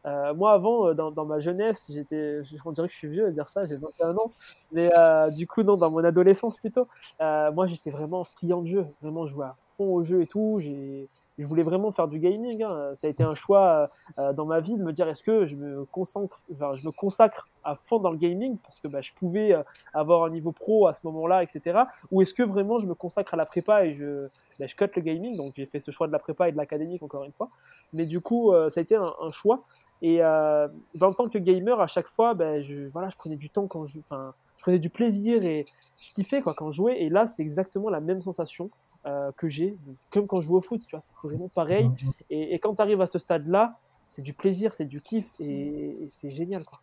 Euh, 0.06 0.34
moi, 0.34 0.52
avant, 0.52 0.88
euh, 0.88 0.94
dans, 0.94 1.24
ma 1.24 1.40
jeunesse, 1.40 1.90
j'étais, 1.92 2.40
on 2.64 2.72
dirait 2.72 2.88
que 2.88 2.92
je 2.92 2.98
suis 2.98 3.08
vieux 3.08 3.26
à 3.26 3.30
dire 3.30 3.48
ça, 3.48 3.64
j'ai 3.64 3.76
21 3.76 4.16
ans, 4.16 4.32
mais 4.72 4.90
du 5.32 5.46
coup, 5.46 5.62
non, 5.62 5.76
dans 5.76 5.90
mon 5.90 6.04
adolescence 6.04 6.56
plutôt, 6.56 6.86
moi, 7.20 7.66
j'étais 7.66 7.90
vraiment 7.90 8.24
friand 8.24 8.62
de 8.62 8.68
jeu, 8.68 8.86
vraiment 9.02 9.26
jouer 9.26 9.46
à 9.46 9.56
fond 9.76 9.94
au 9.94 10.04
jeu 10.04 10.22
et 10.22 10.26
tout. 10.26 10.58
J'ai, 10.60 11.08
je 11.38 11.46
voulais 11.46 11.62
vraiment 11.62 11.90
faire 11.90 12.08
du 12.08 12.18
gaming. 12.18 12.62
Hein. 12.62 12.92
Ça 12.96 13.06
a 13.06 13.10
été 13.10 13.22
un 13.22 13.34
choix 13.34 13.90
euh, 14.18 14.32
dans 14.32 14.46
ma 14.46 14.60
vie 14.60 14.74
de 14.76 14.82
me 14.82 14.92
dire 14.92 15.08
est-ce 15.08 15.22
que 15.22 15.46
je 15.46 15.56
me 15.56 15.84
consacre, 15.86 16.40
je 16.48 16.86
me 16.86 16.90
consacre 16.90 17.48
à 17.64 17.74
fond 17.74 17.98
dans 17.98 18.10
le 18.10 18.16
gaming 18.16 18.56
parce 18.58 18.78
que 18.78 18.88
bah, 18.88 19.00
je 19.02 19.12
pouvais 19.12 19.52
euh, 19.52 19.62
avoir 19.92 20.24
un 20.24 20.30
niveau 20.30 20.52
pro 20.52 20.86
à 20.86 20.94
ce 20.94 21.00
moment-là, 21.04 21.42
etc. 21.42 21.80
Ou 22.10 22.22
est-ce 22.22 22.32
que 22.32 22.42
vraiment 22.42 22.78
je 22.78 22.86
me 22.86 22.94
consacre 22.94 23.34
à 23.34 23.36
la 23.36 23.46
prépa 23.46 23.84
et 23.84 23.94
je, 23.94 24.28
bah, 24.58 24.66
je 24.66 24.74
cut 24.74 24.86
le 24.94 25.02
gaming. 25.02 25.36
Donc 25.36 25.52
j'ai 25.56 25.66
fait 25.66 25.80
ce 25.80 25.90
choix 25.90 26.06
de 26.06 26.12
la 26.12 26.18
prépa 26.18 26.48
et 26.48 26.52
de 26.52 26.56
l'académique 26.56 27.02
encore 27.02 27.24
une 27.24 27.32
fois. 27.32 27.50
Mais 27.92 28.06
du 28.06 28.20
coup, 28.20 28.52
euh, 28.52 28.70
ça 28.70 28.80
a 28.80 28.82
été 28.82 28.96
un, 28.96 29.30
choix. 29.30 29.62
Et 30.02 30.22
euh, 30.22 30.68
en 31.00 31.12
tant 31.12 31.28
que 31.28 31.38
gamer, 31.38 31.80
à 31.80 31.86
chaque 31.86 32.08
fois, 32.08 32.34
bah, 32.34 32.60
je, 32.60 32.88
voilà, 32.88 33.08
je 33.08 33.16
prenais 33.16 33.36
du 33.36 33.50
temps 33.50 33.66
quand 33.66 33.84
je, 33.86 33.98
enfin, 33.98 34.34
je 34.56 34.62
prenais 34.62 34.78
du 34.78 34.90
plaisir 34.90 35.42
et 35.42 35.66
je 36.00 36.10
kiffais 36.12 36.42
quoi 36.42 36.54
quand 36.54 36.70
je 36.70 36.76
jouais. 36.76 37.02
Et 37.02 37.08
là, 37.08 37.26
c'est 37.26 37.42
exactement 37.42 37.88
la 37.88 38.00
même 38.00 38.20
sensation. 38.20 38.70
Euh, 39.06 39.30
que 39.36 39.46
j'ai, 39.46 39.76
comme 40.10 40.26
quand 40.26 40.40
je 40.40 40.48
joue 40.48 40.56
au 40.56 40.60
foot, 40.60 40.82
tu 40.84 40.90
vois, 40.90 41.00
c'est 41.00 41.14
vraiment 41.22 41.48
pareil. 41.48 41.86
Mm-hmm. 41.86 42.12
Et, 42.30 42.58
quand 42.58 42.74
tu 42.74 42.82
arrives 42.82 43.00
à 43.00 43.06
ce 43.06 43.20
stade-là, 43.20 43.78
c'est 44.08 44.22
du 44.22 44.34
plaisir, 44.34 44.74
c'est 44.74 44.84
du 44.84 45.00
kiff 45.00 45.32
et, 45.38 46.08
c'est 46.10 46.30
génial, 46.30 46.64
quoi. 46.64 46.80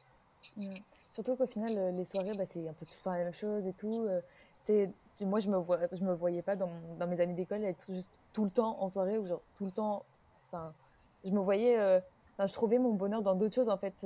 Surtout 1.09 1.35
qu'au 1.35 1.47
final, 1.47 1.77
euh, 1.77 1.91
les 1.91 2.05
soirées, 2.05 2.31
bah, 2.37 2.45
c'est 2.45 2.65
un 2.65 2.71
peu 2.71 2.85
tout 2.85 2.93
le 2.97 3.03
temps 3.03 3.11
la 3.11 3.25
même 3.25 3.33
chose 3.33 3.67
et 3.67 3.73
tout. 3.73 4.07
Euh, 4.07 4.87
moi, 5.21 5.41
je 5.41 5.49
me, 5.49 5.57
vois, 5.57 5.79
je 5.91 6.01
me 6.01 6.13
voyais 6.13 6.41
pas 6.41 6.55
dans, 6.55 6.69
dans 6.97 7.07
mes 7.07 7.19
années 7.19 7.33
d'école 7.33 7.65
être 7.65 7.91
juste 7.91 8.11
tout 8.31 8.45
le 8.45 8.51
temps 8.51 8.81
en 8.81 8.87
soirée 8.87 9.17
ou 9.17 9.27
genre 9.27 9.41
tout 9.57 9.65
le 9.65 9.71
temps. 9.71 10.05
Enfin, 10.47 10.71
je 11.25 11.29
me 11.31 11.41
voyais. 11.41 11.77
Je 12.39 12.53
trouvais 12.53 12.79
mon 12.79 12.93
bonheur 12.93 13.21
dans 13.21 13.35
d'autres 13.35 13.55
choses 13.55 13.69
en 13.69 13.77
fait. 13.77 14.05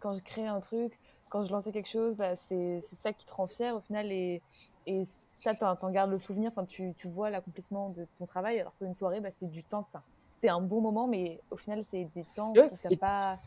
quand 0.00 0.14
je 0.14 0.22
créais 0.22 0.46
un 0.46 0.60
truc, 0.60 0.98
quand 1.28 1.44
je 1.44 1.52
lançais 1.52 1.72
quelque 1.72 1.88
chose, 1.88 2.16
bah, 2.16 2.36
c'est 2.36 2.80
ça 2.80 3.12
qui 3.12 3.26
te 3.26 3.32
rend 3.32 3.46
fier 3.46 3.74
au 3.74 3.80
final 3.80 4.10
et, 4.12 4.42
et 4.86 5.04
ça, 5.42 5.54
t'en 5.54 5.90
gardes 5.90 6.10
le 6.10 6.18
souvenir, 6.18 6.50
enfin, 6.50 6.64
tu, 6.64 6.94
tu 6.96 7.08
vois 7.08 7.30
l'accomplissement 7.30 7.90
de 7.90 8.06
ton 8.18 8.26
travail, 8.26 8.58
alors 8.60 8.76
qu'une 8.78 8.94
soirée, 8.94 9.20
bah, 9.20 9.30
c'est 9.30 9.46
du 9.46 9.62
temps. 9.62 9.86
C'était 10.34 10.48
un 10.48 10.60
bon 10.60 10.80
moment, 10.80 11.06
mais 11.06 11.40
au 11.50 11.56
final, 11.56 11.84
c'est 11.84 12.08
des 12.14 12.24
temps 12.34 12.52
où 12.52 12.88
tu 12.88 12.96
pas. 12.96 13.38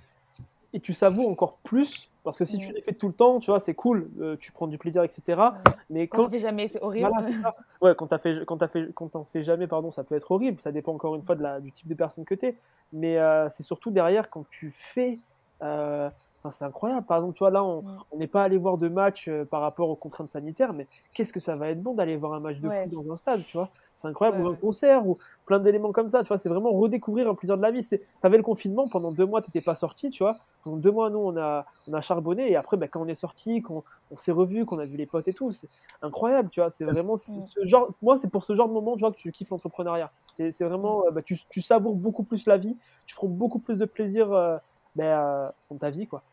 Et 0.71 0.79
tu 0.79 0.93
savoures 0.93 1.29
encore 1.29 1.57
plus 1.57 2.08
Parce 2.23 2.37
que 2.37 2.45
si 2.45 2.57
tu 2.57 2.73
les 2.73 2.81
fais 2.81 2.93
tout 2.93 3.07
le 3.07 3.13
temps, 3.13 3.39
tu 3.39 3.49
vois, 3.49 3.59
c'est 3.59 3.73
cool, 3.73 4.09
euh, 4.19 4.35
tu 4.37 4.51
prends 4.51 4.67
du 4.67 4.77
plaisir, 4.77 5.03
etc. 5.03 5.41
Mais 5.89 6.07
quand, 6.07 6.23
quand 6.23 6.29
tu 6.29 6.39
jamais, 6.39 6.67
c'est 6.67 6.81
horrible. 6.81 7.09
Voilà, 7.09 7.31
ça. 7.33 7.55
Ouais, 7.81 7.95
quand 7.95 8.07
t'as 8.07 8.17
fait, 8.17 8.45
quand 8.45 8.67
fait, 8.67 8.93
quand 8.93 9.07
t'en 9.07 9.23
fais 9.23 9.41
jamais, 9.41 9.67
pardon, 9.67 9.89
ça 9.89 10.03
peut 10.03 10.15
être 10.15 10.29
horrible. 10.31 10.59
Ça 10.59 10.71
dépend 10.71 10.93
encore 10.93 11.15
une 11.15 11.23
fois 11.23 11.35
de 11.35 11.41
la, 11.41 11.61
du 11.61 11.71
type 11.71 11.87
de 11.87 11.93
personne 11.93 12.25
que 12.25 12.35
t'es. 12.35 12.57
Mais 12.91 13.17
euh, 13.17 13.49
c'est 13.49 13.63
surtout 13.63 13.89
derrière 13.89 14.29
quand 14.29 14.47
tu 14.49 14.69
fais. 14.69 15.19
Euh, 15.61 16.09
c'est 16.49 16.65
incroyable. 16.65 17.05
Par 17.05 17.17
exemple, 17.17 17.35
tu 17.35 17.39
vois, 17.39 17.51
là, 17.51 17.63
on 17.63 17.83
n'est 18.17 18.27
pas 18.27 18.43
allé 18.43 18.57
voir 18.57 18.77
de 18.77 18.87
match 18.87 19.27
euh, 19.27 19.43
par 19.43 19.61
rapport 19.61 19.89
aux 19.89 19.95
contraintes 19.95 20.31
sanitaires, 20.31 20.73
mais 20.73 20.87
qu'est-ce 21.13 21.33
que 21.33 21.39
ça 21.39 21.55
va 21.55 21.69
être 21.69 21.81
bon 21.81 21.93
d'aller 21.93 22.15
voir 22.15 22.33
un 22.33 22.39
match 22.39 22.57
de 22.59 22.69
foot 22.69 22.89
dans 22.89 23.11
un 23.11 23.17
stade, 23.17 23.43
tu 23.45 23.57
vois? 23.57 23.69
C'est 23.95 24.07
incroyable, 24.07 24.41
ou 24.41 24.47
un 24.47 24.55
concert, 24.55 25.05
ou 25.05 25.17
plein 25.45 25.59
d'éléments 25.59 25.91
comme 25.91 26.07
ça, 26.07 26.21
tu 26.21 26.29
vois? 26.29 26.37
C'est 26.37 26.47
vraiment 26.47 26.71
redécouvrir 26.71 27.29
un 27.29 27.35
plaisir 27.35 27.57
de 27.57 27.61
la 27.61 27.71
vie. 27.71 27.85
Tu 27.85 27.99
avais 28.23 28.37
le 28.37 28.43
confinement, 28.43 28.87
pendant 28.87 29.11
deux 29.11 29.25
mois, 29.25 29.41
tu 29.41 29.49
n'étais 29.49 29.59
pas 29.59 29.75
sorti, 29.75 30.09
tu 30.09 30.23
vois? 30.23 30.37
Pendant 30.63 30.77
deux 30.77 30.91
mois, 30.91 31.09
nous, 31.09 31.19
on 31.19 31.35
a, 31.35 31.65
on 31.89 31.93
a 31.93 31.99
charbonné, 31.99 32.49
et 32.49 32.55
après, 32.55 32.77
ben, 32.77 32.87
quand 32.87 33.01
on 33.01 33.07
est 33.09 33.15
sorti, 33.15 33.61
qu'on 33.61 33.83
on, 34.09 34.15
s'est 34.15 34.31
revu, 34.31 34.65
qu'on 34.65 34.79
a 34.79 34.85
vu 34.85 34.95
les 34.95 35.05
potes 35.05 35.27
et 35.27 35.33
tout, 35.33 35.51
c'est 35.51 35.67
incroyable, 36.01 36.49
tu 36.49 36.61
vois? 36.61 36.69
C'est 36.69 36.85
vraiment 36.85 37.17
ce, 37.17 37.31
genre, 37.63 37.89
moi, 38.01 38.17
c'est 38.17 38.29
pour 38.29 38.45
ce 38.45 38.55
genre 38.55 38.69
de 38.69 38.73
moment, 38.73 38.93
tu 38.93 39.01
vois, 39.01 39.11
que 39.11 39.17
tu 39.17 39.33
kiffes 39.33 39.49
l'entrepreneuriat. 39.49 40.11
C'est 40.27 40.63
vraiment, 40.63 41.03
euh, 41.05 41.11
ben, 41.11 41.21
tu, 41.21 41.37
tu, 41.49 41.61
savoures 41.61 41.95
beaucoup 41.95 42.23
plus 42.23 42.47
la 42.47 42.55
vie, 42.55 42.77
tu 43.05 43.15
prends 43.15 43.27
beaucoup 43.27 43.59
plus 43.59 43.75
de 43.75 43.83
plaisir 43.83 44.31
euh, 44.31 44.57
ben, 44.95 45.51
dans 45.69 45.77
ta 45.77 45.89
vie, 45.89 46.07
quoi. 46.07 46.23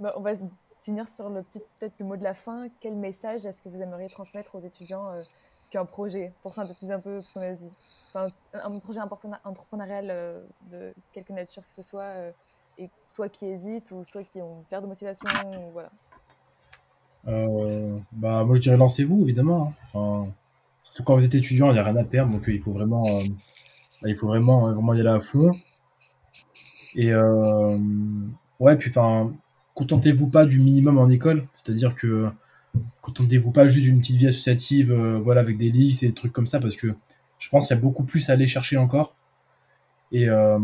Bah, 0.00 0.14
on 0.16 0.20
va 0.20 0.32
finir 0.82 1.08
sur 1.08 1.28
le 1.28 1.42
petit 1.42 1.60
peut-être 1.78 1.94
le 1.98 2.06
mot 2.06 2.16
de 2.16 2.22
la 2.22 2.34
fin. 2.34 2.68
Quel 2.80 2.94
message 2.94 3.46
est-ce 3.46 3.62
que 3.62 3.68
vous 3.68 3.80
aimeriez 3.80 4.08
transmettre 4.08 4.54
aux 4.54 4.60
étudiants 4.60 5.10
euh, 5.10 5.22
qui 5.70 5.78
ont 5.78 5.82
un 5.82 5.86
projet 5.86 6.32
pour 6.42 6.54
synthétiser 6.54 6.92
un 6.92 7.00
peu 7.00 7.20
ce 7.20 7.32
qu'on 7.32 7.40
a 7.40 7.52
dit? 7.52 7.70
Enfin, 8.08 8.28
Un 8.54 8.78
projet 8.78 9.00
entrepreneurial 9.44 10.06
euh, 10.10 10.40
de 10.70 10.94
quelque 11.12 11.32
nature 11.32 11.66
que 11.66 11.72
ce 11.72 11.82
soit, 11.82 12.02
euh, 12.02 12.30
et 12.78 12.90
soit 13.08 13.28
qui 13.28 13.46
hésitent 13.46 13.90
ou 13.90 14.04
soit 14.04 14.22
qui 14.22 14.40
ont 14.40 14.64
peur 14.70 14.82
de 14.82 14.86
motivation. 14.86 15.28
voilà. 15.72 15.90
bah, 18.12 18.44
moi 18.44 18.56
je 18.56 18.60
dirais 18.60 18.76
lancez-vous 18.76 19.22
évidemment. 19.22 19.66
Hein. 19.66 19.72
Enfin, 19.92 20.32
surtout 20.82 21.02
quand 21.02 21.14
vous 21.16 21.24
êtes 21.24 21.34
étudiant, 21.34 21.70
il 21.70 21.74
n'y 21.74 21.80
a 21.80 21.82
rien 21.82 21.96
à 21.96 22.04
perdre 22.04 22.32
donc 22.32 22.44
il 22.46 22.62
faut 22.62 22.72
vraiment, 22.72 23.04
il 24.04 24.16
faut 24.16 24.28
vraiment, 24.28 24.72
vraiment 24.72 24.94
y 24.94 25.00
aller 25.00 25.10
à 25.10 25.20
fond. 25.20 25.52
Et 26.96 27.12
Ouais, 28.60 28.76
puis 28.76 28.90
enfin, 28.90 29.32
contentez-vous 29.74 30.28
pas 30.28 30.44
du 30.46 30.58
minimum 30.60 30.98
en 30.98 31.08
école, 31.08 31.46
c'est-à-dire 31.54 31.94
que 31.94 32.28
contentez-vous 33.02 33.52
pas 33.52 33.68
juste 33.68 33.84
d'une 33.86 34.00
petite 34.00 34.16
vie 34.16 34.28
associative, 34.28 34.92
euh, 34.92 35.18
voilà, 35.18 35.40
avec 35.42 35.58
des 35.58 35.70
listes 35.70 36.02
et 36.04 36.08
des 36.08 36.14
trucs 36.14 36.32
comme 36.32 36.46
ça, 36.48 36.60
parce 36.60 36.76
que 36.76 36.88
je 37.38 37.48
pense 37.50 37.68
qu'il 37.68 37.76
y 37.76 37.78
a 37.78 37.82
beaucoup 37.82 38.04
plus 38.04 38.30
à 38.30 38.34
aller 38.34 38.46
chercher 38.48 38.76
encore. 38.78 39.14
Et, 40.12 40.28
euh, 40.28 40.58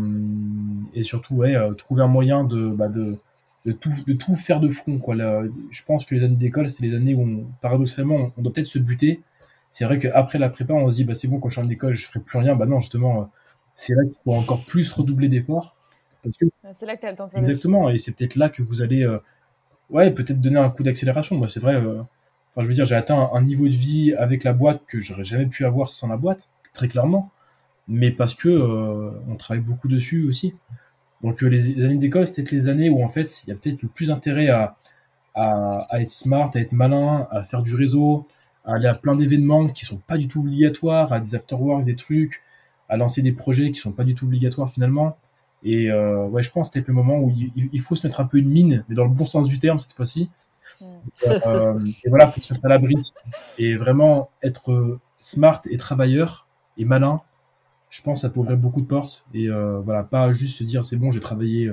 et 0.93 1.03
surtout, 1.03 1.35
ouais, 1.35 1.55
euh, 1.55 1.73
trouver 1.73 2.01
un 2.03 2.07
moyen 2.07 2.43
de, 2.43 2.67
bah, 2.69 2.89
de, 2.89 3.17
de, 3.65 3.71
tout, 3.71 3.91
de 4.07 4.13
tout 4.13 4.35
faire 4.35 4.59
de 4.59 4.69
front. 4.69 4.97
Quoi. 4.99 5.15
je 5.71 5.83
pense 5.85 6.05
que 6.05 6.15
les 6.15 6.23
années 6.23 6.35
d'école, 6.35 6.69
c'est 6.69 6.83
les 6.83 6.95
années 6.95 7.15
où, 7.15 7.45
paradoxalement, 7.61 8.31
on 8.37 8.41
doit 8.41 8.53
peut-être 8.53 8.67
se 8.67 8.79
buter. 8.79 9.21
C'est 9.71 9.85
vrai 9.85 9.99
qu'après 9.99 10.39
la 10.39 10.49
prépa, 10.49 10.73
on 10.73 10.89
se 10.91 10.95
dit, 10.97 11.03
bah, 11.05 11.13
c'est 11.15 11.27
bon, 11.27 11.39
quand 11.39 11.49
je 11.49 11.59
suis 11.59 11.67
en 11.67 11.69
école, 11.69 11.93
je 11.93 12.05
ferai 12.07 12.19
plus 12.21 12.39
rien. 12.39 12.55
Bah 12.55 12.65
non, 12.65 12.81
justement, 12.81 13.29
c'est 13.75 13.93
là 13.95 14.03
qu'il 14.05 14.21
faut 14.23 14.33
encore 14.33 14.65
plus 14.65 14.91
redoubler 14.91 15.27
d'efforts. 15.29 15.74
C'est 16.31 16.85
là 16.85 16.95
que 16.95 17.01
tu 17.01 17.07
as 17.07 17.11
le 17.11 17.17
temps 17.17 17.27
de 17.27 17.37
Exactement, 17.37 17.89
et 17.89 17.97
c'est 17.97 18.15
peut-être 18.15 18.35
là 18.35 18.49
que 18.49 18.61
vous 18.61 18.81
allez 18.81 19.03
euh, 19.03 19.19
ouais, 19.89 20.11
peut-être 20.11 20.41
donner 20.41 20.59
un 20.59 20.69
coup 20.69 20.83
d'accélération. 20.83 21.37
Moi, 21.37 21.47
c'est 21.47 21.59
vrai, 21.59 21.75
euh, 21.75 22.01
enfin, 22.51 22.63
je 22.63 22.67
veux 22.67 22.73
dire, 22.73 22.85
j'ai 22.85 22.95
atteint 22.95 23.29
un, 23.33 23.41
niveau 23.41 23.65
de 23.67 23.73
vie 23.73 24.13
avec 24.13 24.43
la 24.43 24.53
boîte 24.53 24.81
que 24.87 24.99
j'aurais 24.99 25.25
jamais 25.25 25.45
pu 25.47 25.65
avoir 25.65 25.93
sans 25.93 26.07
la 26.07 26.17
boîte, 26.17 26.49
très 26.73 26.87
clairement, 26.87 27.31
mais 27.87 28.11
parce 28.11 28.35
que 28.35 28.49
euh, 28.49 29.11
on 29.27 29.35
travaille 29.35 29.63
beaucoup 29.63 29.87
dessus 29.87 30.27
aussi. 30.27 30.53
Donc 31.21 31.41
les, 31.41 31.83
années 31.83 31.97
d'école, 31.97 32.27
c'est 32.27 32.35
peut-être 32.35 32.51
les 32.51 32.67
années 32.69 32.89
où 32.89 33.03
en 33.03 33.09
fait, 33.09 33.43
il 33.43 33.49
y 33.49 33.53
a 33.53 33.55
peut-être 33.55 33.81
le 33.81 33.89
plus 33.89 34.11
intérêt 34.11 34.49
à, 34.49 34.75
à, 35.33 35.87
à, 35.89 36.01
être 36.01 36.09
smart, 36.09 36.51
à 36.53 36.59
être 36.59 36.71
malin, 36.71 37.27
à 37.31 37.43
faire 37.43 37.61
du 37.61 37.75
réseau, 37.75 38.27
à 38.65 38.75
aller 38.75 38.87
à 38.87 38.95
plein 38.95 39.15
d'événements 39.15 39.67
qui 39.69 39.85
sont 39.85 39.97
pas 39.97 40.17
du 40.17 40.27
tout 40.27 40.41
obligatoires, 40.41 41.13
à 41.13 41.19
des 41.19 41.35
afterworks, 41.35 41.85
des 41.85 41.95
trucs, 41.95 42.41
à 42.89 42.97
lancer 42.97 43.21
des 43.21 43.31
projets 43.31 43.71
qui 43.71 43.79
sont 43.79 43.91
pas 43.91 44.03
du 44.03 44.15
tout 44.15 44.25
obligatoires 44.25 44.69
finalement. 44.69 45.17
Et 45.65 45.89
euh, 45.89 46.25
ouais, 46.27 46.43
je 46.43 46.51
pense 46.51 46.69
que 46.69 46.75
c'était 46.75 46.87
le 46.87 46.93
moment 46.93 47.17
où 47.17 47.33
il, 47.55 47.81
faut 47.81 47.95
se 47.95 48.05
mettre 48.05 48.21
un 48.21 48.25
peu 48.25 48.37
une 48.37 48.49
mine, 48.49 48.85
mais 48.87 48.93
dans 48.95 49.03
le 49.03 49.09
bon 49.09 49.25
sens 49.25 49.49
du 49.49 49.57
terme 49.57 49.79
cette 49.79 49.93
fois-ci. 49.93 50.29
Mm. 50.79 50.85
Euh, 51.27 51.79
et 52.03 52.09
voilà, 52.09 52.27
faut 52.27 52.39
se 52.39 52.53
mettre 52.53 52.65
à 52.65 52.69
l'abri 52.69 52.95
et 53.57 53.75
vraiment 53.75 54.29
être 54.43 54.99
smart 55.17 55.59
et 55.69 55.77
travailleur 55.77 56.47
et 56.77 56.85
malin. 56.85 57.21
Je 57.89 58.01
pense 58.03 58.19
que 58.19 58.27
ça 58.27 58.29
peut 58.29 58.41
ouvrir 58.41 58.57
beaucoup 58.57 58.81
de 58.81 58.85
portes 58.85 59.25
et 59.33 59.49
euh, 59.49 59.79
voilà, 59.79 60.03
pas 60.03 60.31
juste 60.33 60.59
se 60.59 60.63
dire 60.63 60.85
c'est 60.85 60.97
bon, 60.97 61.11
j'ai 61.11 61.19
travaillé 61.19 61.71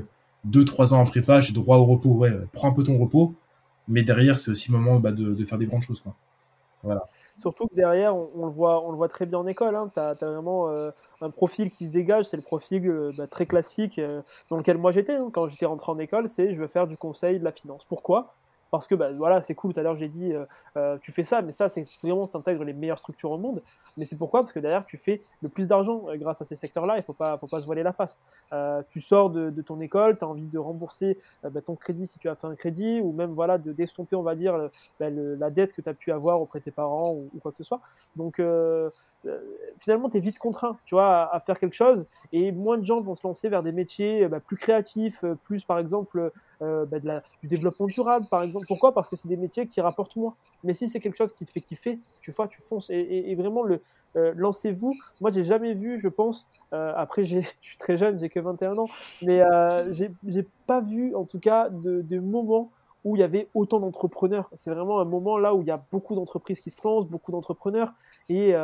2-3 0.49 0.95
ans 0.95 1.01
en 1.01 1.05
prépa, 1.05 1.41
j'ai 1.41 1.53
droit 1.53 1.77
au 1.77 1.85
repos. 1.85 2.11
Ouais, 2.11 2.33
prends 2.53 2.71
un 2.71 2.73
peu 2.73 2.85
ton 2.85 2.97
repos, 2.99 3.35
mais 3.89 4.03
derrière 4.03 4.39
c'est 4.39 4.51
aussi 4.51 4.73
le 4.73 4.79
moment 4.79 5.01
bah, 5.01 5.13
de, 5.13 5.35
de, 5.35 5.45
faire 5.45 5.59
des 5.59 5.67
grandes 5.67 5.83
choses. 5.83 6.01
Quoi. 6.01 6.15
Voilà. 6.83 7.03
Surtout 7.39 7.67
que 7.67 7.75
derrière, 7.75 8.15
on, 8.15 8.47
le, 8.47 8.53
voit, 8.53 8.85
on 8.85 8.91
le 8.91 8.97
voit 8.97 9.09
très 9.09 9.27
bien 9.27 9.39
en 9.39 9.47
école. 9.47 9.75
Hein. 9.75 9.91
Tu 9.93 10.01
as, 10.01 10.15
vraiment 10.15 10.69
euh, 10.69 10.91
un 11.21 11.31
profil 11.31 11.71
qui 11.71 11.87
se 11.87 11.91
dégage. 11.91 12.27
C'est 12.27 12.37
le 12.37 12.43
profil 12.43 12.87
euh, 12.87 13.13
bah, 13.17 13.27
très 13.27 13.47
classique 13.47 13.99
euh, 13.99 14.23
dans 14.51 14.57
lequel 14.57 14.79
moi 14.79 14.91
j'étais. 14.91 15.15
Hein. 15.15 15.31
Quand 15.33 15.49
j'étais 15.49 15.67
rentré 15.67 15.91
en 15.91 15.99
école, 15.99 16.29
c'est 16.29 16.53
je 16.53 16.61
veux 16.61 16.69
faire 16.69 16.87
du 16.87 16.97
conseil, 16.97 17.39
de 17.39 17.45
la 17.45 17.53
finance. 17.53 17.85
Pourquoi? 17.85 18.35
Parce 18.73 18.87
que 18.87 18.95
bah, 18.95 19.13
voilà, 19.13 19.43
c'est 19.43 19.55
cool. 19.55 19.75
Tout 19.75 19.81
à 19.81 19.83
l'heure, 19.83 19.97
j'ai 19.97 20.09
dit, 20.09 20.33
euh, 20.33 20.47
euh, 20.79 20.97
tu 21.03 21.13
fais 21.13 21.25
ça, 21.25 21.43
mais 21.43 21.53
ça, 21.53 21.69
c'est 21.69 21.87
vraiment, 22.03 22.27
tu 22.27 22.39
intègres 22.39 22.65
les 22.65 22.73
meilleures 22.73 22.99
structures 22.99 23.31
au 23.31 23.37
monde. 23.37 23.63
Mais 23.99 24.07
c'est 24.07 24.17
pourquoi? 24.17 24.41
Parce 24.41 24.55
que 24.55 24.61
derrière, 24.61 24.87
tu 24.87 24.97
fais 24.97 25.23
le 25.43 25.51
plus 25.51 25.69
d'argent 25.69 26.05
euh, 26.09 26.17
grâce 26.17 26.41
à 26.41 26.47
ces 26.47 26.57
secteurs-là. 26.57 26.97
Il 26.97 27.03
faut 27.03 27.13
pas, 27.13 27.37
faut 27.37 27.47
pas 27.47 27.61
se 27.61 27.67
voiler 27.67 27.83
la 27.83 27.93
face. 27.93 28.23
tu 28.89 29.03
sors 29.03 29.29
de, 29.29 29.51
ton 29.61 29.79
école, 29.83 30.17
tu 30.17 30.25
as 30.25 30.29
envie 30.29 30.47
de 30.47 30.59
rembourser 30.59 31.19
bah, 31.43 31.61
ton 31.61 31.77
crédit 31.77 32.07
si 32.07 32.19
tu 32.19 32.31
as 32.31 32.35
fait 32.35 32.47
un 32.47 32.55
crédit, 32.55 33.01
ou 33.03 33.13
même 33.13 33.33
voilà, 33.33 33.59
de 33.59 33.73
d'estomper, 33.73 34.17
on 34.17 34.23
va 34.23 34.35
dire, 34.35 34.71
bah, 34.99 35.11
la 35.11 35.51
dette 35.51 35.75
que 35.75 35.83
tu 35.83 35.89
as 35.91 35.95
pu 35.95 36.11
avoir 36.11 36.41
auprès 36.41 36.61
de 36.61 36.65
tes 36.65 36.71
parents 36.71 37.13
ou, 37.13 37.39
quoi 37.43 37.53
que 37.53 37.59
ce 37.59 37.65
soit. 37.65 37.83
Donc, 38.17 38.41
finalement, 39.79 40.09
tu 40.09 40.17
es 40.17 40.21
vite 40.21 40.39
contraint, 40.39 40.79
tu 40.85 40.95
vois, 40.95 41.35
à, 41.35 41.41
faire 41.41 41.59
quelque 41.59 41.75
chose. 41.75 42.07
Et 42.33 42.53
moins 42.53 42.79
de 42.79 42.85
gens 42.85 43.01
vont 43.01 43.15
se 43.15 43.27
lancer 43.27 43.49
vers 43.49 43.63
des 43.63 43.73
métiers 43.73 44.29
plus 44.47 44.57
créatifs, 44.57 45.25
plus, 45.45 45.65
par 45.65 45.79
exemple, 45.79 46.31
euh, 46.63 46.87
bah, 46.87 47.01
de 47.01 47.11
du 47.41 47.49
développement 47.49 47.87
durable, 47.87 48.27
par 48.31 48.43
exemple. 48.43 48.67
Pourquoi? 48.69 48.95
Parce 48.95 49.09
que 49.09 49.17
c'est 49.17 49.27
des 49.27 49.37
métiers 49.37 49.67
qui 49.67 49.81
rapportent 49.81 50.15
moins. 50.15 50.35
Mais 50.63 50.75
si 50.75 50.87
c'est 50.87 51.01
quelque 51.01 51.17
chose 51.17 51.33
qui 51.33 51.45
te 51.45 51.51
fait 51.51 51.61
kiffer, 51.61 51.99
tu 52.21 52.31
vois, 52.31 52.47
tu 52.47 52.63
fonces. 52.63 52.89
Et, 52.91 53.35
vraiment, 53.35 53.65
le 53.65 53.81
euh, 54.15 54.33
lancez-vous. 54.37 54.93
Moi, 55.21 55.33
j'ai 55.33 55.43
jamais 55.43 55.75
vu, 55.75 55.99
je 55.99 56.09
pense. 56.09 56.47
Euh, 56.73 56.93
après, 56.95 57.25
je 57.25 57.41
suis 57.61 57.79
très 57.79 57.97
jeune, 57.97 58.21
j'ai 58.21 58.29
que 58.29 58.39
21 58.39 58.79
ans, 58.79 58.87
mais 59.23 59.43
j'ai 59.91 60.47
pas 60.67 60.81
vu, 60.81 61.15
en 61.17 61.25
tout 61.25 61.41
cas, 61.41 61.69
de, 61.69 62.03
de 62.03 62.21
moments 62.21 62.71
où 63.05 63.17
il 63.17 63.19
y 63.19 63.25
avait 63.25 63.49
autant 63.55 63.81
d'entrepreneurs. 63.81 64.49
C'est 64.55 64.71
vraiment 64.71 65.01
un 65.01 65.05
moment 65.05 65.39
là 65.39 65.55
où 65.55 65.63
il 65.63 65.67
y 65.67 65.73
a 65.73 65.83
beaucoup 65.91 66.15
d'entreprises 66.15 66.61
qui 66.61 66.71
se 66.71 66.81
lancent, 66.85 67.09
beaucoup 67.09 67.33
d'entrepreneurs. 67.33 67.93
Et 68.29 68.55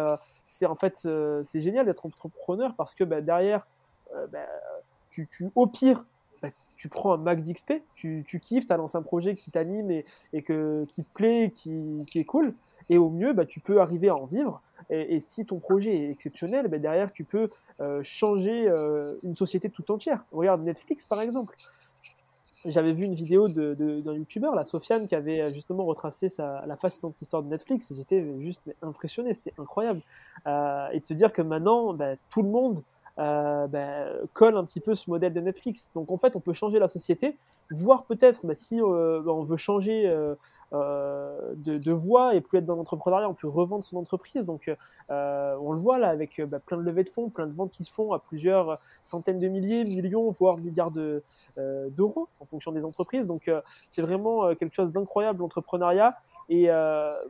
c'est 0.51 0.66
en 0.66 0.74
fait, 0.74 0.96
c'est 0.96 1.61
génial 1.61 1.86
d'être 1.86 2.07
entrepreneur 2.07 2.74
parce 2.76 2.94
que 2.94 3.05
bah, 3.05 3.20
derrière, 3.20 3.66
bah, 4.32 4.46
tu, 5.11 5.28
au 5.55 5.66
pire, 5.66 6.05
tu 6.76 6.88
prends 6.88 7.12
un 7.12 7.16
max 7.16 7.42
d'XP, 7.42 7.74
tu, 7.94 8.24
tu 8.26 8.38
kiffes, 8.40 8.66
tu 8.66 8.72
as 8.72 8.76
lancé 8.76 8.96
un 8.96 9.03
projet 9.03 9.34
qui 9.34 9.51
t'anime 9.51 9.90
et, 9.90 10.07
et 10.32 10.42
que, 10.42 10.86
qui 10.94 11.03
te 11.03 11.12
plaît, 11.12 11.53
qui, 11.55 12.05
qui 12.07 12.20
est 12.20 12.24
cool. 12.24 12.55
Et 12.88 12.99
au 12.99 13.11
mieux, 13.11 13.32
bah, 13.32 13.44
tu 13.44 13.61
peux 13.61 13.80
arriver 13.80 14.09
à 14.09 14.14
en 14.14 14.24
vivre. 14.24 14.62
Et, 14.90 15.20
si 15.20 15.44
ton 15.44 15.59
projet 15.59 15.94
est 15.94 16.11
exceptionnel, 16.11 16.68
bah, 16.68 16.78
derrière, 16.78 17.12
tu 17.12 17.24
peux 17.24 17.51
euh, 17.80 18.01
changer 18.03 18.68
euh, 18.68 19.16
une 19.22 19.34
société 19.34 19.68
tout 19.68 19.90
entière. 19.90 20.24
Regarde 20.32 20.62
Netflix, 20.62 21.05
par 21.05 21.20
exemple. 21.20 21.57
J'avais 22.65 22.93
vu 22.93 23.05
une 23.05 23.15
vidéo 23.15 23.49
d'un 23.49 23.75
de, 23.75 24.15
youtubeur, 24.15 24.55
la 24.55 24.65
Sofiane, 24.65 25.07
qui 25.07 25.15
avait 25.15 25.41
euh, 25.41 25.53
justement 25.53 25.85
retracé 25.85 26.29
sa, 26.29 26.65
la 26.67 26.77
fascinante 26.77 27.21
histoire 27.21 27.43
de 27.43 27.49
Netflix. 27.49 27.93
J'étais 27.97 28.25
juste 28.41 28.63
impressionné, 28.83 29.33
c'était 29.35 29.55
incroyable. 29.59 30.01
et 30.47 30.99
de 30.99 31.05
se 31.05 31.15
dire 31.15 31.33
que 31.33 31.43
maintenant, 31.43 31.95
bah, 31.95 32.17
tout 32.31 32.43
le 32.43 32.49
monde 32.49 32.83
euh, 33.19 33.67
ben, 33.67 34.13
colle 34.33 34.57
un 34.57 34.65
petit 34.65 34.79
peu 34.79 34.95
ce 34.95 35.11
modèle 35.11 35.33
de 35.33 35.41
Netflix. 35.41 35.91
Donc 35.95 36.13
en 36.13 36.17
fait, 36.17 36.37
on 36.37 36.41
peut 36.41 36.53
changer 36.53 36.79
la 36.79 36.87
société, 36.87 37.37
voir 37.71 38.05
peut-être 38.05 38.47
bah, 38.47 38.55
si 38.55 38.81
euh, 38.81 39.23
on 39.27 39.43
veut 39.43 39.57
changer 39.57 40.09
euh, 40.73 41.55
de, 41.57 41.79
de, 41.79 41.93
voie 41.93 42.35
et 42.35 42.41
plus 42.41 42.59
être 42.59 42.66
dans 42.66 42.77
l'entrepreneuriat, 42.77 43.29
on 43.29 43.35
peut 43.35 43.49
revendre 43.49 43.85
son 43.85 43.97
entreprise. 43.97 44.45
Donc 44.45 44.71
on 45.11 45.73
le 45.73 45.79
voit 45.79 45.99
là 45.99 46.09
avec 46.09 46.41
bah, 46.43 46.59
plein 46.59 46.77
de 46.77 46.83
levées 46.83 47.05
de 47.05 47.11
fonds, 47.11 47.31
plein 47.31 47.47
de 47.47 47.55
ventes 47.55 47.71
qui 47.71 47.85
se 47.85 47.93
font 47.93 48.12
à 48.12 48.19
plusieurs 48.19 48.79
centaines 49.03 49.39
de 49.39 49.49
milliers, 49.49 49.85
millions, 49.85 50.29
voire 50.31 50.59
milliards 50.59 50.91
d'euros 50.91 51.23
de, 51.57 52.43
en 52.43 52.45
fonction 52.47 52.73
des 52.73 52.85
entreprises. 52.85 53.27
Donc 53.27 53.51
c'est 53.89 54.03
vraiment 54.03 54.55
quelque 54.55 54.75
chose 54.75 54.93
d'incroyable 54.93 55.41
l'entrepreneuriat. 55.41 56.16
Et 56.49 56.69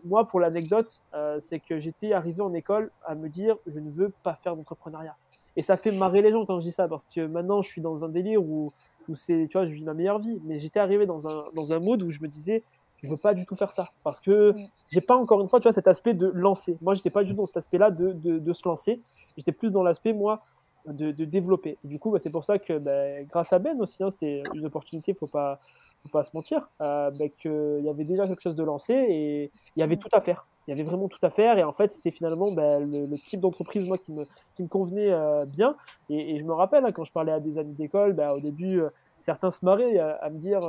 moi, 0.05 0.27
pour 0.27 0.41
l'anecdote, 0.41 1.03
c'est 1.39 1.61
que 1.61 1.79
j'étais 1.79 2.13
arrivé 2.13 2.43
en 2.43 2.53
école 2.55 2.91
à 3.05 3.15
me 3.15 3.29
dire 3.29 3.57
je 3.67 3.79
ne 3.79 3.91
veux 3.91 4.13
pas 4.23 4.35
faire 4.35 4.57
d'entrepreneuriat. 4.57 5.17
Et 5.59 5.63
ça 5.63 5.77
fait 5.77 5.91
marrer 5.91 6.23
les 6.23 6.31
gens 6.31 6.47
quand 6.47 6.61
je 6.61 6.67
dis 6.67 6.71
ça, 6.71 6.87
parce 6.87 7.05
que 7.13 7.27
maintenant, 7.27 7.63
je 7.63 7.69
suis 7.69 7.81
dans 7.81 8.05
un 8.05 8.09
délire 8.09 8.41
où, 8.41 8.73
où 9.09 9.17
c'est, 9.17 9.49
tu 9.51 9.59
vois, 9.59 9.67
je 9.67 9.73
vis 9.73 9.83
ma 9.83 9.93
meilleure 9.93 10.21
vie. 10.21 10.41
Mais 10.45 10.61
j'étais 10.61 10.79
arrivé 10.79 11.05
dans 11.05 11.27
un, 11.27 11.47
dans 11.53 11.73
un 11.73 11.81
mode 11.81 12.01
où 12.05 12.13
je 12.13 12.21
me 12.21 12.29
disais, 12.29 12.63
je 13.03 13.09
veux 13.09 13.17
pas 13.17 13.35
du 13.35 13.47
tout 13.47 13.57
faire 13.57 13.73
ça. 13.73 13.85
Parce 14.05 14.21
que 14.21 14.53
mm. 14.53 14.69
j'ai 14.91 15.01
pas 15.01 15.17
encore 15.17 15.41
une 15.41 15.49
fois, 15.49 15.61
tu 15.61 15.65
vois, 15.65 15.73
cet 15.73 15.89
aspect 15.89 16.15
de 16.15 16.29
lancer. 16.29 16.77
Moi, 16.81 16.95
j'étais 16.95 17.11
pas 17.11 17.25
du 17.25 17.31
tout 17.31 17.37
dans 17.37 17.47
cet 17.47 17.57
aspect-là 17.57 17.91
de, 17.91 18.13
de, 18.13 18.39
de, 18.39 18.53
se 18.53 18.67
lancer. 18.67 19.01
J'étais 19.37 19.53
plus 19.53 19.71
dans 19.71 19.83
l'aspect, 19.83 20.13
moi, 20.13 20.43
de, 20.87 21.25
développer. 21.25 21.79
du 21.85 21.99
coup, 21.99 22.11
bah, 22.11 22.19
c'est 22.19 22.31
pour 22.31 22.45
ça 22.45 22.59
que 22.59 22.79
bah, 22.79 23.23
grâce 23.25 23.53
à 23.53 23.59
Ben 23.59 23.81
aussi, 23.81 24.03
hein, 24.03 24.11
c'était 24.11 24.43
une 24.55 24.67
opportunité, 24.67 25.15
faut 25.15 25.27
pas, 25.27 25.61
faut 26.03 26.09
pas 26.09 26.25
se 26.25 26.31
mentir, 26.35 26.71
euh, 26.81 27.11
bah, 27.11 27.29
qu'il 27.29 27.81
y 27.83 27.89
avait 27.89 28.05
déjà 28.05 28.27
quelque 28.27 28.41
chose 28.41 28.57
de 28.57 28.65
lancé 28.65 28.95
et 28.95 29.51
il 29.77 29.81
y 29.81 29.83
avait 29.83 29.97
tout 29.97 30.09
à 30.13 30.21
faire. 30.21 30.47
Il 30.67 30.71
y 30.71 30.75
avait 30.75 30.83
vraiment 30.83 31.09
tout 31.09 31.19
à 31.23 31.31
faire 31.31 31.59
et 31.59 31.65
en 31.65 31.73
fait, 31.73 31.91
c'était 31.91 32.11
finalement 32.11 32.53
bah, 32.53 32.79
le, 32.79 33.17
type 33.19 33.41
d'entreprise 33.41 33.87
moi 33.87 33.99
qui 33.99 34.13
me, 34.13 34.25
qui 34.55 34.63
me 34.63 34.69
convenait 34.69 35.11
euh, 35.11 35.45
bien. 35.47 35.77
Et, 36.11 36.39
je 36.39 36.45
me 36.45 36.53
rappelle 36.53 36.85
hein, 36.85 36.93
quand 36.93 37.05
je 37.05 37.13
parlais 37.13 37.33
à 37.33 37.41
des 37.41 37.59
amis 37.59 37.75
d'école, 37.75 38.13
bah, 38.13 38.33
au 38.33 38.41
début, 38.41 38.81
euh, 38.81 38.91
certains 39.21 39.51
se 39.51 39.65
marraient 39.65 39.99
à, 39.99 40.29
me 40.31 40.39
dire, 40.39 40.61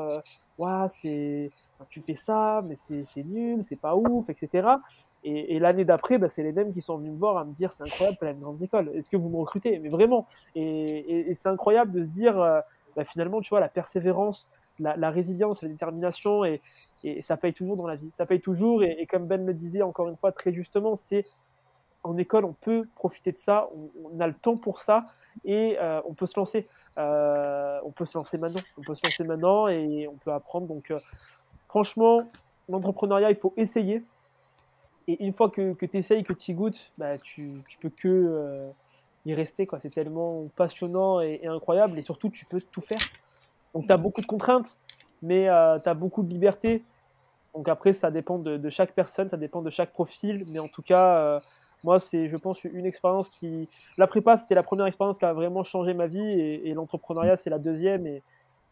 ouais, 0.57 0.85
c'est, 0.89 1.51
tu 1.89 2.01
fais 2.01 2.15
ça, 2.15 2.63
mais 2.67 2.75
c'est 2.75 3.23
nul, 3.23 3.63
c'est 3.63 3.75
pas 3.75 3.95
ouf, 3.95 4.29
etc. 4.29 4.67
Et, 5.23 5.59
l'année 5.59 5.85
d'après, 5.85 6.17
bah, 6.17 6.29
c'est 6.29 6.43
les 6.43 6.53
mêmes 6.53 6.71
qui 6.71 6.81
sont 6.81 6.97
venus 6.97 7.11
me 7.11 7.17
voir 7.17 7.37
à 7.37 7.45
me 7.45 7.53
dire 7.53 7.73
c'est 7.73 7.83
incroyable, 7.83 8.17
plein 8.17 8.33
de 8.33 8.39
grandes 8.39 8.61
écoles. 8.61 8.89
Est-ce 8.93 9.09
que 9.09 9.17
vous 9.17 9.29
me 9.29 9.37
recrutez? 9.37 9.79
Mais 9.79 9.89
vraiment. 9.89 10.27
Et, 10.55 11.31
c'est 11.35 11.49
incroyable 11.49 11.91
de 11.91 12.03
se 12.03 12.09
dire 12.09 12.39
euh, 12.39 12.61
bah, 12.95 13.03
finalement, 13.03 13.41
tu 13.41 13.49
vois, 13.49 13.59
la 13.59 13.69
persévérance, 13.69 14.49
la, 14.79 15.09
résilience, 15.09 15.61
la 15.61 15.69
détermination, 15.69 16.45
et, 16.45 16.61
ça 17.21 17.37
paye 17.37 17.53
toujours 17.53 17.75
dans 17.75 17.87
la 17.87 17.95
vie. 17.95 18.09
Ça 18.13 18.25
paye 18.25 18.39
toujours. 18.39 18.83
Et, 18.83 19.05
comme 19.07 19.27
Ben 19.27 19.45
le 19.45 19.53
disait 19.53 19.81
encore 19.81 20.07
une 20.07 20.17
fois 20.17 20.31
très 20.31 20.53
justement, 20.53 20.95
c'est 20.95 21.25
en 22.03 22.17
école, 22.17 22.45
on 22.45 22.53
peut 22.53 22.87
profiter 22.95 23.33
de 23.33 23.37
ça, 23.37 23.67
on, 24.05 24.21
a 24.21 24.27
le 24.27 24.33
temps 24.33 24.55
pour 24.55 24.79
ça 24.79 25.03
et 25.43 25.75
euh, 25.79 25.99
on 26.05 26.13
peut 26.13 26.27
se 26.27 26.39
lancer. 26.39 26.65
Euh, 26.97 27.77
on 27.83 27.91
peut 27.91 28.05
se 28.05 28.17
lancer 28.17 28.37
maintenant. 28.37 28.61
On 28.77 28.81
peut 28.83 28.95
se 28.95 29.05
lancer 29.05 29.25
maintenant 29.25 29.67
et 29.67 30.07
on 30.07 30.15
peut 30.15 30.31
apprendre. 30.31 30.67
Donc, 30.67 30.93
franchement, 31.69 32.23
l'entrepreneuriat, 32.67 33.29
il 33.29 33.37
faut 33.37 33.53
essayer. 33.55 34.03
Et 35.07 35.23
une 35.23 35.31
fois 35.31 35.49
que, 35.49 35.73
que 35.73 35.85
tu 35.85 35.97
essayes, 35.97 36.23
que 36.23 36.33
tu 36.33 36.53
goûtes, 36.53 36.91
bah, 36.97 37.17
tu, 37.17 37.63
peux 37.79 37.89
que 37.89 38.07
euh, 38.07 38.69
y 39.25 39.33
rester. 39.33 39.65
Quoi. 39.65 39.79
C'est 39.79 39.89
tellement 39.89 40.47
passionnant 40.55 41.21
et, 41.21 41.47
incroyable. 41.47 41.97
Et 41.97 42.03
surtout, 42.03 42.29
tu 42.29 42.45
peux 42.45 42.59
tout 42.59 42.81
faire. 42.81 42.99
Donc, 43.73 43.87
tu 43.87 43.93
as 43.93 43.97
beaucoup 43.97 44.21
de 44.21 44.25
contraintes, 44.25 44.77
mais 45.21 45.47
euh, 45.47 45.79
tu 45.79 45.89
as 45.89 45.93
beaucoup 45.93 46.23
de 46.23 46.29
liberté. 46.29 46.83
Donc, 47.55 47.67
après, 47.69 47.93
ça 47.93 48.11
dépend 48.11 48.37
de, 48.37 48.69
chaque 48.69 48.91
personne, 48.91 49.29
ça 49.29 49.37
dépend 49.37 49.61
de 49.61 49.69
chaque 49.69 49.93
profil. 49.93 50.45
Mais 50.47 50.59
en 50.59 50.67
tout 50.67 50.83
cas, 50.83 51.17
euh, 51.17 51.39
moi, 51.83 51.99
c'est, 51.99 52.27
je 52.27 52.37
pense, 52.37 52.63
une 52.63 52.85
expérience 52.85 53.29
qui. 53.29 53.67
La 53.97 54.05
prépa, 54.05 54.37
c'était 54.37 54.55
la 54.55 54.63
première 54.63 54.85
expérience 54.85 55.17
qui 55.17 55.25
a 55.25 55.33
vraiment 55.33 55.63
changé 55.63 55.93
ma 55.93 56.07
vie. 56.07 56.39
Et, 56.39 56.73
l'entrepreneuriat, 56.73 57.37
c'est 57.37 57.49
la 57.49 57.59
deuxième. 57.59 58.05
Et, 58.05 58.21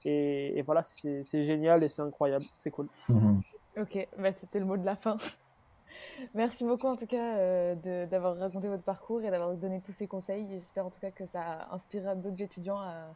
et, 0.07 0.61
voilà, 0.61 0.83
c'est, 0.83 1.23
génial 1.45 1.83
et 1.83 1.89
c'est 1.89 2.01
incroyable. 2.01 2.45
C'est 2.59 2.71
cool. 2.71 2.87
Mmh. 3.09 3.39
Ok, 3.77 4.07
bah, 4.17 4.31
c'était 4.31 4.59
le 4.59 4.65
mot 4.65 4.77
de 4.77 4.85
la 4.85 4.95
fin. 4.95 5.17
Merci 6.35 6.63
beaucoup 6.63 6.87
en 6.87 6.95
tout 6.95 7.05
cas 7.05 7.37
euh, 7.37 8.05
d'avoir 8.05 8.37
raconté 8.37 8.67
votre 8.67 8.83
parcours 8.83 9.21
et 9.21 9.29
d'avoir 9.29 9.53
donné 9.55 9.81
tous 9.85 9.91
ces 9.91 10.07
conseils. 10.07 10.47
J'espère 10.49 10.85
en 10.85 10.89
tout 10.89 10.99
cas 10.99 11.11
que 11.11 11.25
ça 11.25 11.67
inspirera 11.71 12.15
d'autres 12.15 12.41
étudiants 12.41 12.79
à 12.79 13.07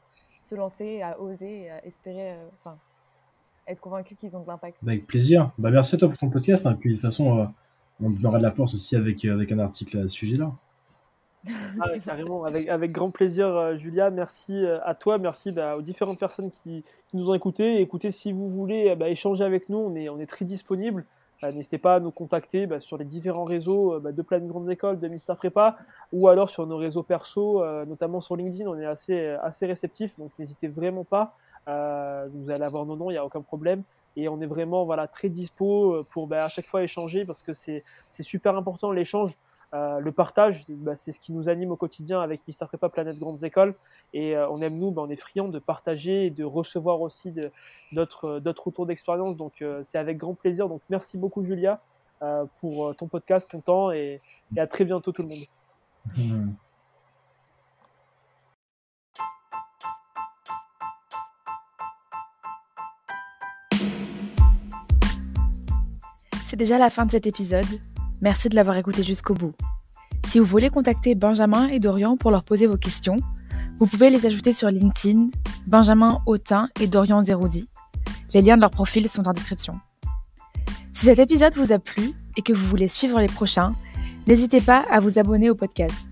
se 0.42 0.56
lancer, 0.56 1.02
à 1.02 1.20
oser, 1.20 1.70
à 1.70 1.86
espérer, 1.86 2.34
euh, 2.34 2.48
enfin, 2.60 2.78
être 3.68 3.80
convaincus 3.80 4.18
qu'ils 4.18 4.36
ont 4.36 4.42
de 4.42 4.48
l'impact. 4.48 4.78
Avec 4.84 5.08
plaisir. 5.08 5.52
Bah, 5.58 5.72
merci 5.72 5.96
à 5.96 5.98
toi 5.98 6.10
pour 6.10 6.18
ton 6.18 6.30
podcast. 6.30 6.66
Hein. 6.66 6.76
Puis 6.80 6.92
de 6.92 6.96
toute 6.96 7.04
façon, 7.04 7.39
euh, 7.39 7.46
on 8.02 8.10
donnera 8.10 8.38
de 8.38 8.44
la 8.44 8.52
force 8.52 8.74
aussi 8.74 8.96
avec, 8.96 9.24
avec 9.26 9.52
un 9.52 9.60
article 9.60 9.98
à 9.98 10.04
ce 10.04 10.16
sujet-là. 10.16 10.52
Ah, 11.82 11.88
carrément, 12.04 12.44
avec, 12.44 12.68
avec, 12.70 12.92
grand 12.92 13.10
plaisir, 13.10 13.76
Julia. 13.78 14.10
Merci 14.10 14.64
à 14.86 14.94
toi, 14.94 15.18
merci 15.18 15.52
bah, 15.52 15.76
aux 15.76 15.82
différentes 15.82 16.20
personnes 16.20 16.52
qui, 16.52 16.84
qui, 17.08 17.18
nous 17.18 17.30
ont 17.30 17.34
écoutés. 17.34 17.78
Et 17.78 17.82
écoutez, 17.82 18.12
si 18.12 18.32
vous 18.32 18.48
voulez 18.48 18.96
bah, 18.96 19.10
échanger 19.10 19.44
avec 19.44 19.70
nous, 19.70 19.78
on 19.78 19.96
est, 19.96 20.10
on 20.10 20.20
est 20.20 20.28
très 20.28 20.46
disponible. 20.46 21.06
Euh, 21.44 21.52
n'hésitez 21.52 21.78
pas 21.78 21.96
à 21.96 22.00
nous 22.00 22.12
contacter 22.12 22.68
bah, 22.68 22.80
sur 22.80 22.98
les 22.98 23.06
différents 23.06 23.44
réseaux 23.44 23.96
euh, 23.96 24.00
bah, 24.00 24.12
de 24.12 24.22
Planète 24.22 24.48
Grandes 24.48 24.70
Écoles, 24.70 25.00
de 25.00 25.08
Mister 25.08 25.34
Prépa, 25.36 25.78
ou 26.14 26.28
alors 26.28 26.50
sur 26.50 26.68
nos 26.68 26.78
réseaux 26.78 27.04
perso, 27.04 27.64
euh, 27.64 27.86
notamment 27.86 28.22
sur 28.22 28.36
LinkedIn, 28.36 28.70
on 28.70 28.78
est 28.78 28.86
assez, 28.86 29.28
assez 29.42 29.66
réceptif, 29.66 30.18
donc 30.20 30.32
n'hésitez 30.38 30.68
vraiment 30.68 31.04
pas. 31.04 31.36
vous 31.68 32.50
allez 32.50 32.64
avoir 32.64 32.86
nos 32.86 32.96
noms, 32.96 33.10
il 33.10 33.14
n'y 33.14 33.20
a 33.20 33.26
aucun 33.26 33.42
problème. 33.42 33.84
Et 34.18 34.28
on 34.28 34.42
est 34.42 34.46
vraiment 34.46 34.84
voilà, 34.84 35.08
très 35.08 35.30
dispo 35.30 36.04
pour 36.10 36.28
bah, 36.28 36.46
à 36.46 36.50
chaque 36.50 36.66
fois 36.66 36.84
échanger 36.84 37.24
parce 37.24 37.42
que 37.42 37.54
c'est 37.54 37.84
super 38.20 38.58
important 38.58 38.92
l'échange. 38.92 39.38
Euh, 39.74 40.00
le 40.00 40.12
partage, 40.12 40.66
bah, 40.68 40.96
c'est 40.96 41.14
ce 41.14 41.20
qui 41.20 41.32
nous 41.32 41.48
anime 41.48 41.72
au 41.72 41.78
quotidien 41.78 42.20
avec 42.20 42.46
Mister 42.48 42.66
Prépa 42.66 42.90
Planète 42.90 43.18
Grandes 43.18 43.44
Écoles. 43.44 43.74
Et 44.14 44.36
euh, 44.36 44.50
on 44.50 44.62
aime, 44.62 44.78
nous, 44.78 44.92
bah, 44.92 45.02
on 45.06 45.10
est 45.10 45.16
friands 45.16 45.48
de 45.48 45.60
partager 45.60 46.26
et 46.26 46.30
de 46.30 46.44
recevoir 46.44 47.00
aussi 47.02 47.34
d'autres 47.94 48.42
retours 48.66 48.86
d'expérience. 48.86 49.38
Donc, 49.38 49.62
euh, 49.62 49.82
c'est 49.86 49.98
avec 49.98 50.18
grand 50.18 50.34
plaisir. 50.34 50.68
Donc, 50.68 50.82
merci 50.90 51.18
beaucoup, 51.18 51.44
Julia, 51.44 51.80
pour 52.60 52.96
ton 52.96 53.08
podcast, 53.08 53.50
ton 53.50 53.62
temps. 53.62 53.92
Et, 53.92 54.22
à 54.58 54.68
très 54.68 54.86
bientôt, 54.86 55.12
tout 55.12 55.24
le 55.24 55.30
monde. 55.30 55.46
C'est 66.46 66.58
déjà 66.58 66.78
la 66.78 66.90
fin 66.90 67.06
de 67.06 67.12
cet 67.12 67.26
épisode. 67.26 67.66
Merci 68.22 68.50
de 68.50 68.56
l'avoir 68.56 68.78
écouté 68.78 69.04
jusqu'au 69.04 69.34
bout. 69.34 69.54
Si 70.28 70.38
vous 70.38 70.46
voulez 70.46 70.70
contacter 70.70 71.16
Benjamin 71.16 71.68
et 71.68 71.80
Dorian 71.80 72.18
pour 72.18 72.30
leur 72.30 72.44
poser 72.44 72.68
vos 72.68 72.78
questions, 72.78 73.18
vous 73.80 73.88
pouvez 73.88 74.12
les 74.12 74.28
ajouter 74.28 74.54
sur 74.54 74.70
LinkedIn, 74.70 75.30
Benjamin 75.66 76.20
Autin 76.28 76.70
et 76.80 76.86
Dorian 76.86 77.24
Zeroudi. 77.24 77.68
Les 78.34 78.44
liens 78.44 78.56
de 78.56 78.62
leur 78.62 78.70
profil 78.70 79.10
sont 79.10 79.28
en 79.28 79.34
description. 79.34 79.80
Si 80.94 81.06
cet 81.06 81.18
épisode 81.18 81.56
vous 81.56 81.72
a 81.72 81.80
plu 81.80 82.14
et 82.38 82.44
que 82.44 82.54
vous 82.54 82.66
voulez 82.68 82.88
suivre 82.88 83.20
les 83.20 83.28
prochains, 83.28 83.74
n'hésitez 84.28 84.62
pas 84.62 84.86
à 84.92 85.00
vous 85.00 85.18
abonner 85.18 85.50
au 85.50 85.56
podcast. 85.56 86.08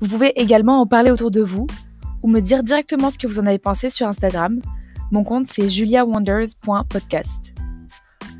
Vous 0.00 0.08
pouvez 0.08 0.38
également 0.38 0.80
en 0.80 0.86
parler 0.86 1.10
autour 1.10 1.30
de 1.30 1.40
vous 1.40 1.66
ou 2.22 2.28
me 2.28 2.40
dire 2.40 2.62
directement 2.62 3.10
ce 3.10 3.16
que 3.16 3.26
vous 3.26 3.40
en 3.40 3.46
avez 3.46 3.58
pensé 3.58 3.88
sur 3.88 4.06
Instagram. 4.06 4.60
Mon 5.10 5.24
compte 5.24 5.46
c'est 5.46 5.70
juliawonders.podcast. 5.70 7.54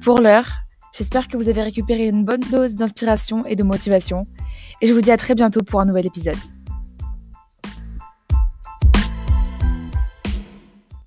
Pour 0.02 0.20
l'heure, 0.20 0.59
J'espère 0.92 1.28
que 1.28 1.36
vous 1.36 1.48
avez 1.48 1.62
récupéré 1.62 2.06
une 2.06 2.24
bonne 2.24 2.42
dose 2.50 2.74
d'inspiration 2.74 3.46
et 3.46 3.56
de 3.56 3.62
motivation. 3.62 4.24
Et 4.80 4.86
je 4.86 4.92
vous 4.92 5.00
dis 5.00 5.10
à 5.10 5.16
très 5.16 5.34
bientôt 5.34 5.62
pour 5.62 5.80
un 5.80 5.84
nouvel 5.86 6.06
épisode. 6.06 6.36